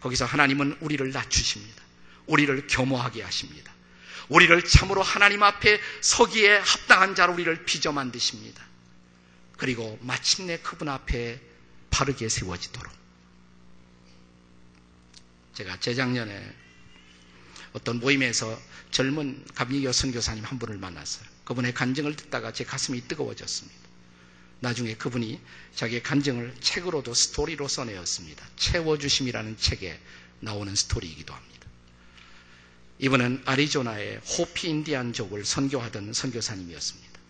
거기서 0.01 0.25
하나님은 0.25 0.79
우리를 0.81 1.11
낮추십니다. 1.13 1.83
우리를 2.27 2.67
겸허하게 2.69 3.23
하십니다. 3.23 3.73
우리를 4.29 4.63
참으로 4.65 5.03
하나님 5.03 5.43
앞에 5.43 5.81
서기에 6.01 6.59
합당한 6.59 7.15
자로 7.15 7.35
우리를 7.35 7.65
빚어 7.65 7.93
만드십니다. 7.93 8.65
그리고 9.59 9.99
마침내 10.01 10.59
그분 10.59 10.89
앞에 10.89 11.41
바르게 11.91 12.29
세워지도록. 12.29 12.93
제가 15.55 15.79
재작년에 15.81 16.60
어떤 17.73 18.01
모임에서 18.01 18.61
젊은 18.91 19.45
감리교 19.55 19.93
선교사님 19.93 20.45
한 20.45 20.59
분을 20.59 20.79
만났어요. 20.79 21.25
그분의 21.45 21.75
간증을 21.75 22.17
듣다가 22.17 22.53
제 22.53 22.65
가슴이 22.65 23.03
뜨거워졌습니다. 23.09 23.79
나중에 24.61 24.95
그분이 24.95 25.41
자기의 25.75 26.03
간증을 26.03 26.55
책으로도 26.61 27.15
스토리로 27.15 27.67
써내었습니다. 27.69 28.47
채워주심이라는 28.57 29.57
책에 29.59 29.99
나오는 30.41 30.75
스토리이기도 30.75 31.33
합니다. 31.33 31.67
이분은 32.99 33.43
아리조나의 33.47 34.19
호피 34.19 34.69
인디안족을 34.69 35.45
선교하던 35.45 36.13
선교사님이었습니다. 36.13 37.21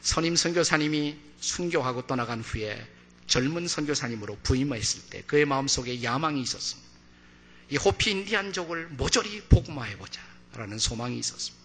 선임 0.00 0.36
선교사님이 0.36 1.18
순교하고 1.40 2.06
떠나간 2.06 2.40
후에 2.40 2.86
젊은 3.26 3.68
선교사님으로 3.68 4.38
부임했을 4.42 5.10
때 5.10 5.22
그의 5.26 5.44
마음속에 5.44 6.02
야망이 6.02 6.40
있었습니다. 6.40 6.83
이 7.70 7.76
호피 7.76 8.10
인디안족을 8.10 8.88
모조리 8.88 9.42
복음화해보자 9.48 10.20
라는 10.54 10.78
소망이 10.78 11.18
있었습니다. 11.18 11.64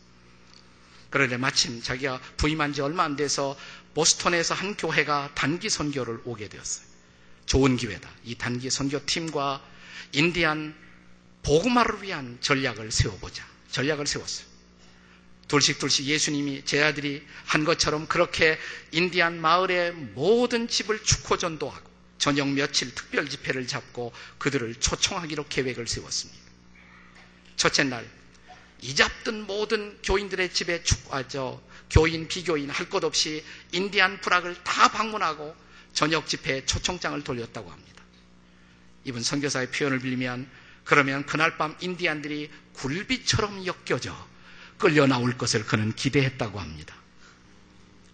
그런데 1.10 1.38
마침 1.38 1.82
자기가 1.82 2.20
부임한 2.38 2.74
지 2.74 2.82
얼마 2.82 3.04
안 3.04 3.16
돼서 3.16 3.58
보스턴에서 3.93 4.54
한 4.54 4.76
교회가 4.76 5.32
단기 5.36 5.70
선교를 5.70 6.22
오게 6.26 6.50
되었어요. 6.50 6.86
좋은 7.45 7.78
기회다. 7.78 8.10
이 8.24 8.36
단기 8.36 8.70
선교팀과 8.70 9.64
인디안 10.12 10.76
복음화를 11.41 12.04
위한 12.04 12.38
전략을 12.41 12.91
세워보자. 12.91 13.45
전략을 13.72 14.06
세웠어요. 14.06 14.47
둘씩 15.47 15.80
둘씩 15.80 16.06
예수님이 16.06 16.64
제 16.64 16.84
아들이 16.84 17.26
한 17.45 17.66
것처럼 17.66 18.08
그렇게 18.08 18.60
인디안 18.91 19.41
마을의 19.41 19.93
모든 19.93 20.68
집을 20.68 21.04
축호 21.04 21.38
전도하고 21.38 21.89
저녁 22.20 22.50
며칠 22.50 22.94
특별 22.94 23.28
집회를 23.30 23.66
잡고 23.66 24.14
그들을 24.38 24.76
초청하기로 24.76 25.48
계획을 25.48 25.88
세웠습니다. 25.88 26.40
첫째 27.56 27.84
날, 27.86 28.08
이 28.82 28.94
잡든 28.94 29.48
모든 29.48 29.98
교인들의 30.04 30.54
집에 30.54 30.84
축하죠. 30.84 31.62
교인, 31.90 32.28
비교인 32.28 32.70
할 32.70 32.90
것 32.90 33.04
없이 33.04 33.44
인디안 33.72 34.22
프락을 34.22 34.56
다 34.64 34.90
방문하고 34.92 35.56
저녁 35.94 36.28
집회에 36.28 36.66
초청장을 36.66 37.22
돌렸다고 37.24 37.72
합니다. 37.72 38.04
이분 39.06 39.24
선교사의 39.24 39.72
표현을 39.72 40.00
빌리면 40.00 40.50
그러면 40.84 41.26
그날 41.26 41.58
밤 41.58 41.76
인디안들이 41.82 42.50
굴비처럼 42.74 43.66
엮여져 43.66 44.16
끌려 44.78 45.08
나올 45.08 45.38
것을 45.38 45.66
그는 45.66 45.94
기대했다고 45.94 46.60
합니다. 46.60 46.96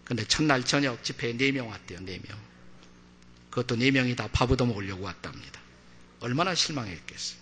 근데 0.04 0.26
첫날 0.26 0.64
저녁 0.64 1.04
집회에 1.04 1.34
4명 1.34 1.68
왔대요, 1.68 2.00
4명. 2.00 2.55
그것도 3.56 3.78
4명이 3.78 4.18
다밥 4.18 4.52
얻어 4.52 4.66
먹으려고 4.66 5.06
왔답니다. 5.06 5.62
얼마나 6.20 6.54
실망했겠어요. 6.54 7.40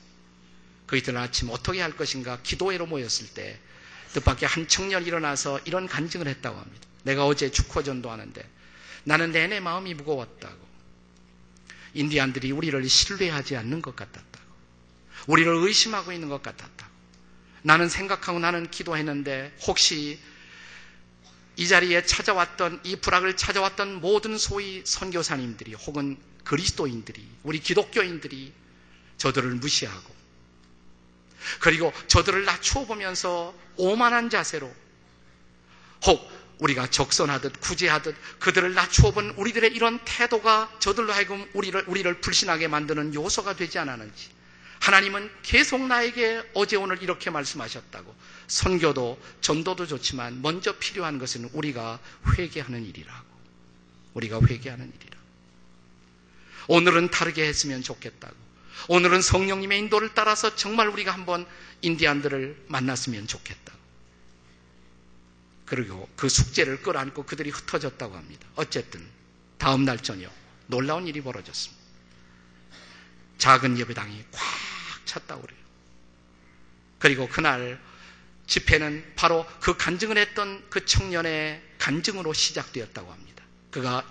그 0.86 0.96
이튿날 0.96 1.24
아침 1.24 1.50
어떻게 1.50 1.82
할 1.82 1.98
것인가 1.98 2.40
기도회로 2.44 2.86
모였을 2.86 3.28
때 3.34 3.60
뜻밖의 4.14 4.48
한 4.48 4.68
청년이 4.68 5.08
일어나서 5.08 5.60
이런 5.66 5.88
간증을 5.88 6.28
했다고 6.28 6.60
합니다. 6.60 6.88
내가 7.02 7.26
어제 7.26 7.50
축호전도 7.50 8.12
하는데 8.12 8.48
나는 9.06 9.32
내내 9.32 9.60
마음이 9.60 9.96
무거웠다고. 9.96 10.64
인디안들이 11.96 12.52
우리를 12.52 12.88
신뢰하지 12.88 13.58
않는 13.58 13.82
것 13.82 13.96
같았다. 13.96 14.40
우리를 15.26 15.52
의심하고 15.52 16.12
있는 16.12 16.30
것 16.30 16.44
같았다. 16.44 16.90
나는 17.64 17.90
생각하고 17.90 18.38
나는 18.38 18.70
기도했는데 18.70 19.56
혹시 19.66 20.20
이 21.56 21.68
자리에 21.68 22.06
찾아왔던 22.06 22.82
이 22.84 22.96
불악을 22.96 23.38
찾아왔던 23.38 24.02
모든 24.02 24.38
소위 24.38 24.82
선교사님들이 24.86 25.74
혹은 25.76 26.18
그리스도인들이 26.44 27.26
우리 27.44 27.60
기독교인들이 27.60 28.54
저들을 29.18 29.52
무시하고 29.56 30.14
그리고 31.60 31.94
저들을 32.08 32.46
낮추어 32.46 32.86
보면서 32.86 33.54
오만한 33.78 34.30
자세로 34.30 34.74
혹 36.06 36.34
우리가 36.60 36.90
적선하듯 36.90 37.60
구제하듯 37.60 38.16
그들을 38.40 38.74
낮추어 38.74 39.12
본 39.12 39.32
우리들의 39.32 39.74
이런 39.74 40.00
태도가 40.06 40.72
저들로 40.80 41.14
하여금 41.14 41.50
우리를, 41.54 41.84
우리를 41.88 42.22
불신하게 42.22 42.68
만드는 42.68 43.14
요소가 43.14 43.56
되지 43.56 43.80
않았는지 43.80 44.30
하나님은 44.80 45.30
계속 45.44 45.82
나에게 45.82 46.44
어제 46.54 46.76
오늘 46.76 47.02
이렇게 47.02 47.30
말씀하셨다고. 47.30 48.14
선교도 48.54 49.20
전도도 49.42 49.88
좋지만 49.88 50.44
먼저 50.44 50.78
필요한 50.78 51.18
것은 51.18 51.50
우리가 51.54 52.00
회개하는 52.38 52.86
일이라고. 52.86 53.34
우리가 54.14 54.40
회개하는 54.42 54.94
일이라. 54.96 55.18
오늘은 56.68 57.10
다르게 57.10 57.48
했으면 57.48 57.82
좋겠다고. 57.82 58.36
오늘은 58.90 59.22
성령님의 59.24 59.80
인도를 59.80 60.14
따라서 60.14 60.56
정말 60.56 60.88
우리가 60.90 61.12
한번 61.12 61.48
인디안들을 61.82 62.66
만났으면 62.68 63.26
좋겠다고. 63.26 63.80
그리고 65.66 66.08
그 66.16 66.30
숙제를 66.30 66.84
끌어안고 66.84 67.24
그들이 67.24 67.50
흩어졌다고 67.50 68.16
합니다. 68.16 68.48
어쨌든 68.56 69.04
다음 69.58 69.84
날 69.84 69.98
저녁 69.98 70.32
놀라운 70.68 71.08
일이 71.08 71.22
벌어졌습니다. 71.22 71.82
작은 73.40 73.80
예배당이 73.80 74.26
꽉 74.32 75.06
찼다고 75.06 75.42
그래요. 75.42 75.60
그리고 77.00 77.28
그날 77.28 77.82
집회는 78.48 79.14
바로 79.16 79.46
그 79.60 79.76
간증을 79.78 80.18
했던 80.18 80.64
그 80.70 80.86
청년의 80.86 81.62
간증으로 81.78 82.34
시작되었다고 82.34 83.12
합니다. 83.12 83.44
그가 83.72 84.10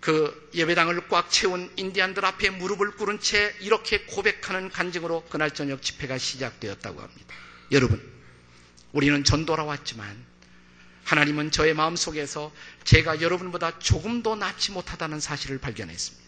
그 0.00 0.50
예배당을 0.54 1.08
꽉 1.08 1.30
채운 1.30 1.72
인디안들 1.76 2.24
앞에 2.24 2.50
무릎을 2.50 2.92
꿇은 2.92 3.20
채 3.20 3.54
이렇게 3.60 4.02
고백하는 4.02 4.70
간증으로 4.70 5.24
그날 5.28 5.52
저녁 5.52 5.82
집회가 5.82 6.18
시작되었다고 6.18 7.00
합니다. 7.00 7.34
여러분, 7.72 8.00
우리는 8.92 9.24
전도라 9.24 9.64
왔지만 9.64 10.24
하나님은 11.04 11.50
저의 11.50 11.74
마음 11.74 11.96
속에서 11.96 12.52
제가 12.84 13.20
여러분보다 13.22 13.78
조금도 13.78 14.36
낫지 14.36 14.72
못하다는 14.72 15.20
사실을 15.20 15.58
발견했습니다. 15.58 16.27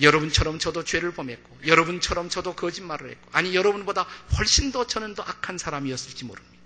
여러분처럼 0.00 0.58
저도 0.58 0.84
죄를 0.84 1.12
범했고, 1.12 1.58
여러분처럼 1.66 2.28
저도 2.28 2.54
거짓말을 2.54 3.10
했고, 3.10 3.30
아니, 3.32 3.54
여러분보다 3.54 4.02
훨씬 4.38 4.72
더 4.72 4.86
저는 4.86 5.14
더 5.14 5.22
악한 5.22 5.58
사람이었을지 5.58 6.24
모릅니다. 6.24 6.56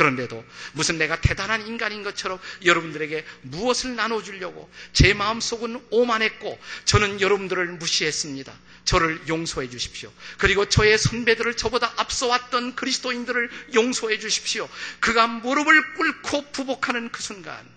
그런데도 0.00 0.42
무슨 0.72 0.96
내가 0.96 1.20
대단한 1.20 1.66
인간인 1.66 2.02
것처럼 2.02 2.38
여러분들에게 2.64 3.22
무엇을 3.42 3.96
나눠주려고 3.96 4.70
제 4.94 5.12
마음속은 5.12 5.88
오만했고 5.90 6.58
저는 6.86 7.20
여러분들을 7.20 7.66
무시했습니다. 7.72 8.50
저를 8.86 9.28
용서해 9.28 9.68
주십시오. 9.68 10.10
그리고 10.38 10.66
저의 10.66 10.96
선배들을 10.96 11.54
저보다 11.56 11.92
앞서왔던 11.98 12.76
그리스도인들을 12.76 13.50
용서해 13.74 14.18
주십시오. 14.18 14.68
그가 15.00 15.26
무릎을 15.26 15.94
꿇고 15.94 16.50
부복하는 16.52 17.10
그 17.10 17.22
순간 17.22 17.68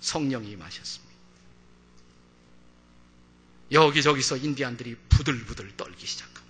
성령이 0.00 0.52
임하셨습니다. 0.52 1.03
여기저기서 3.74 4.36
인디안들이 4.38 4.96
부들부들 5.08 5.76
떨기 5.76 6.06
시작합니다. 6.06 6.44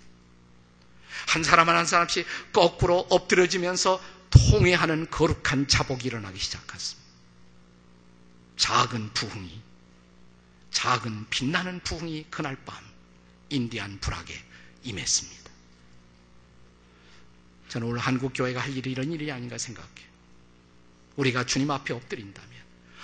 한 1.28 1.42
사람 1.42 1.68
한 1.68 1.86
사람씩 1.86 2.26
거꾸로 2.52 2.98
엎드려지면서 3.10 4.00
통회하는 4.30 5.10
거룩한 5.10 5.66
자복이 5.66 6.06
일어나기 6.06 6.38
시작했습니다. 6.38 7.04
작은 8.56 9.12
부흥이, 9.14 9.60
작은 10.70 11.26
빛나는 11.30 11.80
부흥이 11.80 12.26
그날 12.30 12.56
밤 12.64 12.76
인디안 13.48 14.00
불악에 14.00 14.40
임했습니다. 14.84 15.50
저는 17.68 17.88
오늘 17.88 18.00
한국교회가 18.00 18.60
할 18.60 18.76
일이 18.76 18.92
이런 18.92 19.10
일이 19.10 19.32
아닌가 19.32 19.58
생각해요. 19.58 20.14
우리가 21.16 21.46
주님 21.46 21.70
앞에 21.70 21.94
엎드린다면, 21.94 22.50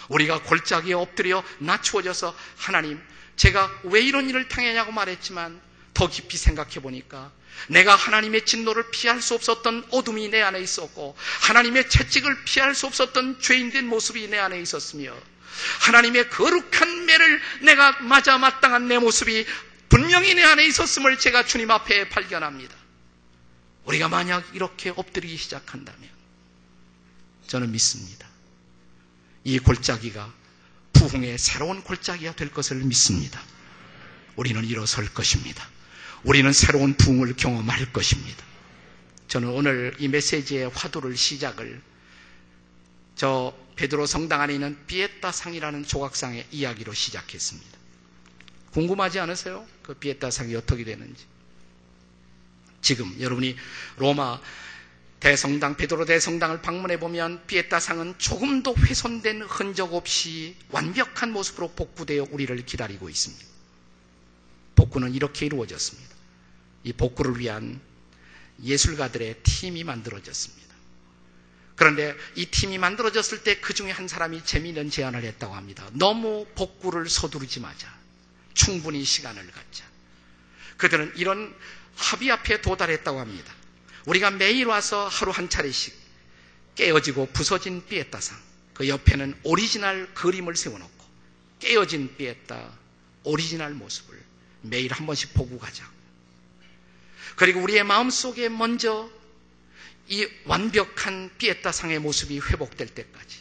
우리가 0.08 0.42
골짜기에 0.42 0.94
엎드려 0.94 1.42
낮추어져서 1.58 2.36
하나님, 2.56 3.00
제가 3.36 3.70
왜 3.84 4.00
이런 4.00 4.28
일을 4.28 4.48
당했냐고 4.48 4.92
말했지만 4.92 5.60
더 5.94 6.08
깊이 6.08 6.36
생각해 6.36 6.80
보니까 6.80 7.32
내가 7.68 7.94
하나님의 7.94 8.46
진노를 8.46 8.90
피할 8.90 9.20
수 9.20 9.34
없었던 9.34 9.88
어둠이 9.90 10.28
내 10.28 10.40
안에 10.40 10.60
있었고 10.60 11.16
하나님의 11.42 11.88
채찍을 11.90 12.44
피할 12.44 12.74
수 12.74 12.86
없었던 12.86 13.40
죄인된 13.40 13.86
모습이 13.86 14.28
내 14.28 14.38
안에 14.38 14.60
있었으며 14.60 15.14
하나님의 15.80 16.30
거룩한 16.30 17.06
매를 17.06 17.40
내가 17.62 18.00
맞아 18.02 18.38
마땅한 18.38 18.88
내 18.88 18.98
모습이 18.98 19.46
분명히 19.88 20.34
내 20.34 20.42
안에 20.42 20.64
있었음을 20.66 21.18
제가 21.18 21.44
주님 21.44 21.70
앞에 21.70 22.08
발견합니다. 22.08 22.74
우리가 23.84 24.08
만약 24.08 24.48
이렇게 24.54 24.92
엎드리기 24.94 25.36
시작한다면 25.36 26.08
저는 27.48 27.72
믿습니다. 27.72 28.28
이 29.42 29.58
골짜기가 29.58 30.32
부흥의 30.92 31.38
새로운 31.38 31.82
골짜기가 31.82 32.36
될 32.36 32.50
것을 32.50 32.78
믿습니다. 32.78 33.40
우리는 34.36 34.64
일어설 34.64 35.06
것입니다. 35.12 35.68
우리는 36.22 36.52
새로운 36.52 36.94
부흥을 36.94 37.34
경험할 37.36 37.92
것입니다. 37.92 38.44
저는 39.28 39.48
오늘 39.48 39.94
이 39.98 40.08
메시지의 40.08 40.70
화두를 40.70 41.16
시작을 41.16 41.80
저 43.14 43.56
베드로 43.76 44.06
성당 44.06 44.40
안에 44.40 44.54
있는 44.54 44.76
비에타 44.86 45.32
상이라는 45.32 45.84
조각상의 45.84 46.46
이야기로 46.50 46.92
시작했습니다. 46.92 47.78
궁금하지 48.72 49.20
않으세요? 49.20 49.66
그 49.82 49.94
비에타 49.94 50.30
상이 50.30 50.54
어떻게 50.54 50.84
되는지. 50.84 51.24
지금 52.82 53.14
여러분이 53.20 53.56
로마 53.98 54.40
대성당, 55.20 55.76
베드로 55.76 56.06
대성당을 56.06 56.62
방문해 56.62 56.98
보면 56.98 57.46
비에타 57.46 57.78
상은 57.78 58.14
조금도 58.16 58.74
훼손된 58.76 59.42
흔적 59.42 59.94
없이 59.94 60.56
완벽한 60.70 61.30
모습으로 61.32 61.72
복구되어 61.72 62.26
우리를 62.30 62.56
기다리고 62.64 63.08
있습니다. 63.10 63.44
복구는 64.76 65.14
이렇게 65.14 65.44
이루어졌습니다. 65.44 66.08
이 66.84 66.94
복구를 66.94 67.38
위한 67.38 67.80
예술가들의 68.62 69.42
팀이 69.42 69.84
만들어졌습니다. 69.84 70.60
그런데 71.76 72.14
이 72.34 72.46
팀이 72.46 72.78
만들어졌을 72.78 73.42
때 73.42 73.60
그 73.60 73.74
중에 73.74 73.90
한 73.90 74.08
사람이 74.08 74.44
재미있는 74.44 74.90
제안을 74.90 75.22
했다고 75.24 75.54
합니다. 75.54 75.88
너무 75.92 76.46
복구를 76.54 77.08
서두르지 77.08 77.60
마자. 77.60 77.88
충분히 78.54 79.04
시간을 79.04 79.50
갖자. 79.50 79.84
그들은 80.78 81.12
이런 81.16 81.54
합의 81.96 82.30
앞에 82.30 82.62
도달했다고 82.62 83.20
합니다. 83.20 83.52
우리가 84.10 84.32
매일 84.32 84.66
와서 84.66 85.06
하루 85.06 85.30
한 85.30 85.48
차례씩 85.48 85.94
깨어지고 86.74 87.26
부서진 87.32 87.86
삐에따상, 87.86 88.36
그 88.74 88.88
옆에는 88.88 89.38
오리지널 89.44 90.12
그림을 90.14 90.56
세워놓고 90.56 91.04
깨어진 91.60 92.16
삐에따 92.16 92.72
오리지널 93.22 93.72
모습을 93.74 94.20
매일 94.62 94.92
한 94.92 95.06
번씩 95.06 95.32
보고 95.34 95.58
가자. 95.60 95.88
그리고 97.36 97.60
우리의 97.60 97.84
마음속에 97.84 98.48
먼저 98.48 99.08
이 100.08 100.26
완벽한 100.44 101.30
삐에따상의 101.38 102.00
모습이 102.00 102.40
회복될 102.40 102.88
때까지 102.88 103.36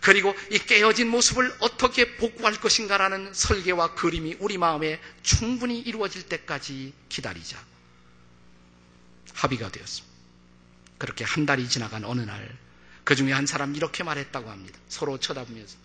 그리고 0.00 0.34
이 0.50 0.58
깨어진 0.58 1.08
모습을 1.08 1.54
어떻게 1.60 2.16
복구할 2.16 2.54
것인가라는 2.58 3.34
설계와 3.34 3.94
그림이 3.94 4.36
우리 4.38 4.56
마음에 4.56 4.98
충분히 5.22 5.78
이루어질 5.78 6.22
때까지 6.22 6.94
기다리자. 7.10 7.73
합의가 9.34 9.70
되었습니다. 9.70 10.14
그렇게 10.98 11.24
한 11.24 11.44
달이 11.44 11.68
지나간 11.68 12.04
어느 12.04 12.22
날, 12.22 12.56
그 13.04 13.14
중에 13.14 13.32
한 13.32 13.46
사람 13.46 13.74
이렇게 13.74 14.02
말했다고 14.02 14.50
합니다. 14.50 14.78
서로 14.88 15.18
쳐다보면서. 15.18 15.76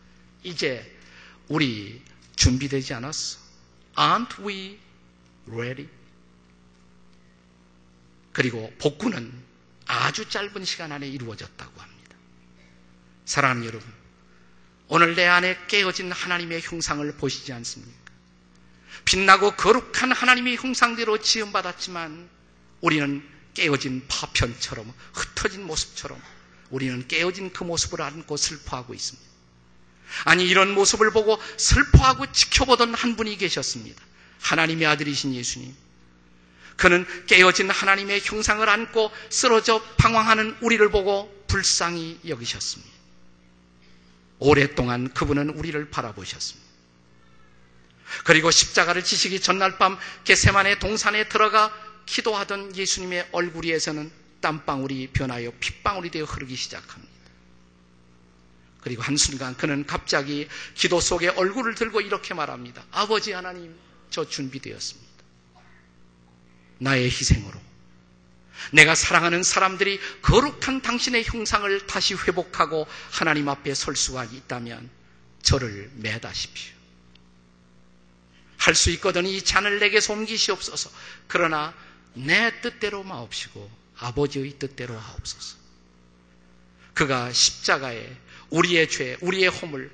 이제 0.43 0.97
우리 1.49 2.01
준비되지 2.35 2.93
않았어. 2.93 3.39
Aren't 3.95 4.45
we 4.45 4.79
ready? 5.47 5.89
그리고 8.31 8.71
복구는 8.79 9.33
아주 9.85 10.29
짧은 10.29 10.63
시간 10.63 10.91
안에 10.91 11.07
이루어졌다고 11.09 11.81
합니다. 11.81 12.15
사랑하는 13.25 13.65
여러분, 13.65 13.91
오늘 14.87 15.15
내 15.15 15.25
안에 15.25 15.57
깨어진 15.67 16.11
하나님의 16.11 16.61
형상을 16.61 17.11
보시지 17.17 17.51
않습니까? 17.51 17.99
빛나고 19.05 19.51
거룩한 19.51 20.11
하나님의 20.11 20.55
형상대로 20.57 21.17
지음받았지만 21.19 22.29
우리는 22.81 23.38
깨어진 23.53 24.05
파편처럼 24.07 24.93
흩어진 25.13 25.65
모습처럼 25.65 26.21
우리는 26.69 27.07
깨어진 27.07 27.51
그 27.51 27.63
모습을 27.63 28.01
안고 28.01 28.37
슬퍼하고 28.37 28.93
있습니다. 28.93 29.29
아니 30.25 30.47
이런 30.47 30.73
모습을 30.73 31.11
보고 31.11 31.39
슬퍼하고 31.57 32.31
지켜보던 32.31 32.93
한 32.93 33.15
분이 33.15 33.37
계셨습니다. 33.37 34.01
하나님의 34.41 34.87
아들이신 34.87 35.35
예수님. 35.35 35.75
그는 36.77 37.05
깨어진 37.27 37.69
하나님의 37.69 38.21
형상을 38.23 38.67
안고 38.67 39.11
쓰러져 39.29 39.83
방황하는 39.97 40.55
우리를 40.61 40.89
보고 40.91 41.29
불쌍히 41.47 42.19
여기셨습니다. 42.27 42.89
오랫동안 44.39 45.13
그분은 45.13 45.49
우리를 45.49 45.89
바라보셨습니다. 45.89 46.69
그리고 48.23 48.49
십자가를 48.49 49.03
지시기 49.03 49.41
전날 49.41 49.77
밤 49.77 49.97
게세만의 50.23 50.79
동산에 50.79 51.27
들어가 51.29 51.71
기도하던 52.09 52.75
예수님의 52.75 53.29
얼굴 53.31 53.65
위에서는 53.65 54.11
땀방울이 54.41 55.09
변하여 55.13 55.51
핏방울이 55.59 56.09
되어 56.09 56.23
흐르기 56.23 56.55
시작합니다. 56.55 57.13
그리고 58.81 59.03
한순간 59.03 59.55
그는 59.57 59.85
갑자기 59.85 60.47
기도 60.73 60.99
속에 60.99 61.27
얼굴을 61.27 61.75
들고 61.75 62.01
이렇게 62.01 62.33
말합니다. 62.33 62.83
아버지 62.91 63.31
하나님, 63.31 63.75
저 64.09 64.27
준비되었습니다. 64.27 65.09
나의 66.79 67.05
희생으로 67.05 67.59
내가 68.71 68.95
사랑하는 68.95 69.43
사람들이 69.43 69.99
거룩한 70.21 70.81
당신의 70.81 71.25
형상을 71.25 71.85
다시 71.87 72.15
회복하고 72.15 72.87
하나님 73.11 73.49
앞에 73.49 73.73
설 73.75 73.95
수가 73.95 74.23
있다면 74.25 74.89
저를 75.43 75.91
매다십시오. 75.95 76.73
할 78.57 78.75
수 78.75 78.89
있거든 78.91 79.25
이 79.25 79.41
잔을 79.41 79.79
내게 79.79 79.99
옮기시옵소서. 80.07 80.91
그러나 81.27 81.73
내 82.13 82.61
뜻대로 82.61 83.03
마옵시고 83.03 83.69
아버지의 83.97 84.57
뜻대로 84.59 84.97
하옵소서. 84.97 85.57
그가 86.93 87.31
십자가에 87.31 88.17
우리의 88.49 88.89
죄, 88.89 89.17
우리의 89.21 89.49
허물, 89.49 89.91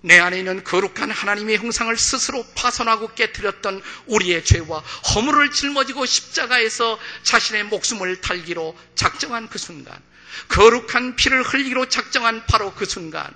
내 0.00 0.18
안에 0.18 0.38
있는 0.38 0.64
거룩한 0.64 1.10
하나님의 1.12 1.58
형상을 1.58 1.96
스스로 1.96 2.44
파손하고 2.56 3.14
깨뜨렸던 3.14 3.82
우리의 4.06 4.44
죄와 4.44 4.80
허물을 4.80 5.52
짊어지고 5.52 6.06
십자가에서 6.06 6.98
자신의 7.22 7.64
목숨을 7.64 8.20
달기로 8.20 8.76
작정한 8.96 9.48
그 9.48 9.58
순간, 9.58 9.96
거룩한 10.48 11.14
피를 11.14 11.42
흘리기로 11.42 11.88
작정한 11.88 12.44
바로 12.46 12.74
그 12.74 12.84
순간, 12.84 13.32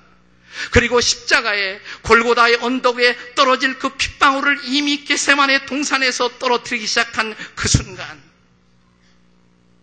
그리고 0.70 1.00
십자가에 1.00 1.80
골고다의 2.02 2.56
언덕에 2.62 3.34
떨어질 3.34 3.78
그 3.78 3.90
핏방울을 3.90 4.60
이미 4.64 5.04
게세만의 5.04 5.66
동산에서 5.66 6.38
떨어뜨리기 6.38 6.86
시작한 6.86 7.34
그 7.54 7.68
순간, 7.68 8.22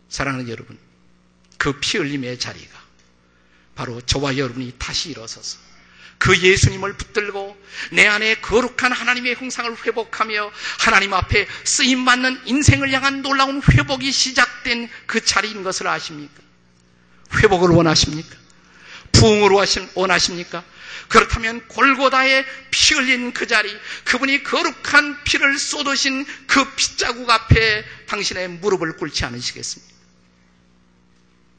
사랑하는 0.10 0.50
여러분, 0.50 0.78
그 1.58 1.80
피 1.80 1.98
흘림의 1.98 2.40
자리가 2.40 2.82
바로 3.76 4.02
저와 4.02 4.38
여러분이 4.38 4.76
다시 4.78 5.10
일어서서 5.10 5.58
그 6.18 6.40
예수님을 6.40 6.94
붙들고 6.98 7.58
내 7.92 8.08
안에 8.08 8.36
거룩한 8.36 8.92
하나님의 8.92 9.36
형상을 9.36 9.76
회복하며 9.86 10.52
하나님 10.80 11.14
앞에 11.14 11.48
쓰임 11.64 12.06
받는 12.06 12.42
인생을 12.46 12.92
향한 12.92 13.22
놀라운 13.22 13.62
회복이 13.62 14.12
시작된 14.12 14.90
그 15.06 15.24
자리인 15.24 15.64
것을 15.64 15.88
아십니까? 15.88 16.42
회복을 17.36 17.70
원하십니까? 17.70 18.43
부흥을 19.14 19.50
원하십니까? 19.96 20.64
그렇다면 21.08 21.68
골고다에 21.68 22.46
피 22.72 22.94
흘린 22.94 23.34
그 23.34 23.48
자리, 23.48 23.70
그분이 24.06 24.44
거룩한 24.44 25.24
피를 25.24 25.58
쏟으신 25.58 26.26
그 26.48 26.76
핏자국 26.76 27.30
앞에 27.30 27.86
당신의 28.08 28.50
무릎을 28.50 28.98
꿇지 28.98 29.26
않으시겠습니까? 29.26 29.94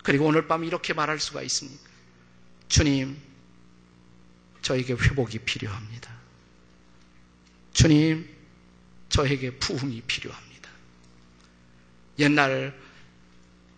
그리고 0.03 0.27
오늘 0.27 0.47
밤 0.47 0.65
이렇게 0.65 0.93
말할 0.93 1.19
수가 1.19 1.43
있습니까? 1.43 1.83
주님, 2.69 3.17
저에게 4.63 4.95
회복이 4.95 5.39
필요합니다. 5.41 6.13
주님, 7.73 8.29
저에게 9.09 9.53
부흥이 9.59 10.03
필요합니다. 10.03 10.71
옛날 12.19 12.79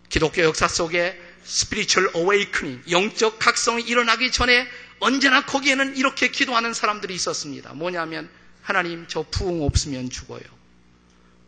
기독교 0.09 0.41
역사 0.41 0.67
속에 0.67 1.26
스피리추얼 1.47 2.11
어웨이크닝, 2.13 2.83
영적 2.91 3.39
각성이 3.39 3.83
일어나기 3.83 4.31
전에 4.31 4.67
언제나 4.99 5.45
거기에는 5.45 5.95
이렇게 5.95 6.27
기도하는 6.29 6.73
사람들이 6.73 7.15
있었습니다. 7.15 7.73
뭐냐면 7.73 8.29
하나님 8.61 9.07
저 9.07 9.23
부흥 9.23 9.63
없으면 9.63 10.09
죽어요. 10.09 10.41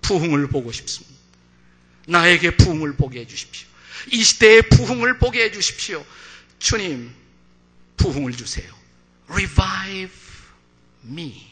부흥을 0.02 0.48
보고 0.48 0.72
싶습니다. 0.72 1.20
나에게 2.08 2.56
부흥을 2.56 2.96
보게 2.96 3.20
해 3.20 3.28
주십시오. 3.28 3.68
이 4.14 4.24
시대의 4.24 4.70
부흥을 4.70 5.20
보게 5.20 5.44
해 5.44 5.52
주십시오. 5.52 6.06
주님, 6.60 7.14
부흥을 7.98 8.32
주세요. 8.32 8.74
Revive 9.28 10.16
me. 11.04 11.46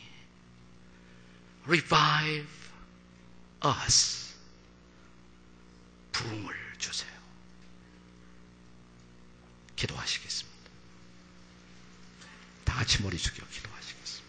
Revive 1.66 2.48
us. 3.66 4.34
부흥을 6.14 6.56
주세요. 6.78 7.17
기도하시겠습니다. 9.78 10.58
다 12.66 12.74
같이 12.74 13.02
머리 13.02 13.18
숙여 13.18 13.46
기도하시겠습니다. 13.48 14.28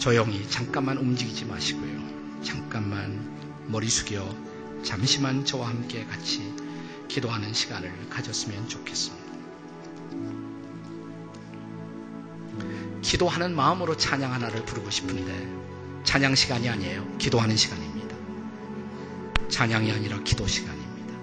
조용히 0.00 0.48
잠깐만 0.50 0.96
움직이지 0.98 1.44
마시고요. 1.44 2.42
잠깐만 2.42 3.66
머리 3.68 3.88
숙여 3.88 4.26
잠시만 4.82 5.44
저와 5.44 5.68
함께 5.68 6.04
같이 6.06 6.54
기도하는 7.08 7.52
시간을 7.52 8.08
가졌으면 8.08 8.68
좋겠습니다. 8.68 9.26
기도하는 13.02 13.54
마음으로 13.54 13.96
찬양 13.96 14.32
하나를 14.32 14.64
부르고 14.64 14.90
싶은데 14.90 15.65
찬양 16.06 16.34
시간이 16.36 16.68
아니에요. 16.68 17.18
기도하는 17.18 17.56
시간입니다. 17.56 18.16
찬양이 19.50 19.90
아니라 19.92 20.18
기도 20.22 20.46
시간입니다. 20.46 21.14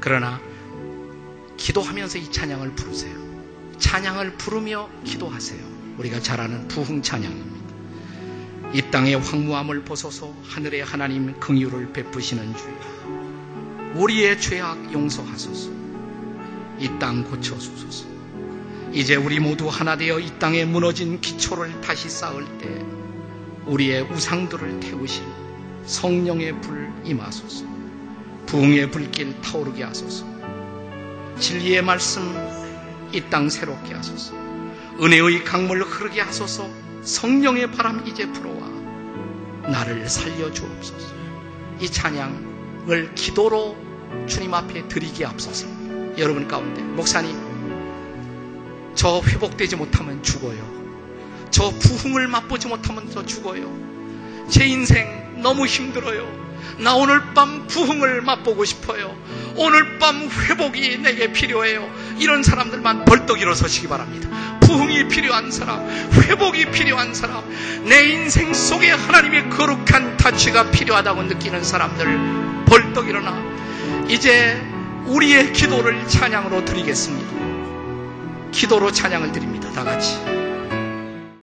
그러나 0.00 0.40
기도하면서 1.56 2.18
이 2.18 2.30
찬양을 2.30 2.74
부르세요. 2.74 3.16
찬양을 3.78 4.34
부르며 4.36 4.90
기도하세요. 5.04 5.60
우리가 5.98 6.20
잘 6.20 6.40
아는 6.40 6.68
부흥 6.68 7.02
찬양입니다. 7.02 7.54
이 8.74 8.82
땅의 8.90 9.14
황무함을 9.14 9.84
벗어서 9.84 10.34
하늘의 10.42 10.84
하나님 10.84 11.38
긍휼을 11.38 11.92
베푸시는 11.92 12.54
주여 12.56 13.94
우리의 13.94 14.40
죄악 14.40 14.92
용서하소서 14.92 15.70
이 16.80 16.88
땅 16.98 17.22
고쳐주소서 17.30 18.13
이제 18.94 19.16
우리 19.16 19.40
모두 19.40 19.66
하나 19.66 19.96
되어 19.96 20.20
이 20.20 20.38
땅에 20.38 20.64
무너진 20.64 21.20
기초를 21.20 21.80
다시 21.80 22.08
쌓을 22.08 22.46
때 22.58 22.68
우리의 23.66 24.02
우상들을 24.02 24.78
태우신 24.78 25.24
성령의 25.84 26.60
불 26.60 26.92
임하소서. 27.04 27.66
부흥의 28.46 28.92
불길 28.92 29.40
타오르게 29.40 29.82
하소서. 29.82 30.24
진리의 31.40 31.82
말씀 31.82 32.22
이 33.12 33.20
땅 33.28 33.48
새롭게 33.48 33.94
하소서. 33.94 34.32
은혜의 35.02 35.42
강물 35.42 35.82
흐르게 35.82 36.20
하소서. 36.20 36.70
성령의 37.02 37.72
바람 37.72 38.06
이제 38.06 38.30
불어와 38.30 39.70
나를 39.72 40.08
살려 40.08 40.52
주옵소서. 40.52 41.14
이 41.80 41.90
찬양을 41.90 43.16
기도로 43.16 43.76
주님 44.28 44.54
앞에 44.54 44.86
드리기 44.86 45.24
앞서서 45.24 45.66
여러분 46.16 46.46
가운데 46.46 46.80
목사님 46.80 47.53
저 48.94 49.20
회복되지 49.24 49.76
못하면 49.76 50.22
죽어요. 50.22 50.84
저 51.50 51.70
부흥을 51.70 52.28
맛보지 52.28 52.68
못하면 52.68 53.08
저 53.12 53.24
죽어요. 53.24 53.70
제 54.50 54.66
인생 54.66 55.40
너무 55.42 55.66
힘들어요. 55.66 56.44
나 56.78 56.94
오늘 56.94 57.20
밤 57.34 57.66
부흥을 57.66 58.22
맛보고 58.22 58.64
싶어요. 58.64 59.14
오늘 59.56 59.98
밤 59.98 60.28
회복이 60.28 60.98
내게 60.98 61.32
필요해요. 61.32 61.88
이런 62.18 62.42
사람들만 62.42 63.04
벌떡 63.04 63.40
일어서시기 63.40 63.86
바랍니다. 63.88 64.28
부흥이 64.60 65.08
필요한 65.08 65.50
사람, 65.52 65.86
회복이 66.12 66.70
필요한 66.72 67.14
사람, 67.14 67.44
내 67.84 68.08
인생 68.08 68.52
속에 68.54 68.90
하나님의 68.90 69.50
거룩한 69.50 70.16
타치가 70.16 70.70
필요하다고 70.70 71.24
느끼는 71.24 71.62
사람들 71.62 72.64
벌떡 72.66 73.08
일어나 73.08 73.40
이제 74.08 74.60
우리의 75.06 75.52
기도를 75.52 76.08
찬양으로 76.08 76.64
드리겠습니다. 76.64 77.53
기도로 78.54 78.92
찬양을 78.92 79.32
드립니다. 79.32 79.68
다 79.72 79.82
같이. 79.82 80.43